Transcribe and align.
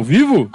ao 0.00 0.04
vivo? 0.04 0.50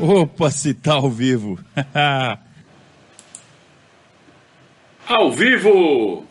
Opa, 0.00 0.50
se 0.50 0.74
tá 0.74 0.92
ao 0.94 1.08
vivo. 1.10 1.58
ao 5.08 5.32
vivo! 5.32 6.26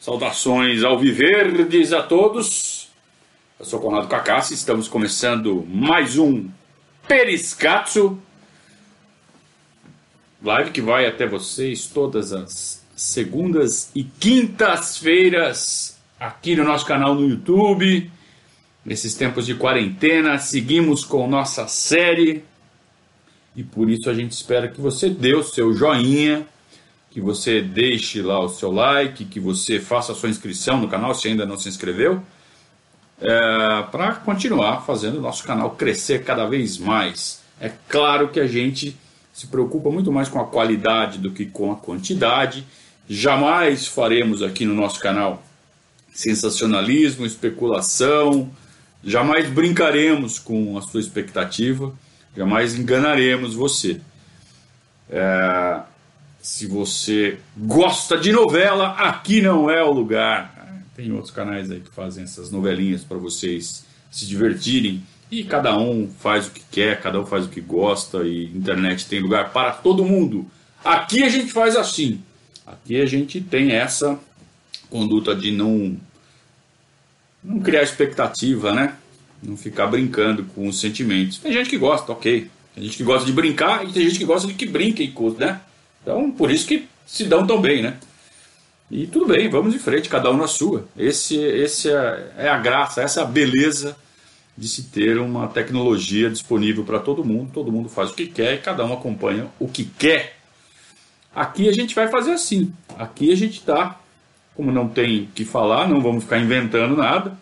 Saudações 0.00 0.82
ao 0.82 0.98
Viverdes 0.98 1.92
a 1.92 2.02
todos. 2.02 2.88
Eu 3.60 3.66
sou 3.66 3.78
Conrado 3.78 4.08
Cacassi, 4.08 4.54
estamos 4.54 4.88
começando 4.88 5.66
mais 5.68 6.16
um 6.16 6.48
Periscatso. 7.06 8.18
Live 10.44 10.72
que 10.72 10.80
vai 10.80 11.06
até 11.06 11.24
vocês 11.24 11.86
todas 11.86 12.32
as 12.32 12.84
segundas 12.96 13.92
e 13.94 14.02
quintas-feiras 14.02 15.96
aqui 16.18 16.56
no 16.56 16.64
nosso 16.64 16.84
canal 16.84 17.14
no 17.14 17.28
YouTube. 17.28 18.10
Nesses 18.84 19.14
tempos 19.14 19.46
de 19.46 19.54
quarentena, 19.54 20.40
seguimos 20.40 21.04
com 21.04 21.28
nossa 21.28 21.68
série 21.68 22.42
e 23.54 23.62
por 23.62 23.88
isso 23.88 24.10
a 24.10 24.14
gente 24.14 24.32
espera 24.32 24.66
que 24.66 24.80
você 24.80 25.08
dê 25.08 25.32
o 25.32 25.44
seu 25.44 25.72
joinha, 25.74 26.44
que 27.08 27.20
você 27.20 27.62
deixe 27.62 28.20
lá 28.20 28.40
o 28.40 28.48
seu 28.48 28.72
like, 28.72 29.24
que 29.26 29.38
você 29.38 29.78
faça 29.78 30.10
a 30.10 30.14
sua 30.16 30.28
inscrição 30.28 30.80
no 30.80 30.88
canal 30.88 31.14
se 31.14 31.28
ainda 31.28 31.46
não 31.46 31.56
se 31.56 31.68
inscreveu, 31.68 32.20
é, 33.20 33.28
para 33.92 34.16
continuar 34.16 34.84
fazendo 34.84 35.18
o 35.18 35.22
nosso 35.22 35.44
canal 35.44 35.70
crescer 35.70 36.24
cada 36.24 36.46
vez 36.46 36.78
mais. 36.78 37.40
É 37.60 37.70
claro 37.88 38.30
que 38.30 38.40
a 38.40 38.46
gente 38.48 38.96
se 39.32 39.46
preocupa 39.46 39.90
muito 39.90 40.12
mais 40.12 40.28
com 40.28 40.38
a 40.38 40.44
qualidade 40.44 41.18
do 41.18 41.30
que 41.30 41.46
com 41.46 41.72
a 41.72 41.76
quantidade. 41.76 42.66
Jamais 43.08 43.86
faremos 43.86 44.42
aqui 44.42 44.64
no 44.64 44.74
nosso 44.74 45.00
canal 45.00 45.42
sensacionalismo, 46.12 47.24
especulação, 47.24 48.50
jamais 49.02 49.48
brincaremos 49.48 50.38
com 50.38 50.76
a 50.76 50.82
sua 50.82 51.00
expectativa. 51.00 51.92
Jamais 52.36 52.74
enganaremos 52.74 53.54
você. 53.54 54.00
É, 55.10 55.80
se 56.40 56.66
você 56.66 57.38
gosta 57.56 58.16
de 58.16 58.32
novela, 58.32 58.88
aqui 58.92 59.40
não 59.40 59.70
é 59.70 59.82
o 59.82 59.92
lugar. 59.92 60.84
Tem 60.96 61.12
outros 61.12 61.30
canais 61.30 61.70
aí 61.70 61.80
que 61.80 61.90
fazem 61.90 62.24
essas 62.24 62.50
novelinhas 62.50 63.04
para 63.04 63.16
vocês 63.16 63.84
se 64.10 64.26
divertirem. 64.26 65.02
E 65.32 65.44
cada 65.44 65.78
um 65.78 66.10
faz 66.20 66.46
o 66.46 66.50
que 66.50 66.60
quer, 66.70 67.00
cada 67.00 67.18
um 67.18 67.24
faz 67.24 67.46
o 67.46 67.48
que 67.48 67.62
gosta, 67.62 68.18
e 68.18 68.44
internet 68.54 69.06
tem 69.06 69.18
lugar 69.18 69.50
para 69.50 69.70
todo 69.70 70.04
mundo. 70.04 70.44
Aqui 70.84 71.22
a 71.22 71.28
gente 71.30 71.50
faz 71.50 71.74
assim. 71.74 72.20
Aqui 72.66 73.00
a 73.00 73.06
gente 73.06 73.40
tem 73.40 73.72
essa 73.72 74.20
conduta 74.90 75.34
de 75.34 75.50
não, 75.50 75.96
não 77.42 77.60
criar 77.60 77.82
expectativa, 77.82 78.74
né? 78.74 78.94
Não 79.42 79.56
ficar 79.56 79.86
brincando 79.86 80.44
com 80.54 80.68
os 80.68 80.78
sentimentos. 80.78 81.38
Tem 81.38 81.50
gente 81.50 81.70
que 81.70 81.78
gosta, 81.78 82.12
ok. 82.12 82.50
Tem 82.74 82.84
gente 82.84 82.98
que 82.98 83.02
gosta 83.02 83.24
de 83.24 83.32
brincar 83.32 83.88
e 83.88 83.90
tem 83.90 84.02
gente 84.02 84.18
que 84.18 84.26
gosta 84.26 84.46
de 84.46 84.52
que 84.52 84.66
brinquem, 84.66 85.14
né? 85.38 85.62
Então, 86.02 86.30
por 86.30 86.50
isso 86.50 86.66
que 86.66 86.86
se 87.06 87.24
dão 87.24 87.46
tão 87.46 87.58
bem, 87.58 87.80
né? 87.80 87.96
E 88.90 89.06
tudo 89.06 89.28
bem, 89.28 89.48
vamos 89.48 89.74
em 89.74 89.78
frente, 89.78 90.10
cada 90.10 90.30
um 90.30 90.36
na 90.36 90.46
sua. 90.46 90.86
Esse, 90.94 91.36
esse 91.36 91.88
é, 91.88 92.32
é 92.36 92.48
a 92.50 92.58
graça, 92.58 93.00
essa 93.00 93.20
é 93.20 93.22
a 93.22 93.26
beleza 93.26 93.96
de 94.56 94.68
se 94.68 94.84
ter 94.84 95.18
uma 95.18 95.48
tecnologia 95.48 96.28
disponível 96.28 96.84
para 96.84 96.98
todo 96.98 97.24
mundo. 97.24 97.50
Todo 97.52 97.72
mundo 97.72 97.88
faz 97.88 98.10
o 98.10 98.14
que 98.14 98.26
quer 98.26 98.54
e 98.54 98.58
cada 98.58 98.84
um 98.84 98.92
acompanha 98.92 99.48
o 99.58 99.66
que 99.66 99.84
quer. 99.84 100.36
Aqui 101.34 101.68
a 101.68 101.72
gente 101.72 101.94
vai 101.94 102.08
fazer 102.08 102.32
assim. 102.32 102.72
Aqui 102.98 103.32
a 103.32 103.36
gente 103.36 103.58
está, 103.58 103.98
como 104.54 104.70
não 104.70 104.88
tem 104.88 105.22
o 105.22 105.26
que 105.28 105.44
falar, 105.44 105.88
não 105.88 106.00
vamos 106.00 106.24
ficar 106.24 106.38
inventando 106.38 106.96
nada. 106.96 107.36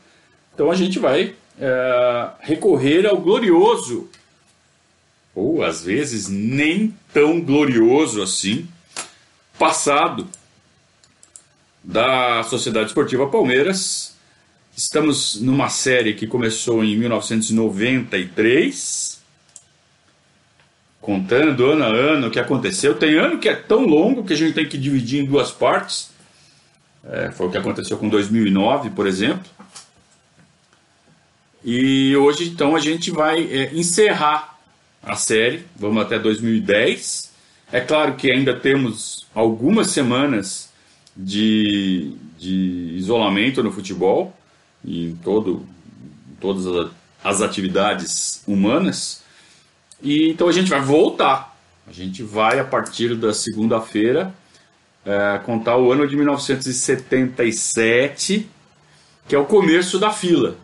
Então 0.55 0.71
a 0.71 0.75
gente 0.75 0.99
vai 0.99 1.34
é, 1.59 2.31
recorrer 2.41 3.07
ao 3.07 3.19
glorioso, 3.19 4.09
ou 5.34 5.65
às 5.65 5.84
vezes 5.84 6.29
nem 6.29 6.95
tão 7.13 7.41
glorioso 7.41 8.23
assim, 8.23 8.69
passado 9.59 10.29
da 11.83 12.43
Sociedade 12.45 12.89
Esportiva 12.89 13.27
Palmeiras. 13.27 14.17
Estamos 14.81 15.39
numa 15.39 15.69
série 15.69 16.15
que 16.15 16.27
começou 16.27 16.83
em 16.83 16.97
1993, 16.97 19.21
contando 21.03 21.67
ano 21.67 21.85
a 21.85 21.89
ano 21.89 22.29
o 22.29 22.31
que 22.31 22.41
aconteceu. 22.41 22.95
Tem 22.95 23.19
ano 23.19 23.39
que 23.39 23.51
é 23.51 23.55
tão 23.55 23.85
longo 23.85 24.25
que 24.25 24.33
a 24.33 24.37
gente 24.37 24.55
tem 24.55 24.67
que 24.67 24.79
dividir 24.79 25.21
em 25.21 25.27
duas 25.27 25.51
partes. 25.51 26.09
É, 27.05 27.31
foi 27.31 27.49
o 27.49 27.51
que 27.51 27.59
aconteceu 27.59 27.99
com 27.99 28.09
2009, 28.09 28.89
por 28.89 29.07
exemplo. 29.07 29.45
E 31.63 32.17
hoje, 32.17 32.49
então, 32.49 32.75
a 32.75 32.81
gente 32.81 33.11
vai 33.11 33.43
é, 33.53 33.75
encerrar 33.75 34.59
a 35.03 35.15
série, 35.15 35.67
vamos 35.77 36.03
até 36.03 36.19
2010. 36.19 37.31
É 37.71 37.83
claro 37.83 38.15
que 38.15 38.31
ainda 38.31 38.59
temos 38.59 39.27
algumas 39.35 39.89
semanas 39.89 40.71
de, 41.15 42.15
de 42.39 42.95
isolamento 42.97 43.63
no 43.63 43.71
futebol 43.71 44.40
em, 44.85 45.17
todo, 45.23 45.65
todas 46.41 46.91
as 47.23 47.41
atividades 47.41 48.43
humanas. 48.47 49.23
E 50.03 50.31
então 50.31 50.49
a 50.49 50.53
gente 50.53 50.71
vai 50.71 50.81
voltar. 50.81 51.57
A 51.87 51.93
gente 51.93 52.23
vai, 52.23 52.59
a 52.61 52.65
partir 52.65 53.15
da 53.17 53.35
segunda-feira, 53.35 54.33
é, 55.05 55.41
contar 55.45 55.77
o 55.77 55.91
ano 55.91 56.07
de 56.07 56.15
1977, 56.17 58.49
que 59.27 59.35
é 59.35 59.39
o 59.39 59.45
começo 59.45 59.99
da 59.99 60.13
fila. 60.13 60.57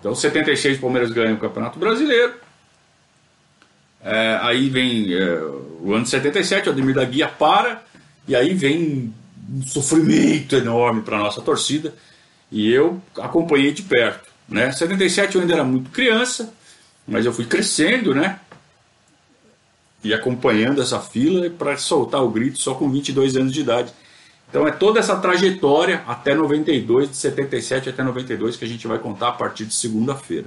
Então, 0.00 0.14
76 0.14 0.78
o 0.78 0.80
Palmeiras 0.80 1.10
ganha 1.10 1.34
o 1.34 1.38
Campeonato 1.38 1.78
Brasileiro. 1.78 2.32
É, 4.02 4.38
aí 4.42 4.68
vem 4.68 5.14
é, 5.14 5.38
o 5.80 5.94
ano 5.94 6.04
de 6.04 6.10
77, 6.10 6.68
o 6.68 6.72
Ademir 6.72 6.94
da 6.94 7.04
Guia 7.04 7.26
para, 7.26 7.82
e 8.28 8.36
aí 8.36 8.52
vem 8.52 9.14
um 9.50 9.66
sofrimento 9.66 10.54
enorme 10.56 11.00
para 11.02 11.18
nossa 11.18 11.40
torcida. 11.40 11.94
E 12.54 12.70
eu 12.70 13.02
acompanhei 13.18 13.72
de 13.72 13.82
perto. 13.82 14.30
Né? 14.48 14.70
77 14.70 15.34
eu 15.34 15.40
ainda 15.40 15.54
era 15.54 15.64
muito 15.64 15.90
criança, 15.90 16.54
mas 17.04 17.26
eu 17.26 17.32
fui 17.32 17.46
crescendo, 17.46 18.14
né? 18.14 18.38
E 20.04 20.14
acompanhando 20.14 20.80
essa 20.80 21.00
fila 21.00 21.50
para 21.50 21.76
soltar 21.76 22.22
o 22.22 22.30
grito 22.30 22.60
só 22.60 22.74
com 22.74 22.88
22 22.88 23.36
anos 23.36 23.52
de 23.52 23.60
idade. 23.60 23.92
Então 24.48 24.68
é 24.68 24.70
toda 24.70 25.00
essa 25.00 25.16
trajetória 25.16 26.04
até 26.06 26.32
92, 26.32 27.10
de 27.10 27.16
77 27.16 27.88
até 27.88 28.04
92, 28.04 28.56
que 28.56 28.64
a 28.64 28.68
gente 28.68 28.86
vai 28.86 29.00
contar 29.00 29.30
a 29.30 29.32
partir 29.32 29.64
de 29.64 29.74
segunda-feira. 29.74 30.46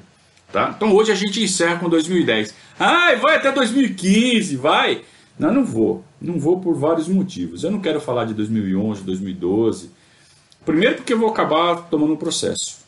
Tá? 0.50 0.74
Então 0.74 0.96
hoje 0.96 1.12
a 1.12 1.16
gente 1.16 1.44
encerra 1.44 1.76
com 1.78 1.90
2010. 1.90 2.56
Ai, 2.80 3.18
vai 3.18 3.36
até 3.36 3.52
2015, 3.52 4.56
vai! 4.56 5.02
Não, 5.38 5.54
não 5.54 5.66
vou. 5.66 6.06
Não 6.22 6.40
vou 6.40 6.62
por 6.62 6.74
vários 6.74 7.10
motivos. 7.10 7.66
Eu 7.66 7.72
não 7.72 7.82
quero 7.82 8.00
falar 8.00 8.24
de 8.24 8.34
2011, 8.34 9.04
2012. 9.04 9.97
Primeiro 10.68 10.96
porque 10.96 11.14
eu 11.14 11.18
vou 11.18 11.30
acabar 11.30 11.78
tomando 11.84 12.12
um 12.12 12.18
processo. 12.18 12.80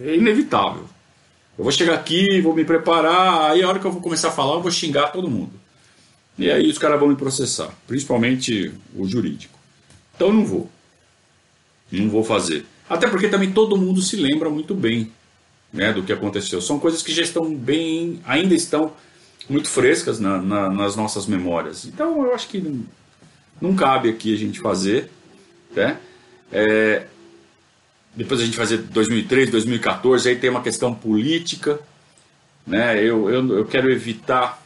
É 0.00 0.14
inevitável. 0.14 0.84
Eu 1.58 1.64
vou 1.64 1.70
chegar 1.70 1.92
aqui, 1.92 2.40
vou 2.40 2.54
me 2.54 2.64
preparar, 2.64 3.50
aí 3.50 3.62
a 3.62 3.68
hora 3.68 3.78
que 3.78 3.84
eu 3.84 3.92
vou 3.92 4.00
começar 4.00 4.28
a 4.28 4.32
falar, 4.32 4.54
eu 4.54 4.62
vou 4.62 4.70
xingar 4.70 5.08
todo 5.08 5.30
mundo. 5.30 5.52
E 6.38 6.50
aí 6.50 6.66
os 6.66 6.78
caras 6.78 6.98
vão 6.98 7.10
me 7.10 7.14
processar, 7.14 7.68
principalmente 7.86 8.72
o 8.96 9.06
jurídico. 9.06 9.58
Então 10.16 10.32
não 10.32 10.46
vou. 10.46 10.70
Não 11.92 12.08
vou 12.08 12.24
fazer. 12.24 12.64
Até 12.88 13.06
porque 13.06 13.28
também 13.28 13.52
todo 13.52 13.76
mundo 13.76 14.00
se 14.00 14.16
lembra 14.16 14.48
muito 14.48 14.74
bem 14.74 15.12
né, 15.70 15.92
do 15.92 16.02
que 16.02 16.12
aconteceu. 16.12 16.58
São 16.62 16.80
coisas 16.80 17.02
que 17.02 17.12
já 17.12 17.22
estão 17.22 17.54
bem, 17.54 18.18
ainda 18.24 18.54
estão 18.54 18.94
muito 19.46 19.68
frescas 19.68 20.18
na, 20.18 20.40
na, 20.40 20.70
nas 20.70 20.96
nossas 20.96 21.26
memórias. 21.26 21.84
Então 21.84 22.24
eu 22.24 22.34
acho 22.34 22.48
que 22.48 22.62
não, 22.62 22.82
não 23.60 23.76
cabe 23.76 24.08
aqui 24.08 24.32
a 24.32 24.38
gente 24.38 24.58
fazer. 24.58 25.10
Né? 25.76 25.98
É, 26.52 27.06
depois 28.14 28.40
a 28.40 28.44
gente 28.44 28.56
fazer 28.56 28.78
2003, 28.78 29.50
2014, 29.50 30.28
aí 30.28 30.36
tem 30.36 30.50
uma 30.50 30.62
questão 30.62 30.94
política. 30.94 31.80
Né? 32.66 32.98
Eu, 32.98 33.28
eu, 33.28 33.58
eu 33.58 33.64
quero 33.64 33.90
evitar, 33.90 34.62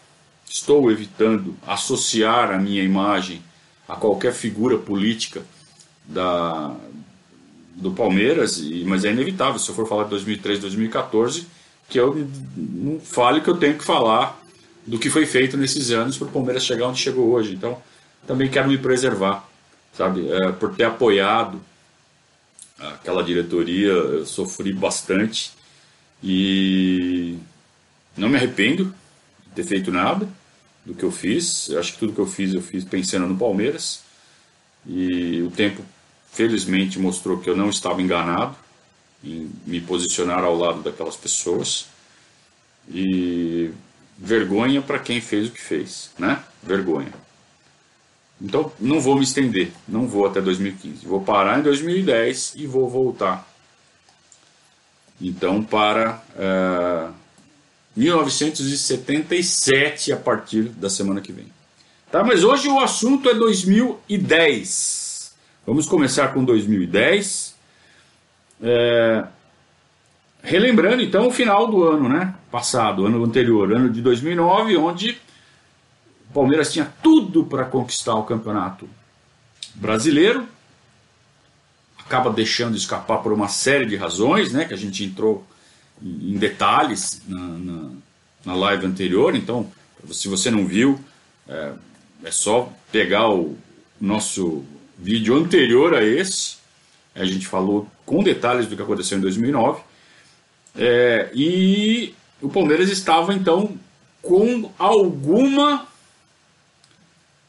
estou 0.48 0.90
evitando 0.90 1.56
associar 1.66 2.50
a 2.50 2.58
minha 2.58 2.82
imagem 2.82 3.42
a 3.88 3.96
qualquer 3.96 4.34
figura 4.34 4.76
política 4.76 5.42
da, 6.04 6.74
do 7.74 7.90
Palmeiras, 7.92 8.58
e, 8.58 8.84
mas 8.84 9.04
é 9.04 9.12
inevitável, 9.12 9.58
se 9.58 9.68
eu 9.70 9.74
for 9.74 9.88
falar 9.88 10.04
de 10.04 10.10
2013, 10.10 10.60
2014, 10.60 11.46
que 11.88 11.98
eu 11.98 12.28
não 12.56 13.00
fale 13.00 13.40
que 13.40 13.48
eu 13.48 13.56
tenho 13.56 13.78
que 13.78 13.84
falar 13.84 14.38
do 14.86 14.98
que 14.98 15.08
foi 15.08 15.24
feito 15.24 15.56
nesses 15.56 15.90
anos 15.90 16.18
para 16.18 16.28
o 16.28 16.30
Palmeiras 16.30 16.64
chegar 16.64 16.86
onde 16.86 17.00
chegou 17.00 17.30
hoje. 17.30 17.54
Então, 17.54 17.78
também 18.26 18.48
quero 18.48 18.68
me 18.68 18.76
preservar, 18.76 19.47
sabe? 19.92 20.30
É, 20.30 20.52
por 20.52 20.74
ter 20.74 20.84
apoiado 20.84 21.60
aquela 22.78 23.22
diretoria, 23.22 23.88
eu 23.88 24.26
sofri 24.26 24.72
bastante 24.72 25.52
e 26.22 27.36
não 28.16 28.28
me 28.28 28.36
arrependo 28.36 28.94
de 29.46 29.54
ter 29.54 29.64
feito 29.64 29.90
nada, 29.90 30.28
do 30.88 30.94
que 30.94 31.04
eu 31.04 31.12
fiz. 31.12 31.68
Eu 31.68 31.78
acho 31.78 31.92
que 31.92 31.98
tudo 31.98 32.12
que 32.12 32.18
eu 32.18 32.26
fiz, 32.26 32.54
eu 32.54 32.62
fiz 32.62 32.84
pensando 32.84 33.26
no 33.26 33.36
Palmeiras. 33.36 34.02
E 34.86 35.42
o 35.42 35.50
tempo, 35.50 35.84
felizmente, 36.32 36.98
mostrou 36.98 37.38
que 37.38 37.50
eu 37.50 37.56
não 37.56 37.68
estava 37.68 38.00
enganado 38.00 38.56
em 39.22 39.50
me 39.66 39.80
posicionar 39.80 40.42
ao 40.42 40.56
lado 40.56 40.82
daquelas 40.82 41.16
pessoas. 41.16 41.86
E 42.90 43.70
vergonha 44.16 44.80
para 44.80 44.98
quem 44.98 45.20
fez 45.20 45.48
o 45.48 45.52
que 45.52 45.60
fez, 45.60 46.10
né? 46.18 46.42
Vergonha. 46.62 47.12
Então, 48.40 48.72
não 48.78 49.00
vou 49.00 49.16
me 49.16 49.24
estender, 49.24 49.72
não 49.86 50.06
vou 50.06 50.24
até 50.26 50.40
2015. 50.40 51.06
Vou 51.06 51.20
parar 51.20 51.58
em 51.58 51.62
2010 51.62 52.54
e 52.56 52.66
vou 52.66 52.88
voltar. 52.88 53.46
Então, 55.20 55.64
para 55.64 56.22
uh, 56.36 56.38
eh, 56.38 57.08
1977 57.96 60.12
a 60.12 60.16
partir 60.16 60.68
da 60.68 60.88
semana 60.88 61.20
que 61.20 61.32
vem. 61.32 61.46
Tá, 62.10 62.22
mas 62.22 62.44
hoje 62.44 62.68
o 62.68 62.78
assunto 62.78 63.28
é 63.28 63.34
2010. 63.34 65.34
Vamos 65.66 65.86
começar 65.86 66.32
com 66.32 66.44
2010. 66.44 67.56
É, 68.62 69.24
relembrando 70.42 71.02
então 71.02 71.26
o 71.26 71.30
final 71.30 71.66
do 71.66 71.84
ano, 71.84 72.08
né? 72.08 72.34
Passado, 72.50 73.04
ano 73.04 73.22
anterior, 73.22 73.70
ano 73.72 73.90
de 73.90 74.00
2009, 74.00 74.78
onde 74.78 75.20
o 76.30 76.32
Palmeiras 76.32 76.72
tinha 76.72 76.92
tudo 77.02 77.44
para 77.44 77.64
conquistar 77.64 78.14
o 78.14 78.24
campeonato 78.24 78.88
brasileiro, 79.74 80.46
acaba 81.98 82.30
deixando 82.30 82.76
escapar 82.76 83.18
por 83.18 83.32
uma 83.32 83.48
série 83.48 83.86
de 83.86 83.96
razões, 83.96 84.52
né, 84.52 84.64
que 84.64 84.74
a 84.74 84.78
gente 84.78 85.04
entrou 85.04 85.46
em 86.02 86.36
detalhes 86.36 87.22
na, 87.26 87.40
na, 87.40 87.90
na 88.44 88.54
live 88.54 88.86
anterior. 88.86 89.34
Então, 89.34 89.70
se 90.12 90.28
você 90.28 90.50
não 90.50 90.66
viu, 90.66 91.02
é, 91.48 91.72
é 92.24 92.30
só 92.30 92.72
pegar 92.92 93.30
o 93.30 93.56
nosso 94.00 94.64
vídeo 94.98 95.36
anterior 95.36 95.94
a 95.94 96.04
esse. 96.04 96.58
A 97.14 97.24
gente 97.24 97.46
falou 97.46 97.88
com 98.06 98.22
detalhes 98.22 98.66
do 98.66 98.76
que 98.76 98.82
aconteceu 98.82 99.18
em 99.18 99.20
2009. 99.20 99.82
É, 100.76 101.30
e 101.34 102.14
o 102.40 102.48
Palmeiras 102.48 102.88
estava 102.90 103.34
então 103.34 103.76
com 104.22 104.70
alguma 104.78 105.87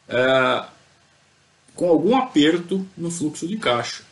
é, 0.10 0.66
com 1.76 1.88
algum 1.88 2.18
aperto 2.18 2.86
no 2.98 3.10
fluxo 3.10 3.48
de 3.48 3.58
caixa. 3.58 4.04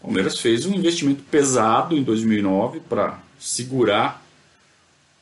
O 0.00 0.06
Palmeiras 0.06 0.38
fez 0.38 0.66
um 0.66 0.74
investimento 0.74 1.22
pesado 1.24 1.96
em 1.96 2.02
2009 2.02 2.80
para 2.80 3.18
segurar 3.38 4.22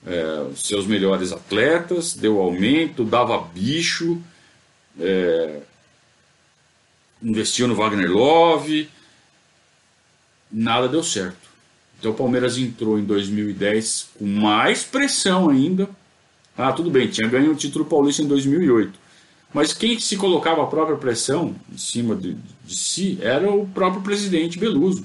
é, 0.05 0.47
seus 0.57 0.87
melhores 0.87 1.33
atletas, 1.33 2.15
deu 2.15 2.41
aumento, 2.41 3.05
dava 3.05 3.39
bicho, 3.39 4.21
é, 4.99 5.61
investiu 7.23 7.69
no 7.69 7.77
Wagner 7.77 8.11
Love, 8.11 8.91
nada 10.51 10.89
deu 10.89 11.03
certo. 11.03 11.51
Então 11.99 12.11
o 12.11 12.15
Palmeiras 12.15 12.59
entrou 12.59 12.99
em 12.99 13.05
2010 13.05 14.09
com 14.19 14.27
mais 14.27 14.83
pressão 14.83 15.49
ainda. 15.49 15.89
Ah, 16.59 16.73
tudo 16.73 16.91
bem, 16.91 17.09
tinha 17.09 17.29
ganho 17.29 17.53
o 17.53 17.55
título 17.55 17.85
paulista 17.85 18.23
em 18.23 18.27
2008. 18.27 18.99
Mas 19.53 19.75
quem 19.75 19.99
se 20.01 20.17
colocava 20.17 20.63
a 20.63 20.67
própria 20.67 20.97
pressão 20.97 21.55
em 21.71 21.77
cima 21.77 22.17
de, 22.17 22.35
de 22.65 22.77
si 22.77 23.19
era 23.21 23.51
o 23.51 23.67
próprio 23.69 24.03
presidente 24.03 24.59
Beluso. 24.59 25.03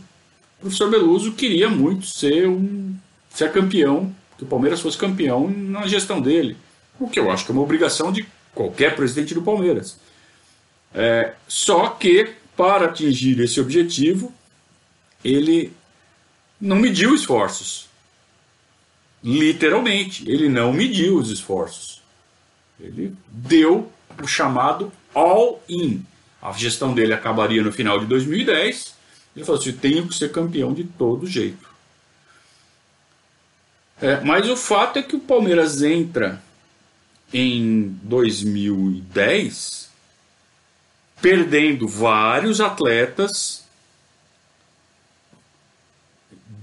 O 0.58 0.62
professor 0.62 0.90
Beluso 0.90 1.34
queria 1.34 1.70
muito 1.70 2.08
ser, 2.08 2.48
um, 2.48 2.96
ser 3.30 3.52
campeão, 3.52 4.14
que 4.38 4.44
o 4.44 4.48
Palmeiras 4.48 4.80
fosse 4.80 4.98
campeão 4.98 5.50
na 5.50 5.86
gestão 5.86 6.22
dele. 6.22 6.56
O 7.00 7.10
que 7.10 7.20
eu 7.20 7.30
acho 7.30 7.46
que 7.46 7.52
é 7.52 7.54
uma 7.54 7.62
obrigação 7.62 8.12
de 8.12 8.26
qualquer 8.56 8.96
presidente 8.96 9.34
do 9.34 9.42
Palmeiras. 9.42 10.00
É, 10.94 11.34
só 11.48 11.90
que, 11.90 12.34
para 12.56 12.86
atingir 12.86 13.40
esse 13.40 13.60
objetivo, 13.60 14.34
ele 15.24 15.74
não 16.60 16.78
mediu 16.78 17.14
esforços. 17.14 17.88
Literalmente, 19.24 20.30
ele 20.30 20.48
não 20.48 20.72
mediu 20.72 21.18
os 21.18 21.30
esforços. 21.30 22.02
Ele 22.80 23.14
deu 23.28 23.92
o 24.22 24.28
chamado 24.28 24.92
all-in. 25.14 26.06
A 26.42 26.52
gestão 26.52 26.94
dele 26.94 27.14
acabaria 27.14 27.64
no 27.64 27.72
final 27.72 28.00
de 28.00 28.06
2010. 28.06 28.96
Ele 29.36 29.46
falou 29.46 29.60
assim: 29.60 29.72
tenho 29.74 30.08
que 30.08 30.16
ser 30.16 30.32
campeão 30.32 30.74
de 30.74 30.84
todo 30.84 31.28
jeito. 31.28 31.68
É, 34.02 34.20
mas 34.22 34.48
o 34.48 34.56
fato 34.56 35.00
é 35.00 35.04
que 35.04 35.16
o 35.16 35.20
Palmeiras 35.20 35.82
entra 35.82 36.42
em 37.34 37.98
2010 38.04 39.88
perdendo 41.22 41.88
vários 41.88 42.62
atletas 42.62 43.66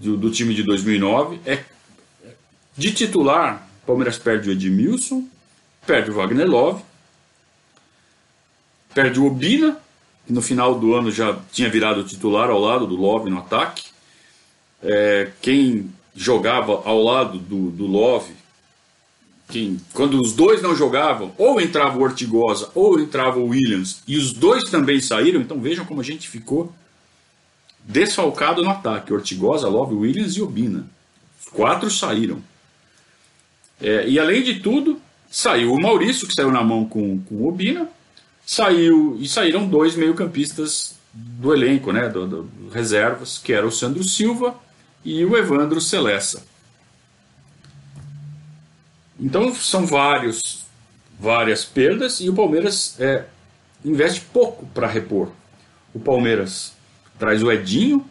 do, 0.01 0.17
do 0.17 0.31
time 0.31 0.55
de 0.55 0.62
2009. 0.62 1.41
É, 1.45 1.65
de 2.77 2.93
titular, 2.93 3.69
o 3.83 3.87
Palmeiras 3.87 4.19
perde 4.19 4.49
o 4.49 4.53
Edmilson, 4.53 5.29
perde 5.87 6.11
o 6.11 6.15
Wagner 6.15 6.49
Love, 6.49 6.83
Perde 8.94 9.19
o 9.19 9.26
Obina, 9.26 9.76
que 10.26 10.32
no 10.32 10.41
final 10.41 10.79
do 10.79 10.94
ano 10.94 11.11
já 11.11 11.37
tinha 11.52 11.69
virado 11.69 12.05
titular 12.05 12.49
ao 12.49 12.61
lado 12.61 12.87
do 12.87 12.96
Love 12.96 13.29
no 13.29 13.38
ataque. 13.38 13.85
É, 14.82 15.31
quem 15.43 15.91
jogava 16.14 16.82
ao 16.85 17.02
lado 17.02 17.38
do, 17.38 17.70
do 17.70 17.87
Love, 17.87 18.32
quem, 19.49 19.81
quando 19.93 20.20
os 20.20 20.32
dois 20.32 20.62
não 20.62 20.76
jogavam, 20.76 21.32
ou 21.37 21.61
entrava 21.61 21.99
o 21.99 22.02
Ortigosa 22.02 22.70
ou 22.75 22.99
entrava 23.00 23.38
o 23.38 23.49
Williams, 23.49 24.02
e 24.06 24.17
os 24.17 24.32
dois 24.32 24.64
também 24.70 25.00
saíram, 25.00 25.41
então 25.41 25.61
vejam 25.61 25.85
como 25.85 26.00
a 26.00 26.05
gente 26.05 26.29
ficou 26.29 26.73
desfalcado 27.85 28.62
no 28.62 28.70
ataque: 28.70 29.12
Ortigosa, 29.12 29.69
Love, 29.69 29.94
Williams 29.94 30.37
e 30.37 30.43
Obina. 30.43 30.87
Os 31.41 31.52
quatro 31.52 31.91
saíram. 31.91 32.43
É, 33.81 34.08
e 34.08 34.19
além 34.19 34.43
de 34.43 34.61
tudo, 34.61 35.00
saiu 35.31 35.73
o 35.73 35.81
Maurício, 35.81 36.26
que 36.26 36.35
saiu 36.35 36.50
na 36.50 36.62
mão 36.62 36.87
com, 36.87 37.20
com 37.20 37.35
o 37.35 37.49
Obina, 37.49 37.88
saiu 38.44 39.17
e 39.19 39.29
saíram 39.29 39.67
dois 39.67 39.96
meio-campistas 39.96 40.96
do 41.12 41.55
elenco, 41.55 41.93
né, 41.93 42.08
do, 42.08 42.26
do, 42.26 42.69
reservas, 42.73 43.38
que 43.38 43.52
era 43.52 43.67
o 43.67 43.70
Sandro 43.70 44.02
Silva 44.02 44.55
e 45.05 45.25
o 45.25 45.37
Evandro 45.37 45.81
Celessa. 45.81 46.44
Então 49.19 49.55
são 49.55 49.87
vários, 49.87 50.64
várias 51.19 51.65
perdas 51.65 52.20
e 52.20 52.29
o 52.29 52.34
Palmeiras 52.34 52.96
é, 53.01 53.24
investe 53.84 54.20
pouco 54.20 54.67
para 54.67 54.89
repor. 54.89 55.31
O 55.94 56.01
Palmeiras 56.01 56.72
traz 57.19 57.43
o 57.43 57.53
Edinho 57.53 58.05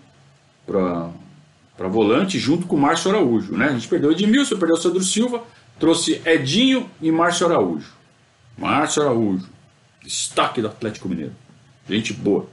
para 0.66 1.88
volante 1.90 2.40
junto 2.40 2.66
com 2.66 2.78
o 2.78 2.80
Márcio 2.80 3.12
Araújo. 3.12 3.58
Né? 3.58 3.66
A 3.68 3.74
gente 3.74 3.88
perdeu 3.90 4.10
o 4.10 4.14
Edmilson, 4.14 4.58
perdeu 4.58 4.78
o 4.78 4.82
Sandro 4.82 5.04
Silva, 5.04 5.44
trouxe 5.78 6.22
Edinho 6.26 6.90
e 7.02 7.12
Márcio 7.12 7.46
Araújo. 7.46 7.92
Márcio 8.58 9.02
Araújo, 9.02 9.50
Destaque 10.04 10.62
do 10.62 10.68
Atlético 10.68 11.08
Mineiro. 11.08 11.34
Gente 11.90 12.14
boa. 12.14 12.48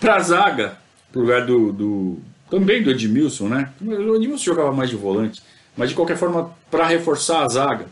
Pra 0.00 0.20
zaga, 0.20 0.78
pro 1.10 1.22
lugar 1.22 1.46
do, 1.46 1.72
do. 1.72 2.18
Também 2.50 2.82
do 2.82 2.90
Edmilson, 2.90 3.48
né? 3.48 3.72
O 3.80 4.16
Edmilson 4.16 4.44
jogava 4.44 4.72
mais 4.72 4.90
de 4.90 4.96
volante. 4.96 5.42
Mas 5.76 5.90
de 5.90 5.96
qualquer 5.96 6.16
forma, 6.16 6.54
para 6.70 6.86
reforçar 6.86 7.42
a 7.42 7.48
zaga, 7.48 7.86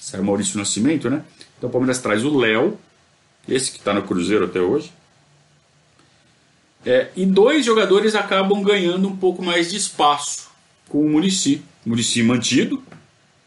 saiu 0.00 0.24
Maurício 0.24 0.58
Nascimento, 0.58 1.08
né? 1.08 1.22
Então 1.56 1.68
o 1.68 1.72
Palmeiras 1.72 2.00
traz 2.00 2.24
o 2.24 2.36
Léo, 2.36 2.76
esse 3.48 3.70
que 3.70 3.78
está 3.78 3.94
no 3.94 4.02
Cruzeiro 4.02 4.46
até 4.46 4.60
hoje. 4.60 4.92
É, 6.84 7.10
e 7.14 7.24
dois 7.24 7.64
jogadores 7.64 8.16
acabam 8.16 8.60
ganhando 8.62 9.06
um 9.06 9.16
pouco 9.16 9.42
mais 9.42 9.70
de 9.70 9.76
espaço 9.76 10.50
com 10.88 11.06
o 11.06 11.08
Murici. 11.08 11.62
Murici 11.86 12.22
mantido, 12.22 12.82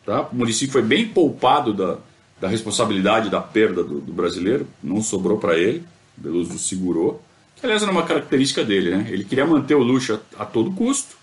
tá? 0.06 0.22
O 0.32 0.36
Murici 0.36 0.68
foi 0.68 0.82
bem 0.82 1.08
poupado 1.08 1.74
da, 1.74 1.98
da 2.40 2.48
responsabilidade 2.48 3.30
da 3.30 3.42
perda 3.42 3.84
do, 3.84 4.00
do 4.00 4.14
brasileiro, 4.14 4.68
não 4.84 5.02
sobrou 5.02 5.38
para 5.38 5.58
ele, 5.58 5.84
Beluso 6.18 6.58
segurou, 6.58 7.22
que 7.56 7.66
aliás 7.66 7.84
era 7.84 7.92
uma 7.92 8.06
característica 8.06 8.64
dele, 8.64 8.96
né? 8.96 9.08
Ele 9.10 9.24
queria 9.24 9.46
manter 9.46 9.76
o 9.76 9.84
Lucha 9.84 10.22
a, 10.38 10.44
a 10.44 10.46
todo 10.46 10.72
custo 10.72 11.16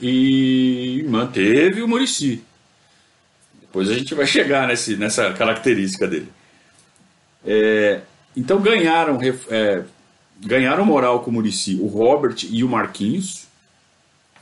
e 0.00 1.04
manteve 1.08 1.82
o 1.82 1.88
Murici. 1.88 2.42
Depois 3.60 3.90
a 3.90 3.94
gente 3.94 4.14
vai 4.14 4.26
chegar 4.26 4.66
nesse, 4.66 4.96
nessa 4.96 5.32
característica 5.32 6.06
dele. 6.06 6.28
É, 7.44 8.00
então 8.36 8.60
ganharam, 8.60 9.18
é, 9.50 9.84
ganharam 10.40 10.84
moral 10.84 11.20
com 11.20 11.30
o 11.30 11.34
Murici 11.34 11.78
o 11.80 11.86
Robert 11.86 12.36
e 12.42 12.64
o 12.64 12.68
Marquinhos. 12.68 13.46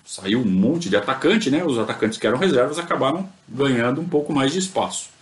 Saiu 0.05 0.41
um 0.41 0.45
monte 0.45 0.91
de 0.91 0.97
atacante, 0.97 1.51
né? 1.51 1.65
Os 1.65 1.79
atacantes 1.79 2.19
que 2.19 2.27
eram 2.27 2.39
reservas 2.39 2.79
acabaram 2.79 3.29
ganhando 3.49 4.01
um 4.01 4.09
pouco 4.09 4.33
mais 4.33 4.53
de 4.53 4.59
espaço. 4.59 5.14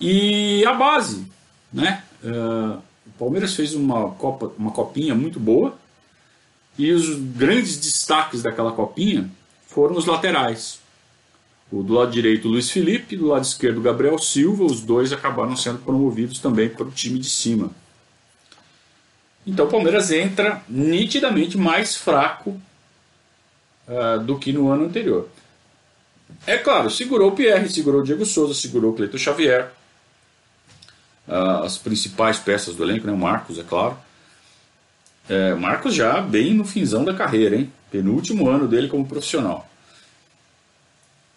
E 0.00 0.64
a 0.66 0.74
base, 0.74 1.26
né? 1.72 2.02
Uh, 2.22 2.80
o 3.06 3.10
Palmeiras 3.18 3.54
fez 3.54 3.74
uma, 3.74 4.10
copa, 4.12 4.52
uma 4.58 4.70
copinha 4.70 5.14
muito 5.14 5.38
boa 5.38 5.76
e 6.78 6.90
os 6.92 7.14
grandes 7.14 7.76
destaques 7.76 8.42
daquela 8.42 8.72
copinha 8.72 9.30
foram 9.66 9.96
os 9.96 10.06
laterais. 10.06 10.80
O 11.70 11.82
do 11.82 11.94
lado 11.94 12.10
direito, 12.10 12.48
Luiz 12.48 12.70
Felipe, 12.70 13.16
do 13.16 13.26
lado 13.26 13.44
esquerdo, 13.44 13.80
Gabriel 13.80 14.18
Silva. 14.18 14.64
Os 14.64 14.80
dois 14.80 15.12
acabaram 15.12 15.56
sendo 15.56 15.78
promovidos 15.78 16.38
também 16.38 16.68
para 16.68 16.84
o 16.84 16.90
time 16.90 17.18
de 17.18 17.28
cima. 17.28 17.70
Então 19.46 19.66
o 19.66 19.70
Palmeiras 19.70 20.10
entra 20.10 20.62
nitidamente 20.68 21.58
mais 21.58 21.96
fraco 21.96 22.60
uh, 23.88 24.22
do 24.24 24.38
que 24.38 24.52
no 24.52 24.70
ano 24.70 24.84
anterior. 24.86 25.28
É 26.46 26.56
claro, 26.56 26.90
segurou 26.90 27.30
o 27.30 27.34
Pierre, 27.34 27.68
segurou 27.68 28.00
o 28.00 28.04
Diego 28.04 28.24
Souza, 28.24 28.54
segurou 28.54 28.92
o 28.92 28.94
Cleiton 28.94 29.18
Xavier, 29.18 29.72
uh, 31.28 31.64
as 31.64 31.78
principais 31.78 32.38
peças 32.38 32.74
do 32.74 32.82
elenco, 32.82 33.06
né? 33.06 33.12
o 33.12 33.16
Marcos, 33.18 33.58
é 33.58 33.62
claro. 33.62 33.96
É, 35.28 35.54
Marcos 35.54 35.94
já 35.94 36.20
bem 36.20 36.52
no 36.52 36.64
finzão 36.64 37.04
da 37.04 37.14
carreira, 37.14 37.56
hein? 37.56 37.72
Penúltimo 37.90 38.48
ano 38.48 38.68
dele 38.68 38.88
como 38.88 39.06
profissional. 39.06 39.68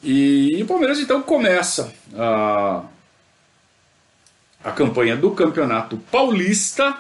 E, 0.04 0.56
e 0.58 0.64
o 0.64 0.68
Palmeiras 0.68 1.00
então 1.00 1.22
começa 1.22 1.94
a, 2.16 2.84
a 4.64 4.72
campanha 4.72 5.16
do 5.16 5.32
Campeonato 5.32 5.98
Paulista. 6.12 6.98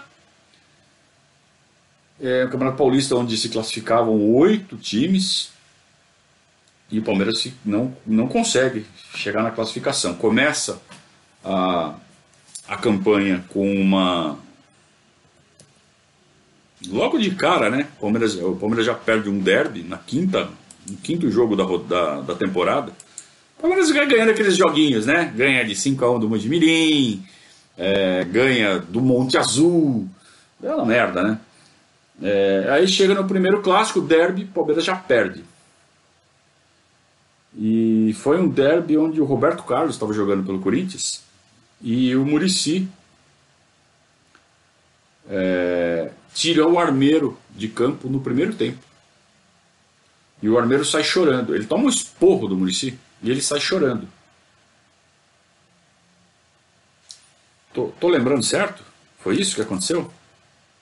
É, 2.19 2.45
o 2.45 2.49
Campeonato 2.49 2.77
Paulista 2.77 3.15
onde 3.15 3.37
se 3.37 3.49
classificavam 3.49 4.19
oito 4.35 4.77
times. 4.77 5.51
E 6.89 6.99
o 6.99 7.03
Palmeiras 7.03 7.45
não, 7.65 7.95
não 8.05 8.29
consegue 8.29 8.85
chegar 9.13 9.43
na 9.43 9.51
classificação. 9.51 10.13
Começa 10.15 10.81
a, 11.43 11.93
a 12.67 12.75
campanha 12.75 13.43
com 13.49 13.69
uma. 13.81 14.37
Logo 16.87 17.17
de 17.17 17.31
cara, 17.31 17.69
né? 17.69 17.87
O 17.97 18.01
Palmeiras, 18.01 18.35
o 18.35 18.55
Palmeiras 18.55 18.85
já 18.85 18.93
perde 18.93 19.29
um 19.29 19.39
derby 19.39 19.83
na 19.83 19.97
quinta, 19.97 20.49
no 20.87 20.97
quinto 20.97 21.29
jogo 21.31 21.55
da, 21.55 21.65
da, 21.65 22.21
da 22.21 22.35
temporada. 22.35 22.91
O 23.57 23.61
Palmeiras 23.61 23.89
vai 23.89 24.05
ganhando 24.05 24.31
aqueles 24.31 24.55
joguinhos, 24.55 25.05
né? 25.05 25.33
Ganha 25.35 25.65
de 25.65 25.73
5x1 25.73 26.19
do 26.19 26.29
Mojimirim, 26.29 27.25
é, 27.77 28.23
ganha 28.25 28.79
do 28.79 29.01
Monte 29.01 29.37
Azul. 29.37 30.07
É 30.61 30.73
uma 30.73 30.85
merda, 30.85 31.23
né? 31.23 31.39
É, 32.21 32.67
aí 32.71 32.87
chega 32.87 33.13
no 33.13 33.27
primeiro 33.27 33.61
clássico, 33.61 34.01
derby, 34.01 34.45
Palmeiras 34.45 34.83
já 34.83 34.95
perde. 34.95 35.43
E 37.55 38.15
foi 38.19 38.39
um 38.39 38.47
derby 38.47 38.97
onde 38.97 39.19
o 39.19 39.25
Roberto 39.25 39.63
Carlos 39.63 39.95
estava 39.95 40.13
jogando 40.13 40.45
pelo 40.45 40.59
Corinthians 40.59 41.26
e 41.81 42.15
o 42.15 42.25
Murici 42.25 42.87
é, 45.29 46.11
tirou 46.33 46.73
o 46.73 46.79
armeiro 46.79 47.37
de 47.51 47.67
campo 47.67 48.09
no 48.09 48.19
primeiro 48.19 48.55
tempo. 48.55 48.79
E 50.41 50.49
o 50.49 50.57
armeiro 50.57 50.85
sai 50.85 51.03
chorando. 51.03 51.55
Ele 51.55 51.65
toma 51.65 51.85
um 51.85 51.89
esporro 51.89 52.47
do 52.47 52.55
Murici 52.55 52.97
e 53.21 53.29
ele 53.29 53.41
sai 53.41 53.59
chorando. 53.59 54.07
Tô, 57.73 57.87
tô 57.99 58.07
lembrando 58.07 58.43
certo? 58.43 58.83
Foi 59.19 59.35
isso 59.35 59.55
que 59.55 59.61
aconteceu? 59.61 60.11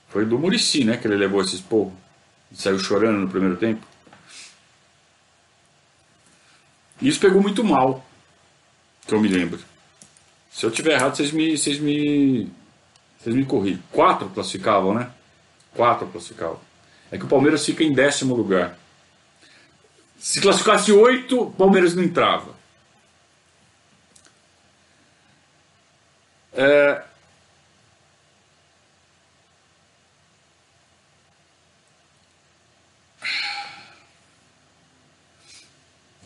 Foi 0.10 0.26
do 0.26 0.40
Murici, 0.40 0.84
né, 0.84 0.98
que 0.98 1.08
ele 1.08 1.16
levou 1.16 1.42
esse 1.42 1.56
esporro. 1.56 1.96
E 2.52 2.56
saiu 2.56 2.80
chorando 2.80 3.20
no 3.20 3.30
primeiro 3.30 3.58
tempo. 3.58 3.86
Isso 7.02 7.20
pegou 7.20 7.42
muito 7.42 7.64
mal, 7.64 8.06
que 9.06 9.14
eu 9.14 9.20
me 9.20 9.28
lembro. 9.28 9.60
Se 10.56 10.66
eu 10.66 10.72
tiver 10.72 10.94
errado, 10.94 11.18
vocês 11.18 11.34
me, 11.34 11.58
vocês 11.58 11.80
me, 11.80 12.50
vocês 13.20 13.36
me 13.36 13.46
corrigem. 13.46 13.84
Quatro 13.92 14.30
classificavam, 14.30 14.94
né? 14.94 15.12
Quatro 15.74 16.08
classificavam. 16.08 16.62
É 17.12 17.18
que 17.18 17.26
o 17.26 17.28
Palmeiras 17.28 17.66
fica 17.66 17.84
em 17.84 17.92
décimo 17.92 18.34
lugar. 18.34 18.80
Se 20.18 20.40
classificasse 20.40 20.94
oito, 20.94 21.42
o 21.42 21.52
Palmeiras 21.52 21.94
não 21.94 22.02
entrava. 22.02 22.56
É, 26.54 27.04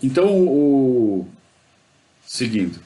Então, 0.02 0.28
o, 0.48 1.28
seguindo, 2.26 2.80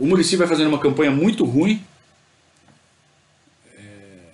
o 0.00 0.06
Murici 0.06 0.34
vai 0.34 0.46
fazendo 0.46 0.68
uma 0.68 0.78
campanha 0.78 1.10
muito 1.10 1.44
ruim. 1.44 1.84
É, 3.76 4.30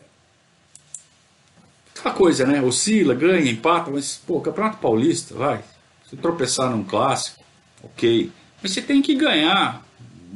aquela 1.99 2.15
coisa, 2.15 2.47
né? 2.47 2.63
Oscila, 2.63 3.15
ganha, 3.15 3.51
empata, 3.51 3.91
mas, 3.91 4.23
pô, 4.25 4.41
Campeonato 4.41 4.79
Paulista, 4.79 5.35
vai. 5.35 5.65
Se 6.09 6.17
tropeçar 6.17 6.71
num 6.71 6.85
clássico, 6.85 7.43
ok. 7.83 8.31
Mas 8.63 8.73
você 8.73 8.81
tem 8.81 9.03
que 9.03 9.17
ganhar. 9.17 9.85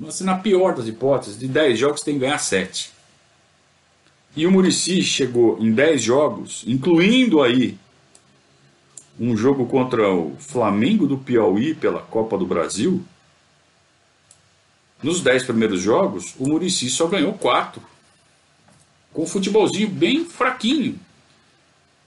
Assim, 0.09 0.25
na 0.25 0.37
pior 0.37 0.75
das 0.75 0.89
hipóteses, 0.89 1.39
de 1.39 1.47
10 1.47 1.79
jogos, 1.79 2.01
você 2.01 2.07
tem 2.07 2.15
que 2.15 2.21
ganhar 2.21 2.39
7. 2.39 2.91
E 4.35 4.47
o 4.47 4.51
Murici 4.51 5.01
chegou 5.03 5.59
em 5.61 5.73
10 5.73 6.03
jogos, 6.03 6.65
incluindo 6.67 7.41
aí 7.41 7.79
um 9.19 9.37
jogo 9.37 9.67
contra 9.67 10.13
o 10.13 10.35
Flamengo 10.39 11.07
do 11.07 11.19
Piauí 11.19 11.75
pela 11.75 12.01
Copa 12.01 12.37
do 12.37 12.47
Brasil, 12.47 13.05
nos 15.03 15.21
dez 15.21 15.43
primeiros 15.43 15.81
jogos, 15.81 16.35
o 16.39 16.49
Murici 16.49 16.91
só 16.91 17.07
ganhou 17.07 17.33
quatro. 17.35 17.83
Com 19.13 19.23
um 19.23 19.27
futebolzinho 19.27 19.89
bem 19.89 20.25
fraquinho. 20.25 20.99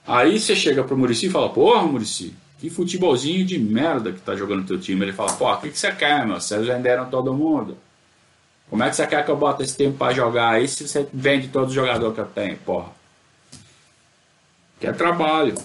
Aí 0.08 0.40
você 0.40 0.56
chega 0.56 0.84
pro 0.84 0.98
Murici 0.98 1.28
e 1.28 1.30
fala, 1.30 1.50
porra, 1.50 1.84
Murici, 1.84 2.34
que 2.60 2.70
futebolzinho 2.70 3.46
de 3.46 3.58
merda 3.58 4.12
que 4.12 4.22
tá 4.22 4.36
jogando 4.36 4.66
teu 4.66 4.80
time. 4.80 5.04
Ele 5.04 5.14
fala, 5.14 5.34
pô, 5.34 5.52
o 5.52 5.58
que, 5.58 5.70
que 5.70 5.80
você 5.80 5.92
quer, 5.92 6.26
meu? 6.26 6.40
Vocês 6.40 6.66
venderam 6.66 7.10
todo 7.10 7.34
mundo. 7.34 7.78
Como 8.70 8.84
é 8.84 8.90
que 8.90 8.96
você 8.96 9.06
quer 9.06 9.24
que 9.24 9.32
eu 9.32 9.36
bote 9.36 9.64
esse 9.64 9.76
tempo 9.78 9.98
para 9.98 10.14
jogar 10.14 10.52
aí 10.52 10.68
se 10.68 10.88
você 10.88 11.08
vende 11.14 11.50
todos 11.50 11.70
os 11.70 11.76
jogadores 11.76 12.16
que 12.16 12.22
eu 12.22 12.26
tenho, 12.26 12.58
porra? 12.58 12.90
Quer 14.80 14.96
trabalho. 14.96 15.56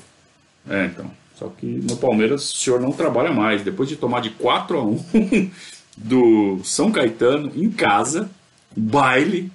É, 0.69 0.87
então. 0.87 1.11
Só 1.37 1.49
que 1.49 1.67
no 1.67 1.97
Palmeiras 1.97 2.51
o 2.51 2.57
senhor 2.57 2.81
não 2.81 2.93
trabalha 2.93 3.33
mais. 3.33 3.63
Depois 3.63 3.89
de 3.89 3.97
tomar 3.97 4.21
de 4.21 4.31
4 4.31 4.79
a 4.79 4.83
1 4.83 5.05
do 6.05 6.61
São 6.65 6.93
Caetano 6.93 7.53
em 7.55 7.71
casa, 7.71 8.31
baile. 8.77 9.51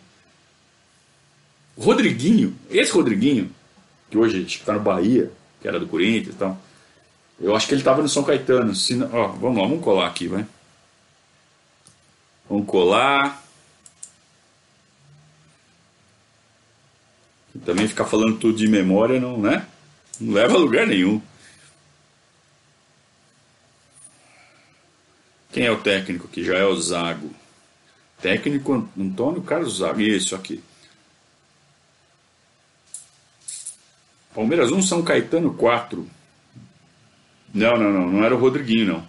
Rodriguinho, 1.77 2.55
esse 2.69 2.91
Rodriguinho, 2.91 3.49
que 4.09 4.17
hoje 4.17 4.43
está 4.43 4.73
no 4.73 4.79
Bahia, 4.79 5.31
que 5.61 5.67
era 5.67 5.79
do 5.79 5.87
Corinthians 5.87 6.35
e 6.35 6.37
tal, 6.37 6.61
eu 7.39 7.55
acho 7.55 7.67
que 7.67 7.73
ele 7.73 7.81
estava 7.81 8.01
no 8.01 8.09
São 8.09 8.23
Caetano. 8.23 8.75
Se 8.75 8.95
não, 8.95 9.09
ó, 9.11 9.27
vamos 9.29 9.61
lá, 9.61 9.67
vamos 9.67 9.83
colar 9.83 10.07
aqui, 10.07 10.27
vai. 10.27 10.45
Vamos 12.49 12.67
colar. 12.67 13.41
também 17.65 17.87
ficar 17.87 18.05
falando 18.05 18.37
tudo 18.37 18.57
de 18.57 18.67
memória 18.67 19.19
não, 19.19 19.37
né? 19.37 19.65
Não 20.19 20.33
leva 20.33 20.55
a 20.55 20.57
lugar 20.57 20.87
nenhum. 20.87 21.21
Quem 25.53 25.67
é 25.67 25.71
o 25.71 25.79
técnico 25.79 26.27
que 26.27 26.43
já 26.43 26.57
é 26.57 26.65
o 26.65 26.75
Zago? 26.75 27.29
Técnico 28.19 28.89
Antônio 28.99 29.43
Carlos 29.43 29.77
Zago. 29.77 30.01
Isso 30.01 30.35
aqui. 30.35 30.63
Palmeiras 34.33 34.71
1, 34.71 34.81
São 34.81 35.03
Caetano 35.03 35.53
4. 35.53 36.09
Não, 37.53 37.77
não, 37.77 37.93
não. 37.93 38.07
Não 38.09 38.23
era 38.23 38.35
o 38.35 38.39
Rodriguinho, 38.39 38.93
não. 38.93 39.07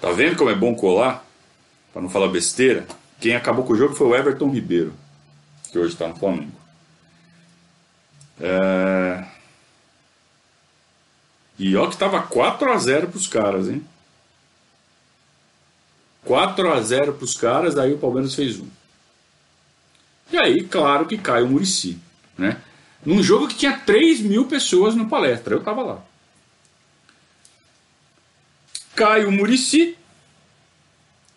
Tá 0.00 0.10
vendo 0.12 0.36
como 0.36 0.48
é 0.48 0.54
bom 0.54 0.74
colar? 0.74 1.22
Para 1.92 2.00
não 2.00 2.08
falar 2.08 2.28
besteira. 2.28 2.86
Quem 3.20 3.36
acabou 3.36 3.64
com 3.64 3.74
o 3.74 3.76
jogo 3.76 3.94
foi 3.94 4.06
o 4.06 4.16
Everton 4.16 4.48
Ribeiro. 4.50 4.94
Que 5.70 5.78
hoje 5.78 5.92
está 5.92 6.08
no 6.08 6.16
Flamengo. 6.16 6.56
É... 8.40 9.24
E 11.58 11.76
ó 11.76 11.86
que 11.86 11.98
tava 11.98 12.22
4 12.22 12.72
a 12.72 12.78
0 12.78 13.08
para 13.08 13.18
os 13.18 13.26
caras, 13.26 13.68
hein? 13.68 13.84
4 16.26 16.72
a 16.72 16.80
0 16.80 17.14
para 17.14 17.24
os 17.24 17.34
caras, 17.34 17.78
aí 17.78 17.94
o 17.94 17.98
Palmeiras 17.98 18.34
fez 18.34 18.58
um. 18.58 18.66
E 20.30 20.36
aí, 20.36 20.64
claro 20.64 21.06
que 21.06 21.16
cai 21.16 21.42
o 21.42 21.48
Murici, 21.48 21.98
né? 22.36 22.60
Num 23.04 23.22
jogo 23.22 23.46
que 23.46 23.54
tinha 23.54 23.78
3 23.78 24.20
mil 24.20 24.46
pessoas 24.46 24.96
no 24.96 25.08
palestra, 25.08 25.54
eu 25.54 25.60
estava 25.60 25.82
lá. 25.82 26.04
Cai 28.96 29.24
o 29.24 29.30
Murici, 29.30 29.96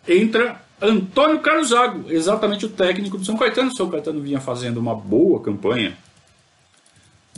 entra 0.08 0.60
Antônio 0.82 1.40
Carlos 1.40 1.68
Zago, 1.68 2.10
exatamente 2.10 2.66
o 2.66 2.70
técnico 2.70 3.16
do 3.16 3.24
São 3.24 3.36
Caetano. 3.36 3.70
O 3.70 3.76
São 3.76 3.88
Caetano 3.88 4.20
vinha 4.20 4.40
fazendo 4.40 4.78
uma 4.78 4.94
boa 4.94 5.40
campanha 5.40 5.96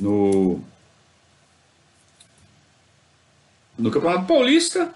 no, 0.00 0.58
no 3.76 3.90
Campeonato 3.90 4.26
Paulista 4.26 4.94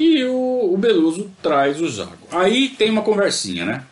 e 0.00 0.24
o, 0.24 0.72
o 0.72 0.78
Beluso 0.78 1.30
traz 1.42 1.78
o 1.78 1.88
Zago. 1.88 2.16
Aí 2.32 2.70
tem 2.70 2.90
uma 2.90 3.02
conversinha, 3.02 3.66
né? 3.66 3.84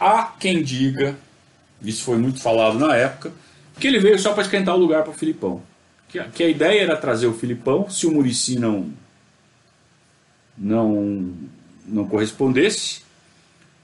Há 0.00 0.32
quem 0.40 0.62
diga, 0.62 1.14
isso 1.82 2.02
foi 2.02 2.16
muito 2.16 2.40
falado 2.40 2.78
na 2.78 2.96
época, 2.96 3.30
que 3.78 3.86
ele 3.86 3.98
veio 3.98 4.18
só 4.18 4.32
para 4.32 4.44
esquentar 4.44 4.74
o 4.74 4.78
lugar 4.78 5.02
para 5.02 5.12
o 5.12 5.14
Filipão. 5.14 5.62
Que, 6.08 6.22
que, 6.24 6.42
a 6.42 6.48
ideia 6.48 6.80
era 6.80 6.96
trazer 6.96 7.26
o 7.26 7.34
Filipão, 7.34 7.90
se 7.90 8.06
o 8.06 8.10
Murici 8.10 8.58
não, 8.58 8.90
não, 10.56 11.34
não 11.86 12.08
correspondesse 12.08 13.02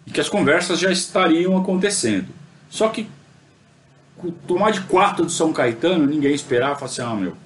e 0.06 0.10
que 0.10 0.20
as 0.22 0.28
conversas 0.28 0.78
já 0.78 0.90
estariam 0.90 1.54
acontecendo. 1.54 2.28
Só 2.70 2.88
que 2.88 3.06
tomar 4.46 4.70
de 4.70 4.80
quatro 4.82 5.26
do 5.26 5.30
São 5.30 5.52
Caetano, 5.52 6.06
ninguém 6.06 6.34
esperava, 6.34 6.76
falava 6.76 6.86
assim, 6.86 7.02
ah, 7.02 7.14
meu, 7.14 7.36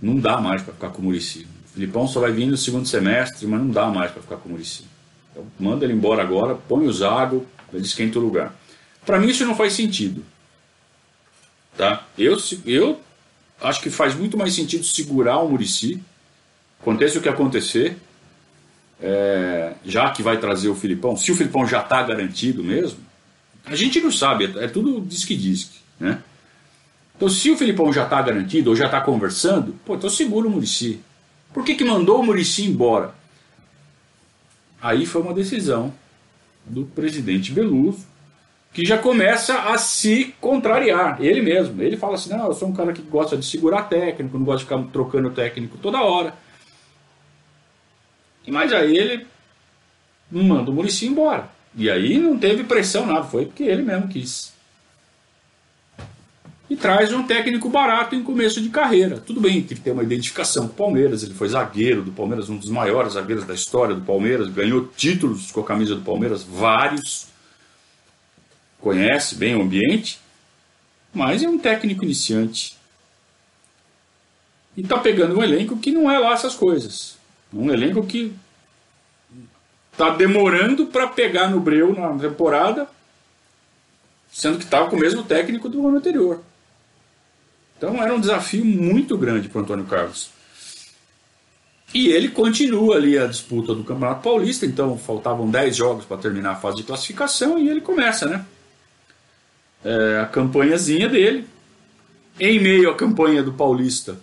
não 0.00 0.16
dá 0.16 0.40
mais 0.40 0.62
para 0.62 0.74
ficar 0.74 0.90
com 0.90 1.02
o 1.02 1.04
Murici. 1.04 1.46
O 1.66 1.74
Filipão 1.74 2.08
só 2.08 2.20
vai 2.20 2.32
vir 2.32 2.46
no 2.46 2.56
segundo 2.56 2.86
semestre, 2.86 3.46
mas 3.46 3.60
não 3.60 3.70
dá 3.70 3.86
mais 3.86 4.10
para 4.10 4.22
ficar 4.22 4.36
com 4.36 4.48
o 4.48 4.52
Murici. 4.52 4.84
Então, 5.30 5.46
manda 5.58 5.84
ele 5.84 5.94
embora 5.94 6.22
agora, 6.22 6.54
põe 6.54 6.86
o 6.86 6.92
Zago, 6.92 7.46
ele 7.72 7.84
esquenta 7.84 8.18
o 8.18 8.22
lugar. 8.22 8.54
Para 9.04 9.18
mim 9.18 9.28
isso 9.28 9.44
não 9.46 9.54
faz 9.54 9.72
sentido. 9.72 10.24
Tá? 11.76 12.06
Eu, 12.18 12.36
eu 12.66 13.00
acho 13.60 13.80
que 13.80 13.90
faz 13.90 14.14
muito 14.14 14.36
mais 14.36 14.54
sentido 14.54 14.84
segurar 14.84 15.38
o 15.38 15.48
Murici, 15.48 16.02
aconteça 16.80 17.18
o 17.18 17.22
que 17.22 17.28
acontecer, 17.28 17.96
é, 19.00 19.74
já 19.84 20.10
que 20.10 20.22
vai 20.22 20.38
trazer 20.38 20.68
o 20.68 20.74
Filipão, 20.74 21.16
se 21.16 21.30
o 21.32 21.36
Filipão 21.36 21.66
já 21.66 21.80
está 21.80 22.02
garantido 22.02 22.62
mesmo, 22.62 22.98
a 23.64 23.74
gente 23.74 24.00
não 24.00 24.10
sabe, 24.10 24.52
é, 24.58 24.66
tudo 24.66 25.00
diz 25.00 25.24
que 25.24 25.36
diz. 25.36 25.70
Né? 25.98 26.22
Então, 27.20 27.28
se 27.28 27.50
o 27.50 27.56
Filipão 27.56 27.92
já 27.92 28.04
está 28.04 28.22
garantido 28.22 28.70
ou 28.70 28.76
já 28.76 28.86
está 28.86 28.98
conversando, 28.98 29.74
pô, 29.84 29.94
então 29.94 30.08
segura 30.08 30.48
o 30.48 30.50
Murici. 30.50 31.02
Por 31.52 31.62
que, 31.62 31.74
que 31.74 31.84
mandou 31.84 32.18
o 32.18 32.24
Murici 32.24 32.64
embora? 32.64 33.14
Aí 34.80 35.04
foi 35.04 35.20
uma 35.20 35.34
decisão 35.34 35.92
do 36.64 36.86
presidente 36.86 37.52
Beluso, 37.52 38.06
que 38.72 38.86
já 38.86 38.96
começa 38.96 39.54
a 39.64 39.76
se 39.76 40.34
contrariar, 40.40 41.20
ele 41.20 41.42
mesmo. 41.42 41.82
Ele 41.82 41.98
fala 41.98 42.14
assim: 42.14 42.30
não, 42.30 42.46
eu 42.46 42.54
sou 42.54 42.68
um 42.68 42.72
cara 42.72 42.90
que 42.90 43.02
gosta 43.02 43.36
de 43.36 43.44
segurar 43.44 43.82
técnico, 43.82 44.38
não 44.38 44.46
gosta 44.46 44.60
de 44.60 44.70
ficar 44.70 44.90
trocando 44.90 45.28
técnico 45.28 45.76
toda 45.76 46.00
hora. 46.00 46.32
Mas 48.48 48.72
aí 48.72 48.96
ele 48.96 49.26
manda 50.30 50.70
o 50.70 50.74
Murici 50.74 51.04
embora. 51.04 51.50
E 51.76 51.90
aí 51.90 52.16
não 52.16 52.38
teve 52.38 52.64
pressão, 52.64 53.04
nada, 53.04 53.24
foi 53.24 53.44
porque 53.44 53.64
ele 53.64 53.82
mesmo 53.82 54.08
quis. 54.08 54.58
E 56.70 56.76
traz 56.76 57.12
um 57.12 57.24
técnico 57.24 57.68
barato 57.68 58.14
em 58.14 58.22
começo 58.22 58.60
de 58.60 58.68
carreira. 58.68 59.18
Tudo 59.18 59.40
bem, 59.40 59.60
tem 59.60 59.76
que 59.76 59.82
ter 59.82 59.90
uma 59.90 60.04
identificação 60.04 60.68
com 60.68 60.72
o 60.72 60.76
Palmeiras. 60.76 61.24
Ele 61.24 61.34
foi 61.34 61.48
zagueiro 61.48 62.00
do 62.00 62.12
Palmeiras, 62.12 62.48
um 62.48 62.56
dos 62.56 62.70
maiores 62.70 63.14
zagueiros 63.14 63.44
da 63.44 63.54
história 63.54 63.92
do 63.92 64.02
Palmeiras, 64.02 64.48
ganhou 64.48 64.86
títulos 64.86 65.50
com 65.50 65.62
a 65.62 65.64
camisa 65.64 65.96
do 65.96 66.02
Palmeiras, 66.02 66.44
vários. 66.44 67.26
Conhece 68.80 69.34
bem 69.34 69.56
o 69.56 69.62
ambiente, 69.62 70.20
mas 71.12 71.42
é 71.42 71.48
um 71.48 71.58
técnico 71.58 72.04
iniciante. 72.04 72.78
E 74.76 74.82
está 74.82 74.96
pegando 74.96 75.38
um 75.38 75.42
elenco 75.42 75.76
que 75.76 75.90
não 75.90 76.08
é 76.08 76.20
lá 76.20 76.34
essas 76.34 76.54
coisas. 76.54 77.18
Um 77.52 77.68
elenco 77.68 78.06
que 78.06 78.32
está 79.90 80.10
demorando 80.10 80.86
para 80.86 81.08
pegar 81.08 81.48
no 81.48 81.58
breu 81.58 81.96
na 81.96 82.16
temporada, 82.16 82.88
sendo 84.30 84.56
que 84.56 84.64
estava 84.64 84.88
com 84.88 84.94
o 84.94 85.00
mesmo 85.00 85.24
técnico 85.24 85.68
do 85.68 85.84
ano 85.88 85.98
anterior. 85.98 86.40
Então 87.80 88.02
era 88.02 88.14
um 88.14 88.20
desafio 88.20 88.62
muito 88.62 89.16
grande 89.16 89.48
para 89.48 89.58
o 89.58 89.62
Antônio 89.62 89.86
Carlos. 89.86 90.28
E 91.94 92.08
ele 92.08 92.28
continua 92.28 92.96
ali 92.96 93.16
a 93.16 93.26
disputa 93.26 93.74
do 93.74 93.82
Campeonato 93.82 94.22
Paulista, 94.22 94.66
então 94.66 94.98
faltavam 94.98 95.50
10 95.50 95.76
jogos 95.76 96.04
para 96.04 96.18
terminar 96.18 96.50
a 96.50 96.56
fase 96.56 96.76
de 96.76 96.82
classificação 96.82 97.58
e 97.58 97.70
ele 97.70 97.80
começa, 97.80 98.26
né? 98.26 98.44
É, 99.82 100.20
a 100.20 100.26
campanhazinha 100.26 101.08
dele. 101.08 101.46
Em 102.38 102.60
meio 102.60 102.90
à 102.90 102.94
campanha 102.94 103.42
do 103.42 103.54
Paulista, 103.54 104.18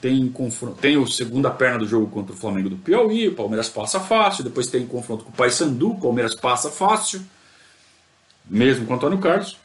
tem, 0.00 0.32
tem 0.80 0.96
o 0.96 1.06
segunda 1.08 1.50
perna 1.50 1.80
do 1.80 1.88
jogo 1.88 2.06
contra 2.06 2.32
o 2.32 2.38
Flamengo 2.38 2.70
do 2.70 2.76
Piauí, 2.76 3.26
o 3.26 3.34
Palmeiras 3.34 3.68
passa 3.68 3.98
fácil, 3.98 4.44
depois 4.44 4.68
tem 4.68 4.86
confronto 4.86 5.24
com 5.24 5.30
o 5.30 5.34
Paysandu, 5.34 5.90
o 5.90 6.00
Palmeiras 6.00 6.36
passa 6.36 6.70
fácil, 6.70 7.20
mesmo 8.48 8.86
com 8.86 8.92
o 8.92 8.96
Antônio 8.96 9.18
Carlos. 9.18 9.56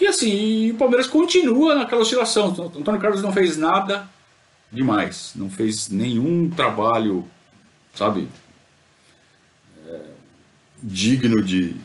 E 0.00 0.06
assim, 0.06 0.70
o 0.70 0.74
Palmeiras 0.74 1.06
continua 1.06 1.74
naquela 1.74 2.02
oscilação. 2.02 2.48
O 2.48 2.78
Antônio 2.78 3.00
Carlos 3.00 3.22
não 3.22 3.32
fez 3.32 3.56
nada 3.56 4.08
demais, 4.72 5.32
não 5.36 5.50
fez 5.50 5.90
nenhum 5.90 6.48
trabalho, 6.48 7.28
sabe, 7.94 8.26
é, 9.86 10.00
digno 10.82 11.42
de, 11.42 11.76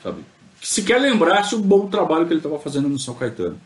sabe, 0.00 0.24
que 0.60 0.68
sequer 0.68 1.00
lembrasse 1.00 1.56
o 1.56 1.58
bom 1.58 1.88
trabalho 1.88 2.26
que 2.26 2.32
ele 2.32 2.38
estava 2.38 2.58
fazendo 2.60 2.88
no 2.88 2.98
São 2.98 3.14
Caetano. 3.14 3.60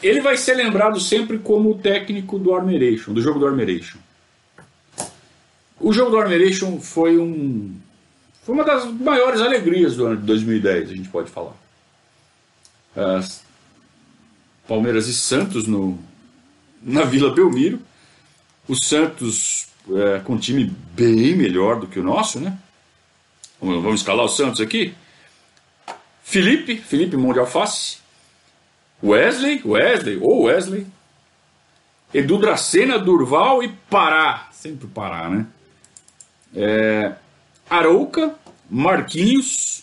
Ele 0.00 0.20
vai 0.20 0.36
ser 0.36 0.54
lembrado 0.54 1.00
sempre 1.00 1.38
como 1.38 1.70
o 1.70 1.78
técnico 1.78 2.38
do 2.38 2.54
Armeration, 2.54 3.12
do 3.12 3.20
jogo 3.20 3.40
do 3.40 3.46
Armeration. 3.46 3.98
O 5.78 5.92
jogo 5.92 6.10
do 6.10 6.18
Armeration 6.18 6.80
foi 6.80 7.18
um 7.18 7.74
foi 8.42 8.54
uma 8.54 8.64
das 8.64 8.86
maiores 8.86 9.40
alegrias 9.40 9.96
do 9.96 10.06
ano 10.06 10.16
de 10.16 10.22
2010, 10.22 10.90
a 10.90 10.94
gente 10.94 11.08
pode 11.08 11.30
falar. 11.30 11.54
As 12.96 13.44
Palmeiras 14.66 15.06
e 15.08 15.14
Santos 15.14 15.66
no, 15.66 15.98
na 16.82 17.04
Vila 17.04 17.34
Belmiro. 17.34 17.80
O 18.68 18.74
Santos 18.74 19.68
é, 19.88 20.20
com 20.20 20.34
um 20.34 20.38
time 20.38 20.64
bem 20.92 21.34
melhor 21.34 21.80
do 21.80 21.86
que 21.86 21.98
o 21.98 22.02
nosso, 22.02 22.38
né? 22.38 22.56
Vamos 23.60 24.00
escalar 24.00 24.24
o 24.24 24.28
Santos 24.28 24.60
aqui. 24.60 24.94
Felipe, 26.22 26.76
Felipe 26.76 27.16
Mão 27.16 27.32
de 27.32 27.40
Alface, 27.40 27.98
Wesley, 29.02 29.60
Wesley, 29.64 30.18
ou 30.20 30.44
Wesley, 30.44 30.86
Edu 32.14 32.38
Dracena, 32.38 32.98
Durval 32.98 33.62
e 33.62 33.68
Pará, 33.90 34.48
sempre 34.52 34.86
Pará, 34.88 35.28
né? 35.28 35.46
É, 36.54 37.14
Arouca, 37.68 38.34
Marquinhos, 38.68 39.82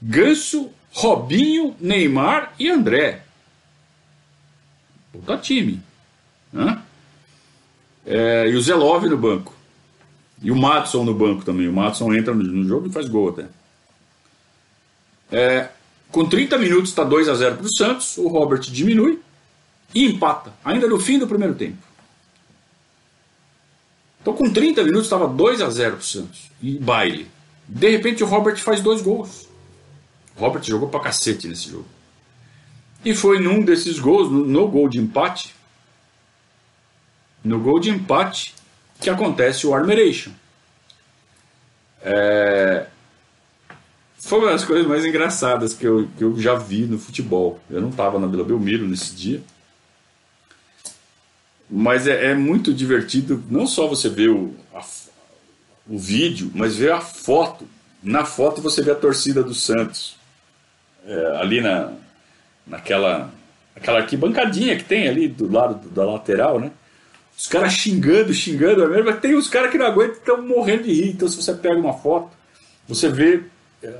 Ganso, 0.00 0.70
Robinho, 0.92 1.76
Neymar 1.80 2.54
e 2.58 2.68
André. 2.68 3.22
Puta 5.12 5.36
time. 5.38 5.82
Né? 6.52 6.82
É, 8.06 8.48
e 8.48 8.54
o 8.54 8.62
Zelov 8.62 9.04
no 9.06 9.16
banco. 9.16 9.54
E 10.40 10.50
o 10.50 10.56
Matson 10.56 11.04
no 11.04 11.14
banco 11.14 11.44
também. 11.44 11.68
O 11.68 11.72
Matson 11.72 12.14
entra 12.14 12.34
no, 12.34 12.42
no 12.42 12.66
jogo 12.66 12.88
e 12.88 12.92
faz 12.92 13.08
gol 13.08 13.30
até. 13.30 13.46
É, 15.30 15.68
com 16.10 16.26
30 16.26 16.56
minutos 16.58 16.90
está 16.90 17.04
2 17.04 17.28
a 17.28 17.34
0 17.34 17.56
para 17.56 17.66
o 17.66 17.74
Santos, 17.74 18.16
o 18.16 18.28
Robert 18.28 18.60
diminui 18.60 19.20
e 19.94 20.06
empata, 20.06 20.52
ainda 20.64 20.86
no 20.86 20.98
fim 20.98 21.18
do 21.18 21.26
primeiro 21.26 21.54
tempo. 21.54 21.76
Então 24.20 24.32
com 24.32 24.50
30 24.50 24.82
minutos 24.84 25.04
estava 25.04 25.28
2 25.28 25.60
a 25.60 25.70
0 25.70 25.92
para 25.92 26.00
o 26.00 26.04
Santos 26.04 26.50
e 26.62 26.78
baile. 26.78 27.30
De 27.66 27.90
repente 27.90 28.22
o 28.22 28.26
Robert 28.26 28.56
faz 28.58 28.80
dois 28.80 29.02
gols. 29.02 29.47
Robert 30.38 30.62
jogou 30.62 30.88
para 30.88 31.00
cacete 31.00 31.48
nesse 31.48 31.68
jogo. 31.68 31.86
E 33.04 33.14
foi 33.14 33.38
num 33.38 33.62
desses 33.62 33.98
gols, 33.98 34.30
no, 34.30 34.44
no 34.44 34.68
gol 34.68 34.88
de 34.88 34.98
empate, 34.98 35.54
no 37.44 37.60
gol 37.60 37.78
de 37.80 37.90
empate, 37.90 38.54
que 39.00 39.10
acontece 39.10 39.66
o 39.66 39.74
Armeration. 39.74 40.32
É, 42.00 42.86
foi 44.18 44.40
uma 44.40 44.50
das 44.50 44.64
coisas 44.64 44.86
mais 44.86 45.04
engraçadas 45.04 45.72
que 45.72 45.86
eu, 45.86 46.08
que 46.16 46.24
eu 46.24 46.38
já 46.40 46.54
vi 46.54 46.82
no 46.86 46.98
futebol. 46.98 47.60
Eu 47.70 47.80
não 47.80 47.90
estava 47.90 48.18
na 48.18 48.26
Vila 48.26 48.44
Belmiro 48.44 48.86
nesse 48.86 49.14
dia. 49.14 49.42
Mas 51.70 52.06
é, 52.06 52.32
é 52.32 52.34
muito 52.34 52.74
divertido, 52.74 53.44
não 53.48 53.66
só 53.66 53.86
você 53.86 54.08
ver 54.08 54.30
o, 54.30 54.54
a, 54.74 54.84
o 55.86 55.98
vídeo, 55.98 56.50
mas 56.54 56.76
ver 56.76 56.92
a 56.92 57.00
foto. 57.00 57.68
Na 58.02 58.24
foto 58.24 58.60
você 58.60 58.82
vê 58.82 58.90
a 58.90 58.96
torcida 58.96 59.42
do 59.42 59.54
Santos. 59.54 60.17
É, 61.06 61.36
ali 61.40 61.60
na, 61.60 61.92
naquela 62.66 63.30
aquela 63.78 63.98
arquibancadinha 63.98 64.76
que 64.76 64.84
tem 64.84 65.08
ali 65.08 65.28
do 65.28 65.50
lado 65.50 65.88
da 65.90 66.04
lateral, 66.04 66.60
né? 66.60 66.70
Os 67.36 67.46
caras 67.46 67.72
xingando, 67.72 68.34
xingando, 68.34 68.88
mas 69.04 69.20
tem 69.20 69.36
os 69.36 69.48
caras 69.48 69.70
que 69.70 69.78
não 69.78 69.86
aguentam 69.86 70.16
estão 70.16 70.42
morrendo 70.42 70.82
de 70.82 70.92
rir. 70.92 71.10
Então, 71.10 71.28
se 71.28 71.40
você 71.40 71.54
pega 71.54 71.76
uma 71.76 71.92
foto, 71.92 72.30
você 72.88 73.08
vê 73.08 73.44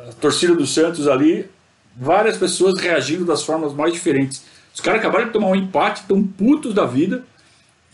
a 0.08 0.12
torcida 0.20 0.56
do 0.56 0.66
Santos 0.66 1.06
ali, 1.06 1.48
várias 1.96 2.36
pessoas 2.36 2.80
reagindo 2.80 3.24
das 3.24 3.44
formas 3.44 3.72
mais 3.72 3.92
diferentes. 3.92 4.42
Os 4.74 4.80
caras 4.80 4.98
acabaram 4.98 5.26
de 5.26 5.32
tomar 5.32 5.48
um 5.48 5.54
empate, 5.54 6.00
estão 6.00 6.22
putos 6.22 6.74
da 6.74 6.84
vida. 6.84 7.24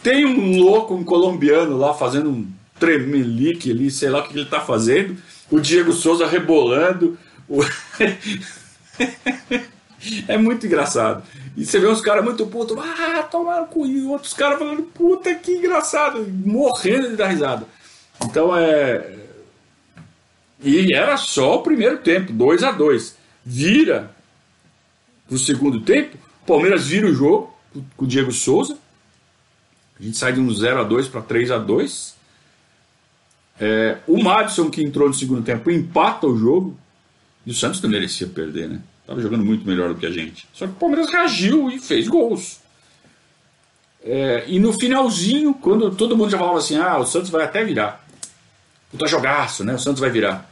Tem 0.03 0.25
um 0.25 0.59
louco, 0.59 0.95
um 0.95 1.05
colombiano 1.05 1.77
lá 1.77 1.93
fazendo 1.93 2.31
um 2.31 2.47
tremelique 2.81 3.71
ali, 3.71 3.91
sei 3.91 4.09
lá 4.09 4.21
o 4.21 4.23
que 4.23 4.33
ele 4.33 4.45
está 4.45 4.61
fazendo. 4.61 5.17
O 5.51 5.61
Diego 5.61 5.93
Souza 5.93 6.27
rebolando. 6.27 7.19
O... 7.47 7.61
é 10.29 10.37
muito 10.37 10.67
engraçado. 10.67 11.23
E 11.57 11.65
você 11.65 11.79
vê 11.79 11.87
uns 11.87 12.01
caras 12.01 12.25
muito 12.25 12.47
putos, 12.47 12.77
ah, 12.79 13.23
tomaram 13.25 13.67
cu. 13.67 13.87
E 13.87 14.03
outros 14.05 14.35
caras 14.35 14.59
falando, 14.59 14.83
puta 14.83 15.35
que 15.35 15.53
engraçado, 15.53 16.27
morrendo 16.45 17.11
de 17.11 17.17
dar 17.17 17.29
risada. 17.29 17.67
Então 18.23 18.57
é 18.57 19.25
e 20.65 20.95
era 20.95 21.19
só 21.19 21.57
o 21.57 21.63
primeiro 21.63 21.99
tempo, 21.99 22.33
2 22.33 22.63
a 22.63 22.73
2 22.73 23.17
Vira 23.45 24.11
o 25.31 25.37
segundo 25.37 25.81
tempo, 25.81 26.17
Palmeiras 26.47 26.87
vira 26.87 27.07
o 27.07 27.15
jogo 27.15 27.55
com 27.97 28.05
o 28.07 28.09
Diego 28.09 28.33
Souza. 28.33 28.79
A 30.01 30.03
gente 30.03 30.17
sai 30.17 30.33
de 30.33 30.41
um 30.41 30.51
0 30.51 30.81
a 30.81 30.85
2 30.85 31.09
para 31.09 31.21
3 31.21 31.51
a 31.51 31.59
2 31.59 32.15
é, 33.61 33.99
O 34.07 34.23
Madison, 34.23 34.71
que 34.71 34.83
entrou 34.83 35.07
no 35.07 35.15
segundo 35.15 35.43
tempo, 35.43 35.71
empata 35.71 36.27
o 36.27 36.37
jogo. 36.37 36.79
E 37.47 37.51
o 37.51 37.55
Santos 37.55 37.81
não 37.83 37.91
merecia 37.91 38.27
perder, 38.27 38.69
né? 38.69 38.81
Estava 39.01 39.21
jogando 39.21 39.45
muito 39.45 39.67
melhor 39.67 39.93
do 39.93 40.01
que 40.01 40.07
a 40.07 40.11
gente. 40.11 40.47
Só 40.53 40.67
que 40.67 40.73
o 40.73 40.77
Palmeiras 40.77 41.11
reagiu 41.11 41.71
e 41.71 41.79
fez 41.79 42.09
gols. 42.09 42.61
É, 44.03 44.45
e 44.47 44.59
no 44.59 44.73
finalzinho, 44.73 45.55
quando 45.55 45.95
todo 45.95 46.17
mundo 46.17 46.31
já 46.31 46.39
falava 46.39 46.59
assim: 46.59 46.77
ah, 46.77 46.99
o 46.99 47.07
Santos 47.07 47.31
vai 47.31 47.45
até 47.45 47.65
virar. 47.65 48.07
Puta 48.91 49.07
jogaço, 49.07 49.65
né? 49.65 49.75
O 49.75 49.79
Santos 49.79 50.01
vai 50.01 50.11
virar. 50.11 50.51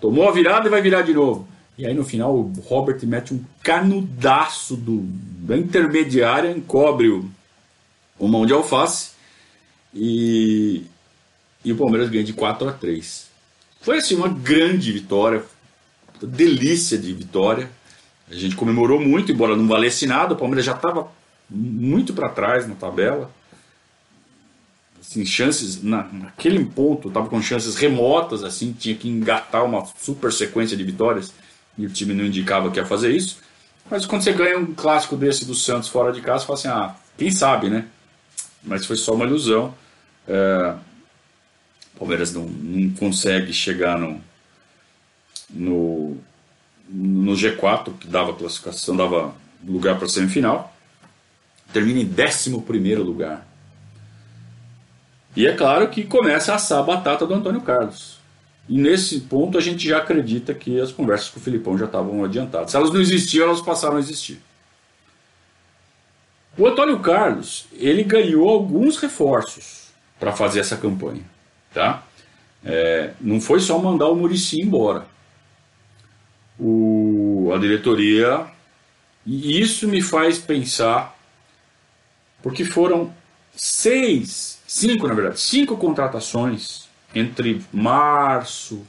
Tomou 0.00 0.28
a 0.28 0.32
virada 0.32 0.66
e 0.66 0.70
vai 0.70 0.80
virar 0.80 1.02
de 1.02 1.12
novo. 1.12 1.46
E 1.76 1.86
aí 1.86 1.94
no 1.94 2.04
final 2.04 2.34
o 2.34 2.52
Robert 2.66 2.98
mete 3.04 3.32
um 3.32 3.42
canudaço 3.62 4.76
do, 4.76 5.00
da 5.02 5.56
intermediária, 5.56 6.50
encobre 6.50 7.08
o, 7.08 7.30
o 8.18 8.28
mão 8.28 8.44
de 8.44 8.52
alface 8.52 9.12
e, 9.94 10.84
e 11.64 11.72
o 11.72 11.76
Palmeiras 11.76 12.10
ganha 12.10 12.24
de 12.24 12.32
4 12.32 12.68
a 12.68 12.72
3. 12.72 13.28
Foi 13.80 13.96
assim 13.96 14.14
uma 14.14 14.28
grande 14.28 14.92
vitória, 14.92 15.42
delícia 16.26 16.98
de 16.98 17.12
vitória. 17.12 17.70
A 18.30 18.34
gente 18.34 18.56
comemorou 18.56 19.00
muito, 19.00 19.32
embora 19.32 19.56
não 19.56 19.66
valesse 19.66 20.06
nada, 20.06 20.34
o 20.34 20.36
Palmeiras 20.36 20.64
já 20.64 20.72
estava 20.72 21.10
muito 21.48 22.12
para 22.12 22.28
trás 22.28 22.68
na 22.68 22.74
tabela. 22.74 23.30
Assim, 25.00 25.24
chances, 25.24 25.82
na, 25.82 26.04
naquele 26.12 26.64
ponto, 26.64 27.08
estava 27.08 27.28
com 27.28 27.42
chances 27.42 27.74
remotas, 27.74 28.44
assim, 28.44 28.72
tinha 28.72 28.94
que 28.94 29.08
engatar 29.08 29.64
uma 29.64 29.84
super 29.98 30.32
sequência 30.32 30.76
de 30.76 30.84
vitórias 30.84 31.32
e 31.76 31.86
o 31.86 31.90
time 31.90 32.14
não 32.14 32.24
indicava 32.24 32.70
que 32.70 32.78
ia 32.78 32.86
fazer 32.86 33.10
isso. 33.10 33.38
Mas 33.90 34.06
quando 34.06 34.22
você 34.22 34.32
ganha 34.32 34.58
um 34.58 34.72
clássico 34.74 35.16
desse 35.16 35.44
do 35.44 35.54
Santos 35.54 35.88
fora 35.88 36.12
de 36.12 36.20
casa, 36.20 36.40
você 36.40 36.46
fala 36.46 36.58
assim: 36.58 36.68
ah, 36.68 36.96
quem 37.18 37.30
sabe, 37.30 37.68
né? 37.68 37.86
Mas 38.62 38.86
foi 38.86 38.96
só 38.96 39.14
uma 39.14 39.24
ilusão. 39.24 39.74
É, 40.28 40.74
o 41.96 41.98
Palmeiras 41.98 42.32
não, 42.32 42.44
não 42.44 42.90
consegue 42.90 43.52
chegar 43.52 43.98
no, 43.98 44.20
no, 45.52 46.16
no 46.88 47.32
G4, 47.32 47.92
que 47.98 48.06
dava 48.06 48.34
classificação, 48.34 48.96
dava 48.96 49.34
lugar 49.66 49.98
para 49.98 50.08
semifinal. 50.08 50.74
Termina 51.72 52.00
em 52.00 52.10
11 52.10 52.96
lugar. 52.96 53.46
E 55.36 55.46
é 55.46 55.54
claro 55.54 55.88
que 55.88 56.04
começa 56.04 56.52
a 56.52 56.56
assar 56.56 56.80
a 56.80 56.82
batata 56.82 57.26
do 57.26 57.34
Antônio 57.34 57.60
Carlos. 57.60 58.18
E 58.68 58.76
nesse 58.76 59.20
ponto 59.20 59.56
a 59.56 59.60
gente 59.60 59.86
já 59.88 59.98
acredita 59.98 60.54
que 60.54 60.80
as 60.80 60.92
conversas 60.92 61.28
com 61.28 61.38
o 61.38 61.42
Filipão 61.42 61.78
já 61.78 61.86
estavam 61.86 62.24
adiantadas. 62.24 62.70
Se 62.70 62.76
elas 62.76 62.92
não 62.92 63.00
existiam, 63.00 63.46
elas 63.46 63.60
passaram 63.60 63.96
a 63.96 64.00
existir. 64.00 64.40
O 66.58 66.66
Antônio 66.66 66.98
Carlos, 67.00 67.66
ele 67.72 68.02
ganhou 68.02 68.48
alguns 68.48 68.96
reforços 68.98 69.88
para 70.18 70.32
fazer 70.32 70.60
essa 70.60 70.76
campanha, 70.76 71.22
tá? 71.72 72.04
É, 72.64 73.12
não 73.20 73.40
foi 73.40 73.60
só 73.60 73.78
mandar 73.78 74.08
o 74.08 74.14
Murici 74.14 74.60
embora. 74.60 75.06
O, 76.60 77.50
a 77.54 77.58
diretoria, 77.58 78.46
e 79.24 79.60
isso 79.60 79.88
me 79.88 80.02
faz 80.02 80.38
pensar, 80.38 81.16
porque 82.42 82.64
foram 82.64 83.12
seis, 83.56 84.60
cinco 84.66 85.08
na 85.08 85.14
verdade, 85.14 85.40
cinco 85.40 85.76
contratações 85.76 86.88
entre 87.14 87.64
março, 87.72 88.86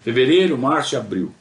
fevereiro, 0.00 0.56
março 0.56 0.94
e 0.94 0.96
abril. 0.96 1.34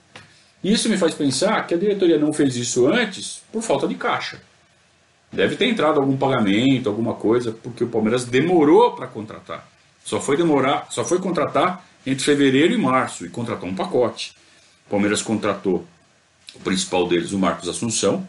Isso 0.64 0.90
me 0.90 0.98
faz 0.98 1.14
pensar 1.14 1.66
que 1.68 1.74
a 1.74 1.78
diretoria 1.78 2.18
não 2.18 2.34
fez 2.34 2.56
isso 2.56 2.88
antes 2.88 3.44
por 3.52 3.62
falta 3.62 3.88
de 3.88 3.96
caixa. 3.96 4.42
Deve 5.32 5.56
ter 5.56 5.68
entrado 5.68 6.00
algum 6.00 6.18
pagamento, 6.18 6.90
alguma 6.90 7.14
coisa, 7.14 7.52
porque 7.52 7.84
o 7.84 7.88
Palmeiras 7.88 8.26
demorou 8.26 8.94
para 8.94 9.08
contratar. 9.08 9.68
Só 10.04 10.20
foi 10.20 10.38
demorar, 10.38 10.88
só 10.90 11.04
foi 11.04 11.20
contratar 11.20 11.86
entre 12.06 12.24
fevereiro 12.24 12.74
e 12.74 12.78
março 12.78 13.26
e 13.26 13.30
contratou 13.30 13.68
um 13.68 13.76
pacote. 13.76 14.34
O 14.88 14.90
Palmeiras 14.90 15.22
contratou 15.22 15.86
o 16.56 16.60
principal 16.60 17.08
deles, 17.08 17.34
o 17.34 17.38
Marcos 17.38 17.68
Assunção. 17.68 18.28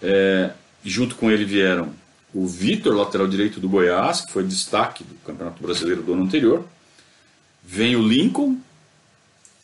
É, 0.00 0.52
junto 0.84 1.16
com 1.16 1.30
ele 1.30 1.44
vieram 1.44 1.92
o 2.32 2.46
Vitor, 2.46 2.94
lateral 2.94 3.26
direito 3.26 3.58
do 3.58 3.68
Goiás, 3.68 4.20
que 4.20 4.32
foi 4.32 4.44
destaque 4.44 5.02
do 5.02 5.14
Campeonato 5.24 5.62
Brasileiro 5.62 6.02
do 6.02 6.12
ano 6.12 6.24
anterior. 6.24 6.64
Vem 7.64 7.96
o 7.96 8.06
Lincoln, 8.06 8.58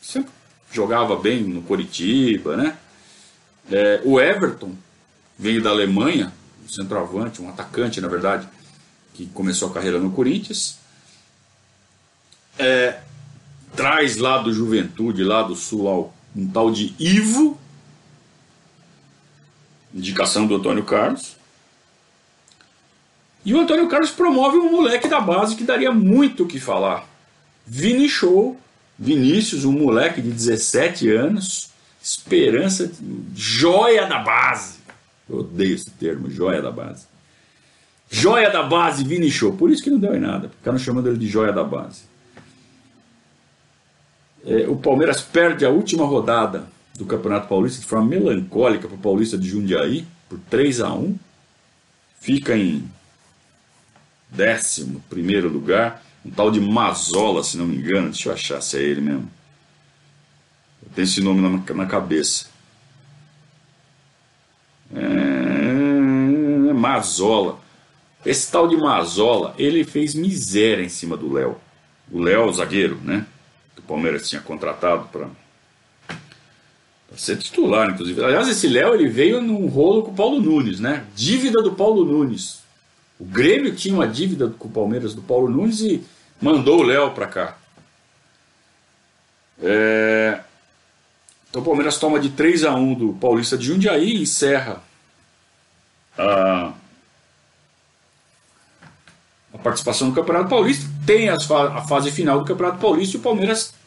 sempre 0.01 0.31
jogava 0.71 1.15
bem 1.15 1.43
no 1.43 1.61
Coritiba, 1.61 2.57
né? 2.57 2.77
É, 3.71 4.01
o 4.03 4.19
Everton 4.19 4.75
veio 5.37 5.61
da 5.61 5.69
Alemanha, 5.69 6.33
um 6.63 6.67
centroavante, 6.67 7.41
um 7.41 7.49
atacante, 7.49 8.01
na 8.01 8.07
verdade, 8.07 8.47
que 9.13 9.27
começou 9.27 9.69
a 9.69 9.73
carreira 9.73 9.99
no 9.99 10.11
Corinthians. 10.11 10.77
É, 12.57 12.99
traz 13.75 14.17
lá 14.17 14.37
do 14.37 14.53
Juventude, 14.53 15.23
lá 15.23 15.43
do 15.43 15.55
Sul, 15.55 16.13
um 16.35 16.47
tal 16.47 16.71
de 16.71 16.93
Ivo, 16.99 17.59
indicação 19.93 20.47
do 20.47 20.55
Antônio 20.55 20.83
Carlos. 20.83 21.35
E 23.45 23.53
o 23.53 23.59
Antônio 23.59 23.87
Carlos 23.87 24.11
promove 24.11 24.57
um 24.57 24.71
moleque 24.71 25.07
da 25.07 25.19
base 25.19 25.55
que 25.55 25.63
daria 25.63 25.91
muito 25.91 26.43
o 26.43 26.47
que 26.47 26.59
falar. 26.59 27.07
Vini 27.65 28.07
Show, 28.07 28.57
Vinícius, 28.97 29.65
um 29.65 29.71
moleque 29.71 30.21
de 30.21 30.31
17 30.31 31.09
anos, 31.09 31.69
esperança, 32.01 32.91
joia 33.35 34.05
da 34.05 34.19
base. 34.19 34.79
Eu 35.29 35.39
odeio 35.39 35.75
esse 35.75 35.89
termo, 35.91 36.29
joia 36.29 36.61
da 36.61 36.71
base. 36.71 37.05
Joia 38.09 38.49
da 38.49 38.63
base, 38.63 39.03
Vini 39.03 39.29
Show. 39.29 39.53
Por 39.53 39.71
isso 39.71 39.83
que 39.83 39.89
não 39.89 39.99
deu 39.99 40.15
em 40.15 40.19
nada, 40.19 40.49
ficaram 40.49 40.77
chamando 40.77 41.09
ele 41.09 41.17
de 41.17 41.27
joia 41.27 41.51
da 41.51 41.63
base. 41.63 42.12
É, 44.45 44.67
o 44.67 44.75
Palmeiras 44.75 45.21
perde 45.21 45.65
a 45.65 45.69
última 45.69 46.05
rodada 46.05 46.67
do 46.95 47.05
Campeonato 47.05 47.47
Paulista 47.47 47.81
de 47.81 47.87
forma 47.87 48.07
melancólica 48.07 48.87
para 48.87 48.95
o 48.95 48.99
Paulista 48.99 49.37
de 49.37 49.49
Jundiaí, 49.49 50.05
por 50.29 50.39
3 50.49 50.81
a 50.81 50.93
1 50.93 51.17
Fica 52.19 52.55
em 52.55 52.89
11 54.37 55.01
primeiro 55.09 55.49
lugar 55.49 56.01
um 56.25 56.31
tal 56.31 56.49
de 56.49 56.59
Mazola, 56.59 57.43
se 57.43 57.57
não 57.57 57.65
me 57.65 57.75
engano, 57.75 58.09
deixa 58.09 58.29
eu 58.29 58.33
achar 58.33 58.61
se 58.61 58.77
é 58.77 58.81
ele 58.81 59.01
mesmo. 59.01 59.29
Eu 60.81 60.89
tenho 60.95 61.03
esse 61.03 61.21
nome 61.21 61.41
na, 61.41 61.73
na 61.73 61.85
cabeça. 61.85 62.45
É, 64.95 66.73
Mazola. 66.73 67.59
Esse 68.25 68.49
tal 68.49 68.69
de 68.69 68.77
Mazola, 68.77 69.53
ele 69.57 69.83
fez 69.83 70.15
miséria 70.15 70.83
em 70.83 70.89
cima 70.89 71.17
do 71.17 71.31
Léo. 71.31 71.57
O 72.09 72.21
Léo, 72.21 72.53
zagueiro, 72.53 72.97
né? 73.03 73.25
Palmeiras 73.93 74.27
tinha 74.27 74.41
contratado 74.41 75.07
para 75.09 75.27
ser 77.15 77.37
titular, 77.37 77.91
inclusive. 77.91 78.23
Aliás, 78.23 78.47
esse 78.47 78.67
Léo 78.67 78.95
ele 78.95 79.07
veio 79.07 79.39
num 79.39 79.67
rolo 79.67 80.01
com 80.01 80.09
o 80.09 80.15
Paulo 80.15 80.41
Nunes, 80.41 80.79
né? 80.79 81.05
Dívida 81.15 81.61
do 81.61 81.73
Paulo 81.73 82.03
Nunes. 82.03 82.63
O 83.19 83.23
Grêmio 83.23 83.75
tinha 83.75 83.93
uma 83.93 84.07
dívida 84.07 84.47
com 84.57 84.67
o 84.67 84.71
Palmeiras 84.71 85.13
do 85.13 85.21
Paulo 85.21 85.47
Nunes 85.47 85.81
e 85.81 86.03
mandou 86.41 86.79
o 86.79 86.83
Léo 86.83 87.11
para 87.11 87.27
cá. 87.27 87.57
É... 89.61 90.39
Então 91.51 91.61
o 91.61 91.65
Palmeiras 91.65 91.99
toma 91.99 92.19
de 92.19 92.31
3 92.31 92.63
a 92.63 92.73
1 92.73 92.95
do 92.95 93.13
Paulista 93.13 93.55
de 93.55 93.67
Jundiaí 93.67 94.15
e 94.15 94.23
encerra 94.23 94.81
a, 96.17 96.73
a 99.53 99.57
participação 99.59 100.07
no 100.07 100.15
Campeonato 100.15 100.49
Paulista. 100.49 100.89
Tem 101.05 101.29
a 101.29 101.39
fase 101.87 102.11
final 102.11 102.39
do 102.39 102.45
Campeonato 102.45 102.79
Paulista 102.79 103.17
e 103.17 103.19
o 103.19 103.23
Palmeiras 103.23 103.82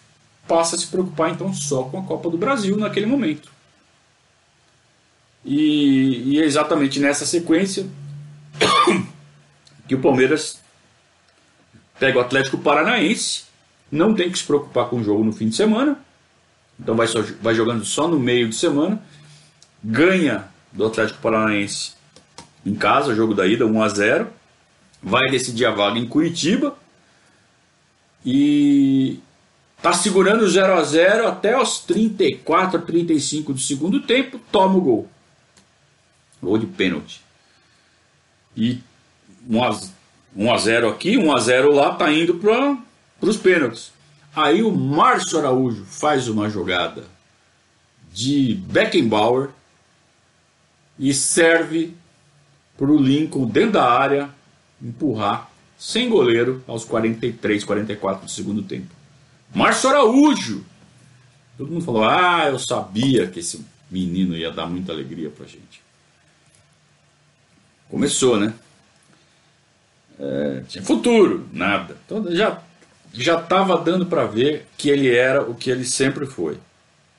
passa 0.46 0.76
a 0.76 0.78
se 0.78 0.86
preocupar 0.86 1.30
então 1.30 1.52
só 1.52 1.84
com 1.84 1.98
a 1.98 2.02
Copa 2.02 2.30
do 2.30 2.38
Brasil 2.38 2.76
naquele 2.76 3.06
momento. 3.06 3.50
E, 5.44 6.34
e 6.34 6.40
é 6.40 6.44
exatamente 6.44 6.98
nessa 6.98 7.24
sequência 7.24 7.86
que 9.86 9.94
o 9.94 10.00
Palmeiras 10.00 10.60
pega 11.98 12.18
o 12.18 12.20
Atlético 12.20 12.58
Paranaense, 12.58 13.44
não 13.90 14.14
tem 14.14 14.30
que 14.30 14.38
se 14.38 14.44
preocupar 14.44 14.88
com 14.88 14.96
o 14.96 15.04
jogo 15.04 15.24
no 15.24 15.32
fim 15.32 15.48
de 15.48 15.54
semana, 15.54 15.98
então 16.78 16.96
vai, 16.96 17.06
só, 17.06 17.22
vai 17.40 17.54
jogando 17.54 17.84
só 17.84 18.08
no 18.08 18.18
meio 18.18 18.48
de 18.48 18.56
semana, 18.56 19.00
ganha 19.82 20.48
do 20.72 20.86
Atlético 20.86 21.20
Paranaense 21.20 21.92
em 22.64 22.74
casa, 22.74 23.14
jogo 23.14 23.32
da 23.32 23.46
ida 23.46 23.64
1 23.64 23.82
a 23.82 23.88
0 23.88 24.26
vai 25.02 25.30
decidir 25.30 25.64
a 25.66 25.70
vaga 25.70 25.98
em 25.98 26.08
Curitiba 26.08 26.76
e 28.24 29.20
tá 29.82 29.92
segurando 29.92 30.48
0 30.48 30.74
a 30.74 30.82
0 30.82 31.28
até 31.28 31.60
os 31.60 31.80
34, 31.80 32.80
35 32.82 33.52
do 33.52 33.60
segundo 33.60 34.00
tempo, 34.00 34.40
toma 34.50 34.76
o 34.76 34.80
gol. 34.80 35.08
Gol 36.42 36.58
de 36.58 36.66
pênalti. 36.66 37.20
E 38.56 38.80
1 39.48 39.64
a, 39.64 39.80
1 40.36 40.52
a 40.52 40.58
0 40.58 40.88
aqui, 40.88 41.16
1 41.16 41.36
a 41.36 41.40
0 41.40 41.72
lá, 41.72 41.94
tá 41.94 42.12
indo 42.12 42.34
para 42.34 42.78
os 43.20 43.36
pênaltis. 43.36 43.92
Aí 44.34 44.62
o 44.62 44.70
Márcio 44.70 45.38
Araújo 45.38 45.84
faz 45.84 46.28
uma 46.28 46.50
jogada 46.50 47.04
de 48.12 48.54
Beckenbauer 48.54 49.50
e 50.98 51.12
serve 51.12 51.94
para 52.76 52.90
o 52.90 52.98
Lincoln 52.98 53.46
dentro 53.46 53.72
da 53.72 53.90
área 53.90 54.30
empurrar 54.80 55.50
sem 55.78 56.08
goleiro 56.08 56.62
aos 56.66 56.84
43, 56.84 57.64
44 57.64 58.24
do 58.24 58.30
segundo 58.30 58.62
tempo. 58.62 58.95
Márcio 59.56 59.88
Araújo! 59.88 60.62
Todo 61.56 61.72
mundo 61.72 61.82
falou: 61.82 62.04
Ah, 62.04 62.46
eu 62.46 62.58
sabia 62.58 63.26
que 63.26 63.40
esse 63.40 63.64
menino 63.90 64.36
ia 64.36 64.50
dar 64.50 64.66
muita 64.66 64.92
alegria 64.92 65.30
pra 65.30 65.46
gente. 65.46 65.80
Começou, 67.88 68.38
né? 68.38 68.52
É, 70.20 70.62
tinha 70.68 70.84
futuro, 70.84 71.48
nada. 71.54 71.96
Então 72.04 72.30
já 72.36 72.60
já 73.14 73.40
estava 73.40 73.78
dando 73.78 74.04
para 74.04 74.26
ver 74.26 74.66
que 74.76 74.90
ele 74.90 75.16
era 75.16 75.40
o 75.40 75.54
que 75.54 75.70
ele 75.70 75.86
sempre 75.86 76.26
foi. 76.26 76.58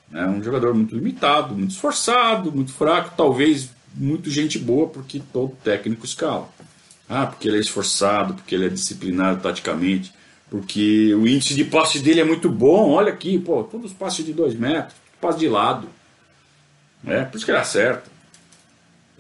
Né? 0.08 0.28
Um 0.28 0.43
jogador 0.43 0.76
muito 0.76 0.93
limitado, 0.93 1.56
muito 1.56 1.71
esforçado, 1.71 2.52
muito 2.52 2.71
fraco, 2.71 3.15
talvez 3.17 3.71
muito 3.95 4.30
gente 4.30 4.60
boa, 4.60 4.88
porque 4.88 5.19
todo 5.34 5.58
técnico 5.63 6.06
escala. 6.06 6.47
Ah, 7.10 7.26
porque 7.26 7.47
ele 7.47 7.58
é 7.58 7.62
esforçado, 7.62 8.36
porque 8.36 8.54
ele 8.54 8.67
é 8.67 8.69
disciplinado 8.69 9.41
taticamente, 9.41 10.13
porque 10.49 11.13
o 11.13 11.27
índice 11.27 11.53
de 11.55 11.65
passe 11.65 11.99
dele 11.99 12.21
é 12.21 12.23
muito 12.23 12.49
bom. 12.49 12.91
Olha 12.91 13.12
aqui, 13.12 13.38
pô, 13.38 13.63
todos 13.63 13.91
os 13.91 13.97
passes 13.97 14.25
de 14.25 14.33
dois 14.33 14.55
metros, 14.55 14.95
passe 15.19 15.39
de 15.39 15.47
lado. 15.47 15.89
É, 17.05 17.23
por 17.25 17.38
isso 17.38 17.45
que 17.45 17.51
ele 17.51 17.60
acerta. 17.60 18.10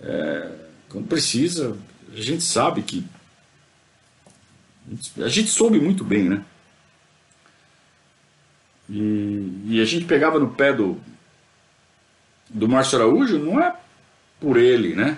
É, 0.01 0.51
quando 0.89 1.07
precisa, 1.07 1.77
a 2.13 2.21
gente 2.21 2.43
sabe 2.43 2.81
que. 2.81 3.05
A 5.17 5.27
gente 5.27 5.49
soube 5.49 5.79
muito 5.79 6.03
bem, 6.03 6.29
né? 6.29 6.45
E, 8.89 9.63
e 9.65 9.81
a 9.81 9.85
gente 9.85 10.05
pegava 10.05 10.39
no 10.39 10.51
pé 10.51 10.71
do, 10.71 10.97
do 12.49 12.69
Márcio 12.69 12.97
Araújo, 12.97 13.37
não 13.37 13.59
é 13.59 13.75
por 14.39 14.55
ele, 14.55 14.95
né? 14.95 15.17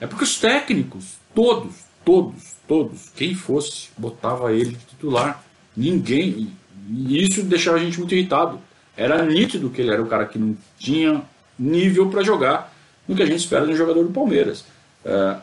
É 0.00 0.06
porque 0.06 0.24
os 0.24 0.38
técnicos, 0.38 1.18
todos, 1.34 1.84
todos, 2.04 2.49
todos, 2.70 3.10
quem 3.16 3.34
fosse, 3.34 3.88
botava 3.98 4.52
ele 4.52 4.76
de 4.76 4.84
titular. 4.86 5.42
Ninguém. 5.76 6.52
E 6.88 7.24
isso 7.24 7.42
deixava 7.42 7.78
a 7.78 7.80
gente 7.80 7.98
muito 7.98 8.14
irritado. 8.14 8.60
Era 8.96 9.24
nítido 9.24 9.70
que 9.70 9.80
ele 9.80 9.90
era 9.90 10.00
o 10.00 10.06
cara 10.06 10.24
que 10.24 10.38
não 10.38 10.56
tinha 10.78 11.20
nível 11.58 12.08
para 12.08 12.22
jogar 12.22 12.72
no 13.08 13.16
que 13.16 13.24
a 13.24 13.26
gente 13.26 13.40
espera 13.40 13.66
de 13.66 13.72
um 13.72 13.76
jogador 13.76 14.04
do 14.04 14.12
Palmeiras. 14.12 14.64
É, 15.04 15.36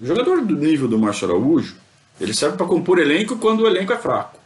o 0.00 0.06
jogador 0.06 0.40
do 0.40 0.56
nível 0.56 0.88
do 0.88 0.98
Márcio 0.98 1.28
Araújo, 1.28 1.76
ele 2.18 2.32
serve 2.32 2.56
para 2.56 2.66
compor 2.66 2.98
elenco 2.98 3.36
quando 3.36 3.60
o 3.60 3.66
elenco 3.66 3.92
é 3.92 3.98
fraco. 3.98 4.40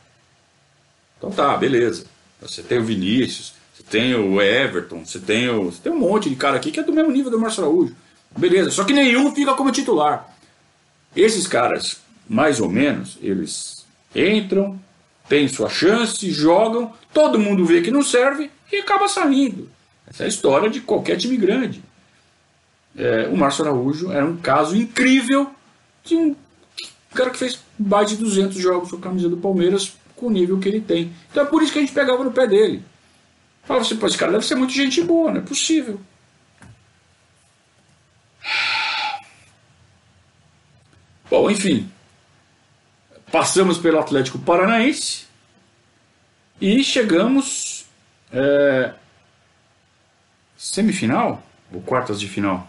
Então 1.18 1.30
tá, 1.30 1.56
beleza. 1.56 2.06
Você 2.42 2.64
tem 2.64 2.78
o 2.78 2.84
Vinícius, 2.84 3.54
você 3.72 3.84
tem 3.84 4.12
o 4.12 4.42
Everton, 4.42 5.04
você 5.04 5.20
tem, 5.20 5.48
o, 5.48 5.66
você 5.66 5.78
tem 5.84 5.92
um 5.92 6.00
monte 6.00 6.28
de 6.28 6.34
cara 6.34 6.56
aqui 6.56 6.72
que 6.72 6.80
é 6.80 6.82
do 6.82 6.92
mesmo 6.92 7.12
nível 7.12 7.30
do 7.30 7.38
Márcio 7.38 7.62
Araújo. 7.62 7.94
Beleza, 8.36 8.72
só 8.72 8.82
que 8.82 8.92
nenhum 8.92 9.32
fica 9.32 9.54
como 9.54 9.70
titular. 9.70 10.35
Esses 11.16 11.46
caras, 11.46 11.98
mais 12.28 12.60
ou 12.60 12.68
menos, 12.68 13.18
eles 13.22 13.86
entram, 14.14 14.78
têm 15.28 15.48
sua 15.48 15.68
chance, 15.68 16.30
jogam, 16.30 16.92
todo 17.12 17.38
mundo 17.38 17.64
vê 17.64 17.80
que 17.80 17.90
não 17.90 18.02
serve 18.02 18.50
e 18.70 18.76
acaba 18.76 19.08
saindo. 19.08 19.70
Essa 20.06 20.24
é 20.24 20.26
a 20.26 20.28
história 20.28 20.68
de 20.68 20.80
qualquer 20.80 21.16
time 21.16 21.36
grande. 21.36 21.82
É, 22.96 23.28
o 23.32 23.36
Márcio 23.36 23.64
Araújo 23.64 24.12
era 24.12 24.24
um 24.24 24.36
caso 24.36 24.76
incrível 24.76 25.50
de 26.04 26.14
um 26.16 26.36
cara 27.14 27.30
que 27.30 27.38
fez 27.38 27.58
mais 27.78 28.10
de 28.10 28.16
200 28.16 28.56
jogos 28.56 28.90
com 28.90 28.96
a 28.96 29.00
camisa 29.00 29.28
do 29.28 29.36
Palmeiras 29.36 29.94
com 30.14 30.26
o 30.26 30.30
nível 30.30 30.58
que 30.58 30.68
ele 30.68 30.80
tem. 30.80 31.12
Então 31.30 31.42
é 31.42 31.46
por 31.46 31.62
isso 31.62 31.72
que 31.72 31.78
a 31.78 31.82
gente 31.82 31.92
pegava 31.92 32.22
no 32.22 32.32
pé 32.32 32.46
dele. 32.46 32.82
Falava 33.64 33.84
assim, 33.84 33.96
pô, 33.96 34.06
esse 34.06 34.16
cara 34.16 34.32
deve 34.32 34.46
ser 34.46 34.54
muito 34.54 34.72
gente 34.72 35.02
boa, 35.02 35.30
não 35.30 35.40
é 35.40 35.42
possível. 35.42 36.00
Bom, 41.36 41.50
enfim. 41.50 41.92
Passamos 43.30 43.76
pelo 43.76 43.98
Atlético 43.98 44.38
Paranaense 44.38 45.26
e 46.58 46.82
chegamos. 46.82 47.84
É, 48.32 48.94
semifinal? 50.56 51.42
Ou 51.70 51.82
quartas 51.82 52.18
de 52.18 52.26
final? 52.26 52.66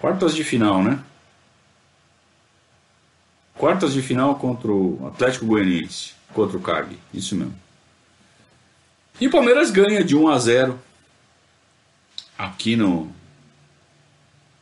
Quartas 0.00 0.34
de 0.34 0.42
final, 0.42 0.82
né? 0.82 1.04
Quartas 3.52 3.92
de 3.92 4.00
final 4.00 4.36
contra 4.36 4.72
o 4.72 5.06
Atlético 5.06 5.44
Goianiense, 5.44 6.14
contra 6.32 6.56
o 6.56 6.62
CAG, 6.62 6.98
isso 7.12 7.36
mesmo. 7.36 7.54
E 9.20 9.26
o 9.26 9.30
Palmeiras 9.30 9.70
ganha 9.70 10.02
de 10.02 10.16
1 10.16 10.28
a 10.30 10.38
0 10.38 10.80
aqui 12.38 12.74
no 12.74 13.17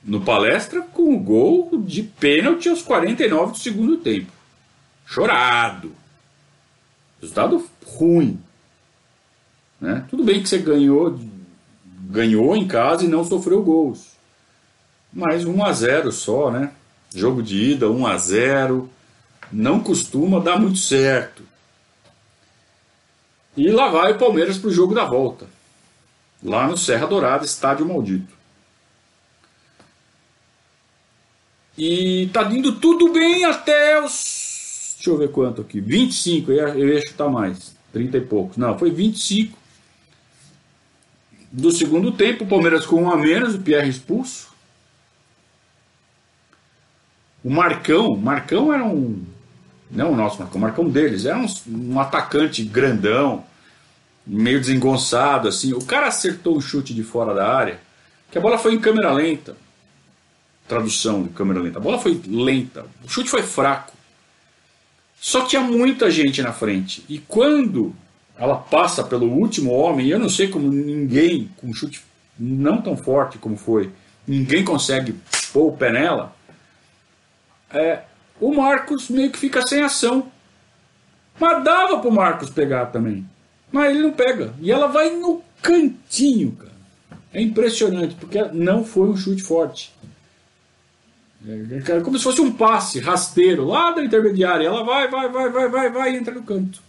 no 0.06 0.20
palestra 0.20 0.80
com 0.80 1.14
o 1.14 1.18
gol 1.18 1.82
de 1.84 2.04
pênalti 2.04 2.68
aos 2.68 2.80
49 2.80 3.52
do 3.52 3.58
segundo 3.58 3.96
tempo. 3.96 4.30
Chorado. 5.04 5.92
Resultado 7.20 7.68
ruim. 7.84 8.40
Né? 9.80 10.04
Tudo 10.08 10.22
bem 10.22 10.40
que 10.40 10.48
você 10.48 10.58
ganhou 10.58 11.18
ganhou 12.08 12.56
em 12.56 12.68
casa 12.68 13.04
e 13.04 13.08
não 13.08 13.24
sofreu 13.24 13.62
gols. 13.64 14.12
Mas 15.12 15.44
1 15.44 15.64
a 15.64 15.72
0 15.72 16.12
só, 16.12 16.52
né? 16.52 16.70
Jogo 17.12 17.42
de 17.42 17.72
ida 17.72 17.90
1 17.90 18.06
a 18.06 18.16
0 18.16 18.88
não 19.50 19.80
costuma 19.80 20.38
dar 20.38 20.58
muito 20.58 20.78
certo. 20.78 21.42
E 23.56 23.70
lá 23.70 23.88
vai 23.88 24.12
o 24.12 24.18
Palmeiras 24.18 24.58
para 24.58 24.68
o 24.68 24.72
jogo 24.72 24.94
da 24.94 25.04
volta. 25.04 25.46
Lá 26.42 26.68
no 26.68 26.76
Serra 26.76 27.06
Dourada, 27.06 27.44
estádio 27.44 27.86
maldito. 27.86 28.35
E 31.76 32.28
tá 32.32 32.42
indo 32.50 32.72
tudo 32.72 33.12
bem 33.12 33.44
até 33.44 34.02
os. 34.02 34.94
Deixa 34.96 35.10
eu 35.10 35.18
ver 35.18 35.30
quanto 35.30 35.60
aqui. 35.60 35.80
25, 35.80 36.50
eu 36.50 36.56
ia, 36.56 36.74
eu 36.74 36.88
ia 36.88 37.00
chutar 37.06 37.28
mais. 37.28 37.76
30 37.92 38.16
e 38.16 38.20
poucos. 38.20 38.56
Não, 38.56 38.78
foi 38.78 38.90
25. 38.90 39.56
Do 41.52 41.70
segundo 41.70 42.12
tempo, 42.12 42.44
o 42.44 42.46
Palmeiras 42.46 42.84
com 42.84 43.02
um 43.02 43.10
a 43.10 43.16
menos, 43.16 43.54
o 43.54 43.60
Pierre 43.60 43.88
expulso. 43.88 44.48
O 47.44 47.50
Marcão, 47.50 48.16
Marcão 48.16 48.72
era 48.72 48.84
um. 48.84 49.22
Não 49.90 50.12
o 50.12 50.16
nosso 50.16 50.38
Marcão, 50.38 50.58
o 50.58 50.60
Marcão 50.60 50.88
deles, 50.88 51.26
era 51.26 51.38
um, 51.38 51.46
um 51.68 52.00
atacante 52.00 52.64
grandão, 52.64 53.44
meio 54.26 54.58
desengonçado, 54.58 55.46
assim. 55.46 55.72
O 55.72 55.84
cara 55.84 56.08
acertou 56.08 56.56
um 56.56 56.60
chute 56.60 56.92
de 56.92 57.04
fora 57.04 57.32
da 57.32 57.48
área, 57.48 57.80
que 58.30 58.36
a 58.36 58.40
bola 58.40 58.58
foi 58.58 58.74
em 58.74 58.80
câmera 58.80 59.12
lenta. 59.12 59.56
Tradução 60.68 61.22
de 61.22 61.28
câmera 61.30 61.60
lenta. 61.60 61.78
A 61.78 61.82
bola 61.82 61.98
foi 61.98 62.20
lenta, 62.26 62.86
o 63.04 63.08
chute 63.08 63.30
foi 63.30 63.42
fraco. 63.42 63.92
Só 65.20 65.42
que 65.42 65.50
tinha 65.50 65.62
muita 65.62 66.10
gente 66.10 66.42
na 66.42 66.52
frente. 66.52 67.04
E 67.08 67.18
quando 67.18 67.94
ela 68.36 68.56
passa 68.56 69.02
pelo 69.02 69.30
último 69.30 69.72
homem, 69.72 70.08
eu 70.08 70.18
não 70.18 70.28
sei 70.28 70.48
como 70.48 70.68
ninguém, 70.70 71.50
com 71.56 71.68
um 71.68 71.74
chute 71.74 72.02
não 72.38 72.82
tão 72.82 72.96
forte 72.96 73.38
como 73.38 73.56
foi, 73.56 73.90
ninguém 74.26 74.64
consegue 74.64 75.14
pôr 75.52 75.68
o 75.68 75.76
pé 75.76 75.90
nela 75.90 76.36
é, 77.70 78.02
o 78.40 78.54
Marcos 78.54 79.08
meio 79.08 79.30
que 79.30 79.38
fica 79.38 79.66
sem 79.66 79.82
ação. 79.82 80.30
Mas 81.38 81.62
dava 81.64 81.98
pro 81.98 82.10
Marcos 82.10 82.50
pegar 82.50 82.86
também. 82.86 83.28
Mas 83.70 83.90
ele 83.90 84.02
não 84.02 84.12
pega. 84.12 84.54
E 84.60 84.72
ela 84.72 84.86
vai 84.86 85.10
no 85.10 85.42
cantinho, 85.60 86.52
cara. 86.52 86.76
É 87.32 87.42
impressionante, 87.42 88.14
porque 88.14 88.42
não 88.52 88.84
foi 88.84 89.08
um 89.08 89.16
chute 89.16 89.42
forte. 89.42 89.92
É, 91.44 91.92
é 91.92 92.00
como 92.00 92.16
se 92.16 92.24
fosse 92.24 92.40
um 92.40 92.52
passe 92.52 93.00
rasteiro 93.00 93.66
lá 93.66 93.90
da 93.90 94.04
intermediária. 94.04 94.66
Ela 94.66 94.84
vai, 94.84 95.08
vai, 95.08 95.28
vai, 95.28 95.50
vai, 95.50 95.68
vai, 95.68 95.90
vai 95.90 96.12
e 96.12 96.16
entra 96.16 96.34
no 96.34 96.42
canto. 96.42 96.80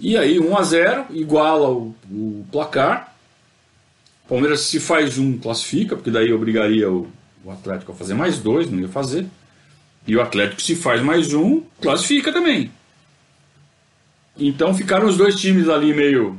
E 0.00 0.16
aí, 0.16 0.40
1 0.40 0.56
a 0.58 0.62
0 0.62 1.06
iguala 1.10 1.70
o, 1.70 1.94
o 2.10 2.44
placar. 2.50 3.14
Palmeiras, 4.28 4.62
se 4.62 4.80
faz 4.80 5.18
um, 5.18 5.38
classifica, 5.38 5.94
porque 5.94 6.10
daí 6.10 6.32
obrigaria 6.32 6.90
o, 6.90 7.08
o 7.44 7.50
Atlético 7.50 7.92
a 7.92 7.94
fazer 7.94 8.14
mais 8.14 8.38
dois, 8.38 8.70
não 8.70 8.80
ia 8.80 8.88
fazer. 8.88 9.26
E 10.06 10.16
o 10.16 10.22
Atlético, 10.22 10.60
se 10.60 10.74
faz 10.74 11.00
mais 11.00 11.32
um, 11.32 11.62
classifica 11.80 12.32
também. 12.32 12.70
Então 14.36 14.74
ficaram 14.74 15.06
os 15.06 15.16
dois 15.16 15.40
times 15.40 15.68
ali 15.68 15.94
meio. 15.94 16.38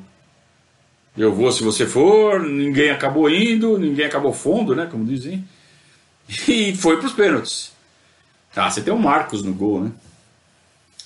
Eu 1.15 1.33
vou 1.33 1.51
se 1.51 1.63
você 1.63 1.85
for, 1.85 2.41
ninguém 2.41 2.89
acabou 2.89 3.29
indo, 3.29 3.77
ninguém 3.77 4.05
acabou 4.05 4.33
fundo, 4.33 4.75
né? 4.75 4.87
Como 4.89 5.05
dizem. 5.05 5.47
E 6.47 6.75
foi 6.75 6.97
para 6.97 7.07
os 7.07 7.13
pênaltis. 7.13 7.71
Ah, 8.55 8.69
você 8.69 8.81
tem 8.81 8.93
o 8.93 8.99
Marcos 8.99 9.43
no 9.43 9.53
gol, 9.53 9.83
né? 9.83 9.91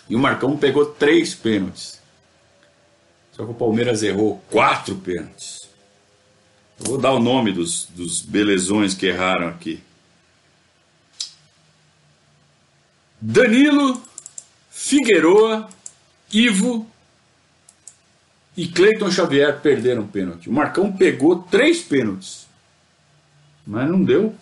E 0.09 0.15
o 0.15 0.19
Marcão 0.19 0.55
pegou 0.57 0.85
três 0.85 1.33
pênaltis. 1.35 1.99
Só 3.33 3.43
que 3.45 3.51
o 3.51 3.55
Palmeiras 3.55 4.01
errou 4.03 4.41
quatro 4.49 4.95
pênaltis. 4.95 5.67
Vou 6.79 6.97
dar 6.97 7.11
o 7.11 7.19
nome 7.19 7.51
dos, 7.51 7.87
dos 7.87 8.21
belezões 8.21 8.93
que 8.93 9.07
erraram 9.07 9.47
aqui. 9.47 9.81
Danilo, 13.19 14.01
Figueroa, 14.69 15.69
Ivo, 16.31 16.87
e 18.57 18.67
Cleiton 18.67 19.11
Xavier 19.11 19.61
perderam 19.61 20.07
pênalti. 20.07 20.49
O 20.49 20.51
Marcão 20.51 20.91
pegou 20.91 21.43
três 21.43 21.79
pênaltis, 21.79 22.47
mas 23.65 23.87
não 23.87 24.03
deu. 24.03 24.33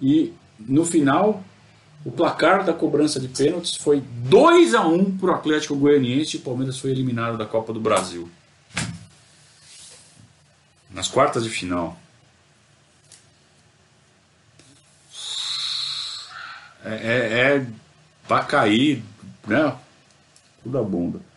E 0.00 0.34
no 0.58 0.84
final, 0.84 1.42
o 2.04 2.12
placar 2.12 2.64
da 2.64 2.74
cobrança 2.74 3.18
de 3.18 3.28
pênaltis 3.28 3.76
foi 3.76 4.02
2 4.02 4.74
a 4.74 4.86
1 4.86 5.16
para 5.16 5.30
o 5.30 5.34
Atlético 5.34 5.74
Goianiense 5.74 6.36
e 6.36 6.40
o 6.40 6.42
Palmeiras 6.42 6.78
foi 6.78 6.90
eliminado 6.90 7.38
da 7.38 7.46
Copa 7.46 7.72
do 7.72 7.80
Brasil. 7.80 8.30
Nas 10.90 11.08
quartas 11.08 11.42
de 11.42 11.48
final. 11.48 11.98
É, 16.84 16.92
é, 16.92 17.56
é 17.56 17.66
para 18.28 18.44
cair, 18.44 19.02
né? 19.46 19.74
Tudo 20.62 20.78
a 20.78 20.82
bunda. 20.82 21.29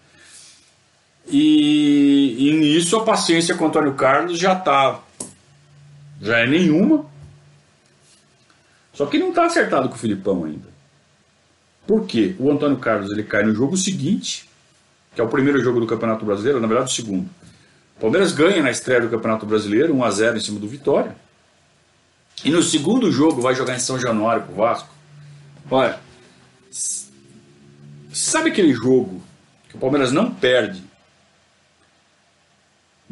E, 1.36 2.48
e 2.48 2.52
nisso 2.52 2.96
a 2.96 3.04
paciência 3.04 3.56
com 3.56 3.64
o 3.64 3.68
Antônio 3.68 3.96
Carlos 3.96 4.38
já 4.38 4.54
tá. 4.54 5.00
Já 6.22 6.38
é 6.38 6.46
nenhuma. 6.46 7.08
Só 8.94 9.08
que 9.08 9.18
não 9.18 9.30
está 9.30 9.48
acertado 9.48 9.90
com 9.90 9.96
o 9.96 9.98
Filipão 9.98 10.46
ainda. 10.46 10.68
Por 11.88 12.06
quê? 12.06 12.36
O 12.38 12.52
Antônio 12.52 12.78
Carlos 12.78 13.12
ele 13.12 13.24
cai 13.24 13.42
no 13.42 13.56
jogo 13.56 13.76
seguinte, 13.76 14.48
que 15.16 15.20
é 15.20 15.24
o 15.24 15.28
primeiro 15.28 15.60
jogo 15.60 15.80
do 15.80 15.88
Campeonato 15.88 16.24
Brasileiro, 16.24 16.60
na 16.60 16.68
verdade 16.68 16.92
o 16.92 16.96
segundo. 16.96 17.28
O 17.98 18.02
Palmeiras 18.02 18.32
ganha 18.32 18.62
na 18.62 18.70
estreia 18.70 19.02
do 19.02 19.10
Campeonato 19.10 19.44
Brasileiro, 19.48 19.92
1 19.96 20.04
a 20.04 20.12
0 20.12 20.38
em 20.38 20.40
cima 20.40 20.60
do 20.60 20.68
Vitória. 20.68 21.16
E 22.46 22.52
no 22.52 22.62
segundo 22.62 23.12
jogo 23.12 23.42
vai 23.42 23.56
jogar 23.56 23.76
em 23.76 23.80
São 23.80 24.00
Januário 24.00 24.44
com 24.44 24.54
o 24.54 24.56
Vasco. 24.58 24.90
Olha, 25.72 26.00
sabe 28.14 28.52
aquele 28.52 28.74
jogo 28.74 29.20
que 29.68 29.76
o 29.76 29.80
Palmeiras 29.80 30.12
não 30.12 30.30
perde 30.32 30.93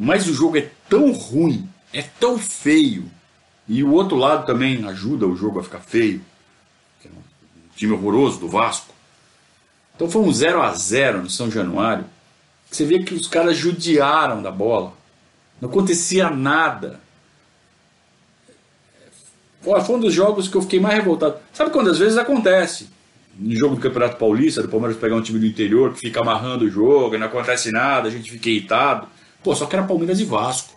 mas 0.02 0.26
o 0.26 0.34
jogo 0.34 0.58
é 0.58 0.68
tão 0.88 1.12
ruim, 1.12 1.68
é 1.92 2.02
tão 2.02 2.36
feio, 2.36 3.08
e 3.68 3.84
o 3.84 3.92
outro 3.92 4.16
lado 4.16 4.44
também 4.44 4.84
ajuda 4.84 5.28
o 5.28 5.36
jogo 5.36 5.60
a 5.60 5.62
ficar 5.62 5.78
feio. 5.78 6.20
Que 7.00 7.06
é 7.06 7.10
um 7.10 7.76
time 7.76 7.92
horroroso 7.92 8.40
do 8.40 8.48
Vasco. 8.48 8.92
Então 9.94 10.10
foi 10.10 10.22
um 10.22 10.32
0 10.32 10.60
a 10.60 10.74
0 10.74 11.22
no 11.22 11.30
São 11.30 11.48
Januário. 11.48 12.04
Você 12.68 12.84
vê 12.84 13.04
que 13.04 13.14
os 13.14 13.28
caras 13.28 13.56
judiaram 13.56 14.42
da 14.42 14.50
bola. 14.50 14.92
Não 15.60 15.68
acontecia 15.68 16.28
nada. 16.28 16.98
Foi 19.60 19.94
um 19.94 20.00
dos 20.00 20.12
jogos 20.12 20.48
que 20.48 20.56
eu 20.56 20.62
fiquei 20.62 20.80
mais 20.80 20.96
revoltado. 20.96 21.36
Sabe 21.52 21.70
quando 21.70 21.90
às 21.90 21.98
vezes 21.98 22.18
acontece? 22.18 22.88
No 23.38 23.54
jogo 23.54 23.76
do 23.76 23.80
Campeonato 23.80 24.16
Paulista, 24.16 24.62
do 24.62 24.68
Palmeiras 24.68 24.98
pegar 24.98 25.14
um 25.14 25.22
time 25.22 25.38
do 25.38 25.46
interior 25.46 25.92
que 25.92 26.00
fica 26.00 26.20
amarrando 26.20 26.64
o 26.64 26.68
jogo, 26.68 27.16
não 27.16 27.28
acontece 27.28 27.70
nada, 27.70 28.08
a 28.08 28.10
gente 28.10 28.28
fica 28.28 28.50
irritado. 28.50 29.06
Pô, 29.42 29.54
só 29.54 29.66
que 29.66 29.74
era 29.76 29.86
Palmeiras 29.86 30.20
e 30.20 30.24
Vasco. 30.24 30.74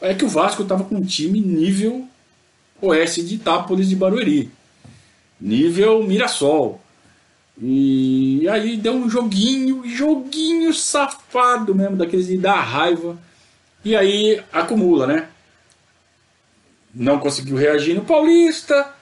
É 0.00 0.14
que 0.14 0.24
o 0.24 0.28
Vasco 0.28 0.62
estava 0.62 0.84
com 0.84 0.96
um 0.96 1.04
time 1.04 1.40
nível 1.40 2.08
Oeste 2.80 3.22
de 3.22 3.34
Itápolis 3.34 3.88
de 3.88 3.96
Barueri. 3.96 4.50
Nível 5.40 6.02
Mirassol. 6.02 6.80
E 7.62 8.48
aí 8.48 8.78
deu 8.78 8.94
um 8.94 9.10
joguinho, 9.10 9.86
joguinho 9.86 10.72
safado 10.72 11.74
mesmo, 11.74 11.96
daqueles 11.96 12.26
de 12.26 12.38
dar 12.38 12.60
raiva. 12.60 13.18
E 13.84 13.94
aí 13.94 14.42
acumula, 14.50 15.06
né? 15.06 15.28
Não 16.94 17.18
conseguiu 17.18 17.56
reagir 17.56 17.94
no 17.94 18.04
Paulista, 18.04 18.94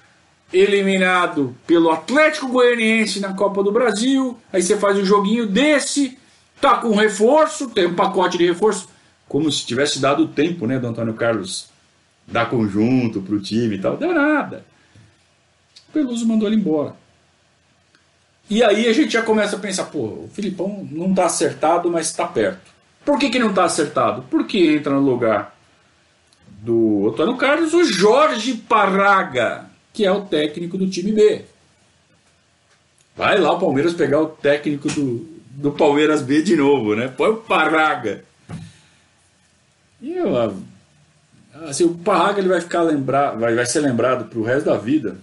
eliminado 0.52 1.56
pelo 1.66 1.90
Atlético 1.90 2.48
Goianiense 2.48 3.20
na 3.20 3.32
Copa 3.32 3.62
do 3.62 3.70
Brasil. 3.70 4.36
Aí 4.52 4.60
você 4.60 4.76
faz 4.76 4.98
um 4.98 5.04
joguinho 5.04 5.46
desse, 5.46 6.17
Tá 6.60 6.76
com 6.78 6.94
reforço, 6.94 7.70
tem 7.70 7.86
um 7.86 7.94
pacote 7.94 8.36
de 8.36 8.46
reforço, 8.46 8.88
como 9.28 9.50
se 9.50 9.64
tivesse 9.64 10.00
dado 10.00 10.24
o 10.24 10.28
tempo, 10.28 10.66
né, 10.66 10.78
do 10.78 10.86
Antônio 10.86 11.14
Carlos 11.14 11.68
dar 12.26 12.50
conjunto 12.50 13.22
pro 13.22 13.40
time 13.40 13.76
e 13.76 13.78
tal. 13.78 13.96
Deu 13.96 14.12
nada. 14.12 14.64
O 15.88 15.92
Peluso 15.92 16.26
mandou 16.26 16.48
ele 16.48 16.56
embora. 16.56 16.94
E 18.50 18.62
aí 18.62 18.86
a 18.86 18.92
gente 18.92 19.12
já 19.12 19.22
começa 19.22 19.56
a 19.56 19.58
pensar, 19.58 19.84
pô, 19.84 19.98
o 19.98 20.30
Filipão 20.32 20.86
não 20.90 21.14
tá 21.14 21.26
acertado, 21.26 21.90
mas 21.90 22.06
está 22.06 22.26
perto. 22.26 22.70
Por 23.04 23.18
que, 23.18 23.30
que 23.30 23.38
não 23.38 23.52
tá 23.52 23.64
acertado? 23.64 24.24
Porque 24.30 24.58
entra 24.58 24.92
no 24.92 25.00
lugar 25.00 25.54
do 26.46 27.10
Antônio 27.10 27.36
Carlos 27.36 27.72
o 27.74 27.84
Jorge 27.84 28.54
Parraga, 28.54 29.66
que 29.92 30.04
é 30.04 30.10
o 30.10 30.22
técnico 30.22 30.76
do 30.76 30.88
time 30.88 31.12
B. 31.12 31.44
Vai 33.16 33.38
lá 33.38 33.52
o 33.52 33.58
Palmeiras 33.58 33.94
pegar 33.94 34.20
o 34.20 34.28
técnico 34.28 34.88
do, 34.88 35.37
do 35.58 35.72
Palmeiras 35.72 36.22
B 36.22 36.40
de 36.40 36.54
novo, 36.54 36.94
né? 36.94 37.08
Põe 37.08 37.30
o 37.30 37.36
Parraga. 37.38 38.24
E 40.00 40.12
eu, 40.12 40.54
assim, 41.68 41.84
o 41.84 41.94
Parraga 41.96 42.38
ele 42.38 42.48
vai 42.48 42.60
ficar 42.60 42.82
lembrar, 42.82 43.32
vai, 43.32 43.56
vai 43.56 43.66
ser 43.66 43.80
lembrado 43.80 44.28
pro 44.28 44.44
resto 44.44 44.66
da 44.66 44.76
vida 44.76 45.18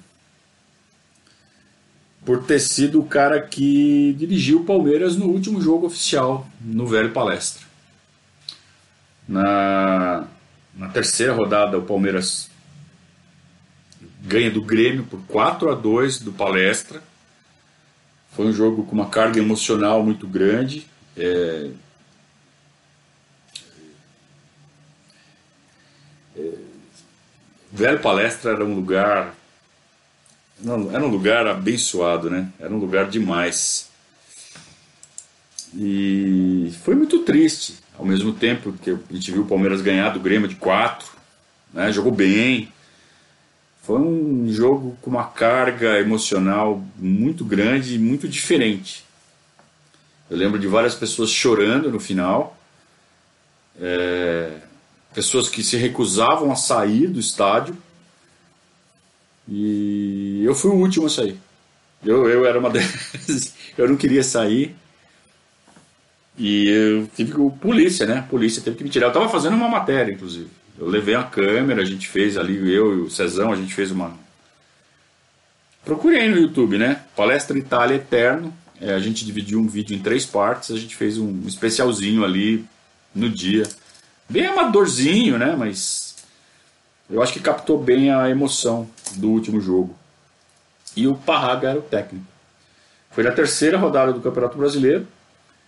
por 2.26 2.44
ter 2.44 2.60
sido 2.60 3.00
o 3.00 3.06
cara 3.06 3.40
que 3.40 4.14
dirigiu 4.18 4.60
o 4.60 4.66
Palmeiras 4.66 5.16
no 5.16 5.28
último 5.28 5.62
jogo 5.62 5.88
oficial 5.88 6.46
no 6.60 6.86
Velho 6.86 7.14
Palestra. 7.14 7.64
Na, 9.26 10.28
na 10.76 10.90
terceira 10.90 11.32
rodada, 11.32 11.78
o 11.78 11.84
Palmeiras 11.84 12.50
ganha 14.22 14.52
do 14.52 14.62
Grêmio 14.62 15.06
por 15.06 15.22
4 15.28 15.72
a 15.72 15.76
2 15.76 16.20
do 16.20 16.34
Palestra 16.34 17.02
foi 18.36 18.48
um 18.48 18.54
jogo 18.54 18.84
com 18.84 18.92
uma 18.92 19.10
carga 19.10 19.40
emocional 19.40 20.04
muito 20.04 20.28
grande. 20.28 20.86
É... 21.16 21.70
É... 26.38 26.52
Velho 27.72 28.00
Palestra 28.02 28.52
era 28.52 28.66
um 28.66 28.76
lugar. 28.76 29.34
Não, 30.60 30.94
era 30.94 31.06
um 31.06 31.10
lugar 31.10 31.48
abençoado, 31.48 32.30
né? 32.30 32.50
Era 32.60 32.74
um 32.74 32.78
lugar 32.78 33.10
demais. 33.10 33.90
E 35.74 36.74
foi 36.84 36.96
muito 36.96 37.20
triste. 37.20 37.76
Ao 37.98 38.06
mesmo 38.06 38.34
tempo 38.34 38.74
que 38.74 38.92
a 38.92 38.98
gente 39.14 39.32
viu 39.32 39.44
o 39.44 39.48
Palmeiras 39.48 39.82
ganhar 39.82 40.10
do 40.10 40.20
Grêmio 40.20 40.50
de 40.50 40.56
4, 40.56 41.08
né? 41.74 41.92
jogou 41.94 42.12
bem, 42.12 42.72
foi 43.86 44.00
um 44.00 44.52
jogo 44.52 44.98
com 45.00 45.12
uma 45.12 45.26
carga 45.26 46.00
emocional 46.00 46.84
muito 46.98 47.46
grande 47.46 47.96
e 47.96 48.00
muito 48.00 48.28
diferente. 48.28 49.06
Eu 50.30 50.38
lembro 50.38 50.58
de 50.58 50.68
várias 50.68 50.96
pessoas 50.96 51.30
chorando 51.30 51.92
no 51.92 52.00
final, 52.00 52.58
é, 53.80 54.58
pessoas 55.14 55.50
que 55.50 55.64
se 55.64 55.78
recusavam 55.78 56.52
a 56.52 56.56
sair 56.56 57.08
do 57.08 57.20
estádio, 57.20 57.78
e 59.48 60.42
eu 60.44 60.56
fui 60.56 60.72
o 60.72 60.76
último 60.76 61.06
a 61.06 61.10
sair. 61.10 61.38
Eu, 62.04 62.28
eu 62.28 62.44
era 62.44 62.58
uma 62.58 62.70
delas, 62.72 63.54
eu 63.78 63.88
não 63.88 63.96
queria 63.96 64.24
sair. 64.24 64.76
E 66.38 66.68
eu 66.68 67.08
tive 67.16 67.34
que. 67.34 67.60
Polícia, 67.60 68.06
né? 68.08 68.26
Polícia 68.30 68.62
teve 68.62 68.78
que 68.78 68.84
me 68.84 68.90
tirar. 68.90 69.06
Eu 69.08 69.12
estava 69.12 69.30
fazendo 69.30 69.56
uma 69.56 69.70
matéria, 69.70 70.12
inclusive. 70.12 70.50
Eu 70.78 70.88
levei 70.88 71.16
a 71.16 71.24
câmera, 71.24 71.82
a 71.82 71.86
gente 71.86 72.08
fez 72.08 72.38
ali, 72.38 72.56
eu 72.74 72.98
e 72.98 73.02
o 73.02 73.10
Cezão, 73.10 73.52
a 73.52 73.56
gente 73.56 73.74
fez 73.74 73.92
uma. 73.92 74.14
Procurei 75.84 76.28
no 76.28 76.38
YouTube, 76.38 76.78
né? 76.78 77.04
Palestra 77.16 77.58
Itália 77.58 77.96
Eterno. 77.96 78.54
É, 78.82 78.94
a 78.94 79.00
gente 79.00 79.26
dividiu 79.26 79.60
um 79.60 79.68
vídeo 79.68 79.96
em 79.96 80.02
três 80.02 80.26
partes, 80.26 80.72
a 80.72 80.78
gente 80.78 80.96
fez 80.96 81.18
um 81.18 81.48
especialzinho 81.48 82.26
ali 82.26 82.66
no 83.14 83.30
dia. 83.30 83.64
Bem 84.28 84.48
amadorzinho, 84.48 85.38
né? 85.38 85.56
Mas 85.58 86.16
eu 87.10 87.22
acho 87.22 87.32
que 87.32 87.40
captou 87.40 87.82
bem 87.82 88.12
a 88.12 88.30
emoção 88.30 88.90
do 89.16 89.30
último 89.30 89.62
jogo. 89.62 89.96
E 90.96 91.08
o 91.08 91.16
Parraga 91.16 91.70
era 91.70 91.80
o 91.80 91.84
técnico. 91.84 92.26
Foi 93.12 93.24
na 93.24 93.32
terceira 93.32 93.78
rodada 93.78 94.12
do 94.12 94.20
Campeonato 94.20 94.58
Brasileiro. 94.58 95.08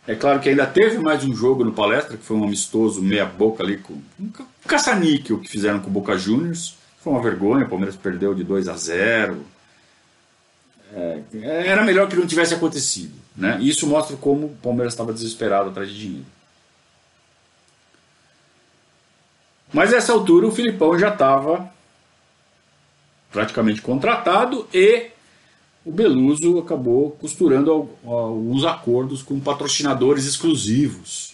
É 0.08 0.15
claro 0.15 0.39
que 0.39 0.48
ainda 0.48 0.65
teve 0.65 0.98
mais 1.00 1.26
um 1.26 1.36
jogo 1.36 1.65
no 1.65 1.74
palestra, 1.74 2.15
que 2.15 2.23
foi 2.23 2.38
um 2.38 2.46
amistoso 2.46 3.02
meia-boca 3.02 3.62
ali 3.62 3.77
com 3.77 4.02
um 4.17 4.32
caça-níquel 4.65 5.38
que 5.38 5.50
fizeram 5.50 5.82
com 5.82 5.90
o 5.90 5.92
Boca 5.92 6.17
Juniors. 6.17 6.77
Foi 7.02 7.12
uma 7.12 7.21
vergonha, 7.21 7.65
o 7.65 7.69
Palmeiras 7.69 7.98
perdeu 7.98 8.34
de 8.34 8.42
2 8.42 8.69
a 8.69 8.77
0. 8.77 9.46
É, 10.94 11.21
era 11.65 11.84
melhor 11.84 12.08
que 12.08 12.15
não 12.15 12.25
tivesse 12.25 12.54
acontecido. 12.54 13.13
Né? 13.36 13.58
E 13.60 13.67
isso 13.67 13.86
mostra 13.86 14.15
como 14.15 14.48
o 14.48 14.56
Palmeiras 14.63 14.94
estava 14.94 15.12
desesperado 15.12 15.69
atrás 15.71 15.90
de 15.90 16.00
dinheiro. 16.00 16.25
Mas 19.73 19.92
nessa 19.92 20.13
altura 20.13 20.48
o 20.48 20.52
Filipão 20.52 20.98
já 20.98 21.10
estava 21.10 21.69
praticamente 23.29 23.82
contratado 23.82 24.65
e 24.73 25.12
o 25.88 25.92
Beluso 25.92 26.60
acabou 26.60 27.12
costurando 27.12 27.90
alguns 28.04 28.65
acordos 28.65 29.23
com 29.23 29.40
patrocinadores 29.40 30.25
exclusivos 30.25 31.33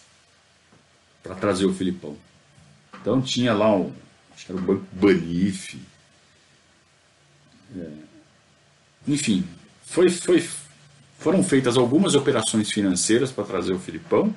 para 1.23 1.33
trazer 1.33 1.65
o 1.65 1.73
Filipão. 1.73 2.15
Então 3.01 3.19
tinha 3.19 3.51
lá 3.51 3.75
um, 3.75 3.91
acho 4.35 4.45
que 4.45 4.51
era 4.51 4.61
o 4.61 4.63
Banco 4.63 4.85
Banif. 4.91 5.79
É. 7.75 7.89
Enfim, 9.07 9.43
foi, 9.85 10.11
foi, 10.11 10.47
foram 11.17 11.43
feitas 11.43 11.75
algumas 11.75 12.13
operações 12.13 12.69
financeiras 12.71 13.31
para 13.31 13.45
trazer 13.45 13.73
o 13.73 13.79
Filipão. 13.79 14.31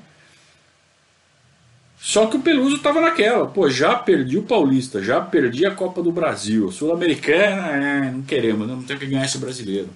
Só 2.01 2.27
que 2.27 2.39
o 2.39 2.41
Peluso 2.41 2.77
estava 2.77 3.03
naquela, 3.03 3.47
pô, 3.47 3.69
já 3.69 3.95
perdi 3.97 4.39
o 4.39 4.45
Paulista, 4.45 5.03
já 5.03 5.21
perdi 5.21 5.67
a 5.67 5.75
Copa 5.75 6.03
do 6.03 6.11
Brasil, 6.11 6.73
Sul-Americana, 6.73 7.69
é, 7.69 8.11
não 8.11 8.23
queremos, 8.23 8.67
não 8.67 8.83
tem 8.83 8.97
que 8.97 9.07
ganhar 9.07 9.27
esse 9.27 9.37
brasileiro. 9.37 9.91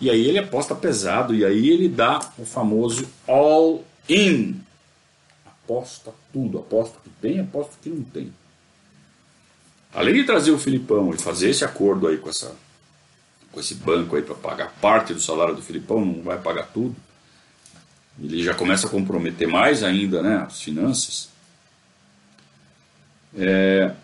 E 0.00 0.08
aí 0.08 0.26
ele 0.26 0.38
aposta 0.38 0.74
pesado, 0.74 1.34
e 1.34 1.44
aí 1.44 1.68
ele 1.70 1.88
dá 1.88 2.20
o 2.38 2.44
famoso 2.44 3.08
all-in. 3.26 4.60
Aposta 5.44 6.14
tudo, 6.32 6.58
aposta 6.58 6.98
que 7.02 7.10
tem, 7.20 7.40
aposta 7.40 7.72
que 7.82 7.88
não 7.88 8.02
tem. 8.02 8.32
Além 9.92 10.14
de 10.14 10.24
trazer 10.24 10.50
o 10.50 10.58
Filipão 10.58 11.12
e 11.12 11.18
fazer 11.18 11.50
esse 11.50 11.64
acordo 11.64 12.06
aí 12.06 12.18
com, 12.18 12.28
essa, 12.28 12.54
com 13.50 13.58
esse 13.58 13.74
banco 13.74 14.14
aí 14.14 14.22
para 14.22 14.34
pagar 14.34 14.72
parte 14.80 15.12
do 15.12 15.20
salário 15.20 15.56
do 15.56 15.62
Filipão, 15.62 16.04
não 16.04 16.22
vai 16.22 16.38
pagar 16.38 16.68
tudo. 16.68 16.94
Ele 18.20 18.42
já 18.42 18.54
começa 18.54 18.86
a 18.86 18.90
comprometer 18.90 19.48
mais 19.48 19.82
ainda 19.82 20.22
né, 20.22 20.44
as 20.46 20.60
finanças. 20.60 21.28
É, 23.36 23.94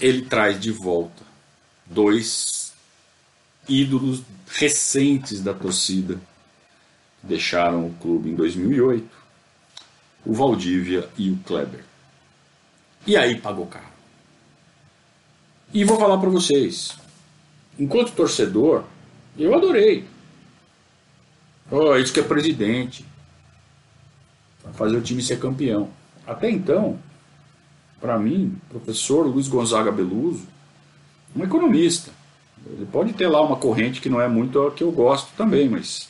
ele 0.00 0.22
traz 0.22 0.58
de 0.58 0.70
volta 0.70 1.22
dois 1.86 2.72
ídolos 3.68 4.22
recentes 4.50 5.40
da 5.42 5.52
torcida 5.52 6.14
que 7.20 7.26
deixaram 7.26 7.86
o 7.86 7.94
clube 7.94 8.30
em 8.30 8.34
2008, 8.34 9.08
o 10.24 10.32
Valdívia 10.32 11.08
e 11.16 11.30
o 11.30 11.36
Kleber. 11.38 11.84
E 13.06 13.16
aí 13.16 13.40
pagou 13.40 13.66
caro. 13.66 13.86
E 15.72 15.84
vou 15.84 15.98
falar 15.98 16.18
para 16.18 16.30
vocês, 16.30 16.96
enquanto 17.78 18.12
torcedor, 18.12 18.84
eu 19.36 19.54
adorei. 19.54 20.06
Oh, 21.70 21.94
isso 21.96 22.12
que 22.12 22.20
é 22.20 22.22
presidente. 22.22 23.04
Vai 24.64 24.72
fazer 24.72 24.96
o 24.96 25.02
time 25.02 25.22
ser 25.22 25.38
campeão. 25.38 25.90
Até 26.26 26.50
então, 26.50 26.98
para 28.00 28.18
mim, 28.18 28.58
professor 28.68 29.26
Luiz 29.26 29.48
Gonzaga 29.48 29.92
Beluso, 29.92 30.46
um 31.36 31.42
economista. 31.44 32.10
Ele 32.66 32.86
pode 32.86 33.12
ter 33.12 33.28
lá 33.28 33.40
uma 33.40 33.56
corrente 33.56 34.00
que 34.00 34.08
não 34.08 34.20
é 34.20 34.28
muito 34.28 34.60
a 34.60 34.70
que 34.70 34.82
eu 34.82 34.92
gosto 34.92 35.32
também, 35.36 35.68
mas 35.68 36.08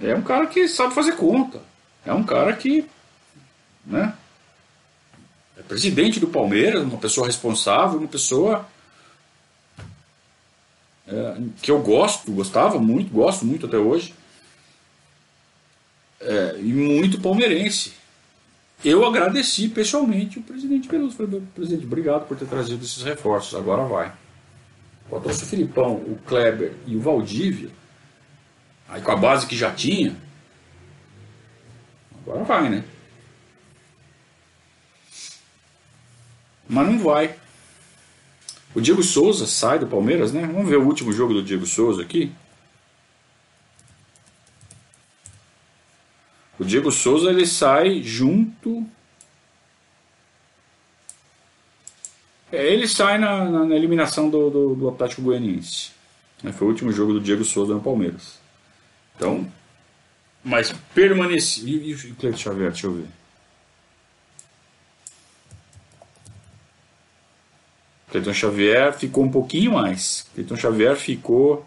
é 0.00 0.14
um 0.14 0.22
cara 0.22 0.46
que 0.46 0.68
sabe 0.68 0.94
fazer 0.94 1.16
conta. 1.16 1.60
É 2.04 2.12
um 2.12 2.22
cara 2.22 2.52
que, 2.54 2.86
né, 3.84 4.14
é 5.56 5.62
presidente 5.62 6.20
do 6.20 6.28
Palmeiras, 6.28 6.82
uma 6.82 6.98
pessoa 6.98 7.26
responsável, 7.26 7.98
uma 7.98 8.08
pessoa 8.08 8.66
é, 11.06 11.36
que 11.62 11.70
eu 11.70 11.80
gosto, 11.80 12.32
gostava 12.32 12.78
muito, 12.78 13.12
gosto 13.12 13.44
muito 13.44 13.66
até 13.66 13.76
hoje, 13.76 14.14
é, 16.20 16.56
e 16.58 16.72
muito 16.72 17.20
palmeirense. 17.20 17.92
Eu 18.84 19.06
agradeci 19.06 19.68
pessoalmente 19.68 20.38
o 20.38 20.42
presidente 20.42 20.88
Peluso. 20.88 21.16
Falei, 21.16 21.42
presidente, 21.54 21.86
obrigado 21.86 22.26
por 22.26 22.36
ter 22.36 22.46
trazido 22.46 22.84
esses 22.84 23.02
reforços, 23.02 23.54
agora 23.54 23.84
vai. 23.84 24.12
O 25.10 25.20
Filipão, 25.30 25.94
o 25.94 26.18
Kleber 26.26 26.74
e 26.86 26.96
o 26.96 27.00
Valdívia, 27.00 27.70
aí 28.88 29.00
com 29.00 29.12
a 29.12 29.16
base 29.16 29.46
que 29.46 29.56
já 29.56 29.70
tinha, 29.72 30.16
agora 32.22 32.44
vai, 32.44 32.68
né? 32.68 32.84
Mas 36.68 36.86
não 36.86 36.98
vai. 36.98 37.36
O 38.74 38.80
Diego 38.80 39.02
Souza 39.02 39.46
sai 39.46 39.78
do 39.78 39.86
Palmeiras, 39.86 40.32
né? 40.32 40.46
Vamos 40.46 40.68
ver 40.68 40.78
o 40.78 40.86
último 40.86 41.12
jogo 41.12 41.32
do 41.32 41.42
Diego 41.42 41.66
Souza 41.66 42.02
aqui. 42.02 42.32
O 46.58 46.64
Diego 46.64 46.90
Souza 46.90 47.30
ele 47.30 47.46
sai 47.46 48.02
junto. 48.02 48.86
É, 52.54 52.72
ele 52.72 52.86
sai 52.86 53.18
na, 53.18 53.44
na, 53.44 53.64
na 53.64 53.74
eliminação 53.74 54.30
do, 54.30 54.50
do, 54.50 54.74
do, 54.74 54.88
Atlético 54.88 55.22
Goianiense. 55.22 55.90
Né? 56.42 56.52
Foi 56.52 56.66
o 56.66 56.70
último 56.70 56.92
jogo 56.92 57.12
do 57.12 57.20
Diego 57.20 57.44
Souza 57.44 57.74
no 57.74 57.80
Palmeiras. 57.80 58.38
Então, 59.16 59.50
mas 60.42 60.72
permaneci. 60.94 61.64
E, 61.66 61.90
e 61.90 61.94
o 61.94 62.14
Cleiton 62.14 62.38
Xavier, 62.38 62.70
deixa 62.70 62.86
eu 62.86 62.94
ver. 62.94 63.06
Cleiton 68.10 68.32
Xavier 68.32 68.92
ficou 68.92 69.24
um 69.24 69.30
pouquinho 69.30 69.72
mais. 69.72 70.26
Cleiton 70.34 70.56
Xavier 70.56 70.94
ficou 70.96 71.66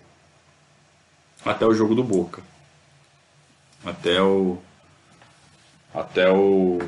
até 1.44 1.66
o 1.66 1.74
jogo 1.74 1.94
do 1.94 2.04
Boca. 2.04 2.42
Até 3.86 4.22
o. 4.22 4.58
Até 5.94 6.32
o. 6.32 6.80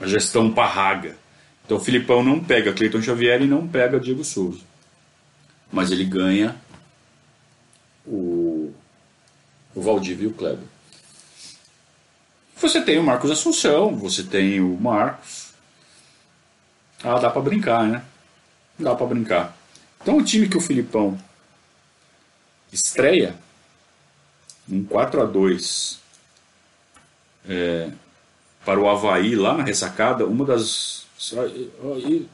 A 0.00 0.06
gestão 0.06 0.52
Parraga. 0.52 1.16
Então 1.64 1.76
o 1.78 1.80
Filipão 1.80 2.22
não 2.22 2.42
pega 2.42 2.72
Cleiton 2.72 3.02
Xavier 3.02 3.42
e 3.42 3.46
não 3.46 3.66
pega 3.66 3.98
Diego 3.98 4.24
Souza. 4.24 4.60
Mas 5.72 5.90
ele 5.90 6.04
ganha 6.04 6.56
o, 8.06 8.72
o 9.74 9.82
Valdívia 9.82 10.24
e 10.24 10.28
o 10.28 10.32
Kleber. 10.32 10.66
Você 12.56 12.80
tem 12.80 12.98
o 12.98 13.02
Marcos 13.02 13.30
Assunção, 13.30 13.96
você 13.96 14.22
tem 14.22 14.60
o 14.60 14.76
Marcos, 14.80 15.46
ah, 17.04 17.18
dá 17.18 17.30
para 17.30 17.42
brincar, 17.42 17.84
né? 17.86 18.02
Dá 18.78 18.94
para 18.94 19.06
brincar. 19.06 19.56
Então 20.00 20.16
o 20.16 20.24
time 20.24 20.48
que 20.48 20.56
o 20.56 20.60
Filipão 20.60 21.18
estreia 22.72 23.36
um 24.68 24.84
4 24.84 25.22
a 25.22 25.24
2 25.24 26.00
é, 27.48 27.90
para 28.66 28.78
o 28.80 28.88
Havaí 28.88 29.34
lá 29.34 29.56
na 29.56 29.62
ressacada, 29.62 30.26
uma 30.26 30.44
das. 30.44 31.06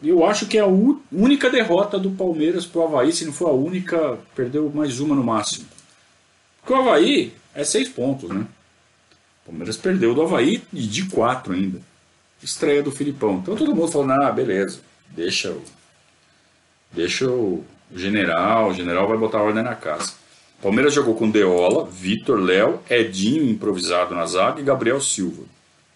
Eu 0.03 0.27
acho 0.27 0.47
que 0.47 0.59
é 0.59 0.63
a 0.63 0.67
única 0.67 1.49
derrota 1.49 1.99
do 1.99 2.11
Palmeiras 2.11 2.67
para 2.67 2.81
o 2.81 2.85
Havaí, 2.85 3.13
se 3.13 3.25
não 3.25 3.33
for 3.33 3.51
a 3.51 3.53
única, 3.53 4.19
perdeu 4.35 4.69
mais 4.75 4.99
uma 4.99 5.15
no 5.15 5.23
máximo. 5.23 5.67
Porque 6.61 6.73
o 6.73 6.77
Havaí 6.77 7.33
é 7.55 7.63
seis 7.63 7.89
pontos, 7.89 8.31
né? 8.31 8.45
O 9.43 9.51
Palmeiras 9.51 9.77
perdeu 9.77 10.15
do 10.15 10.23
Havaí 10.23 10.63
e 10.73 10.83
de 10.83 11.05
quatro 11.05 11.53
ainda 11.53 11.81
estreia 12.43 12.83
do 12.83 12.91
Filipão. 12.91 13.39
Então 13.43 13.55
todo 13.55 13.75
mundo 13.75 13.91
falou, 13.91 14.11
ah, 14.11 14.33
beleza, 14.33 14.81
deixa 15.11 15.51
o, 15.51 15.63
deixa 16.91 17.31
o 17.31 17.65
general, 17.95 18.71
o 18.71 18.75
general 18.75 19.07
vai 19.07 19.17
botar 19.17 19.43
ordem 19.43 19.63
na 19.63 19.75
casa. 19.75 20.15
Palmeiras 20.61 20.95
jogou 20.95 21.15
com 21.15 21.31
Deola, 21.31 21.87
Vitor, 21.87 22.39
Léo, 22.39 22.81
Edinho 22.89 23.49
improvisado 23.49 24.15
na 24.15 24.27
zaga 24.27 24.61
e 24.61 24.65
Gabriel 24.65 25.01
Silva. 25.01 25.43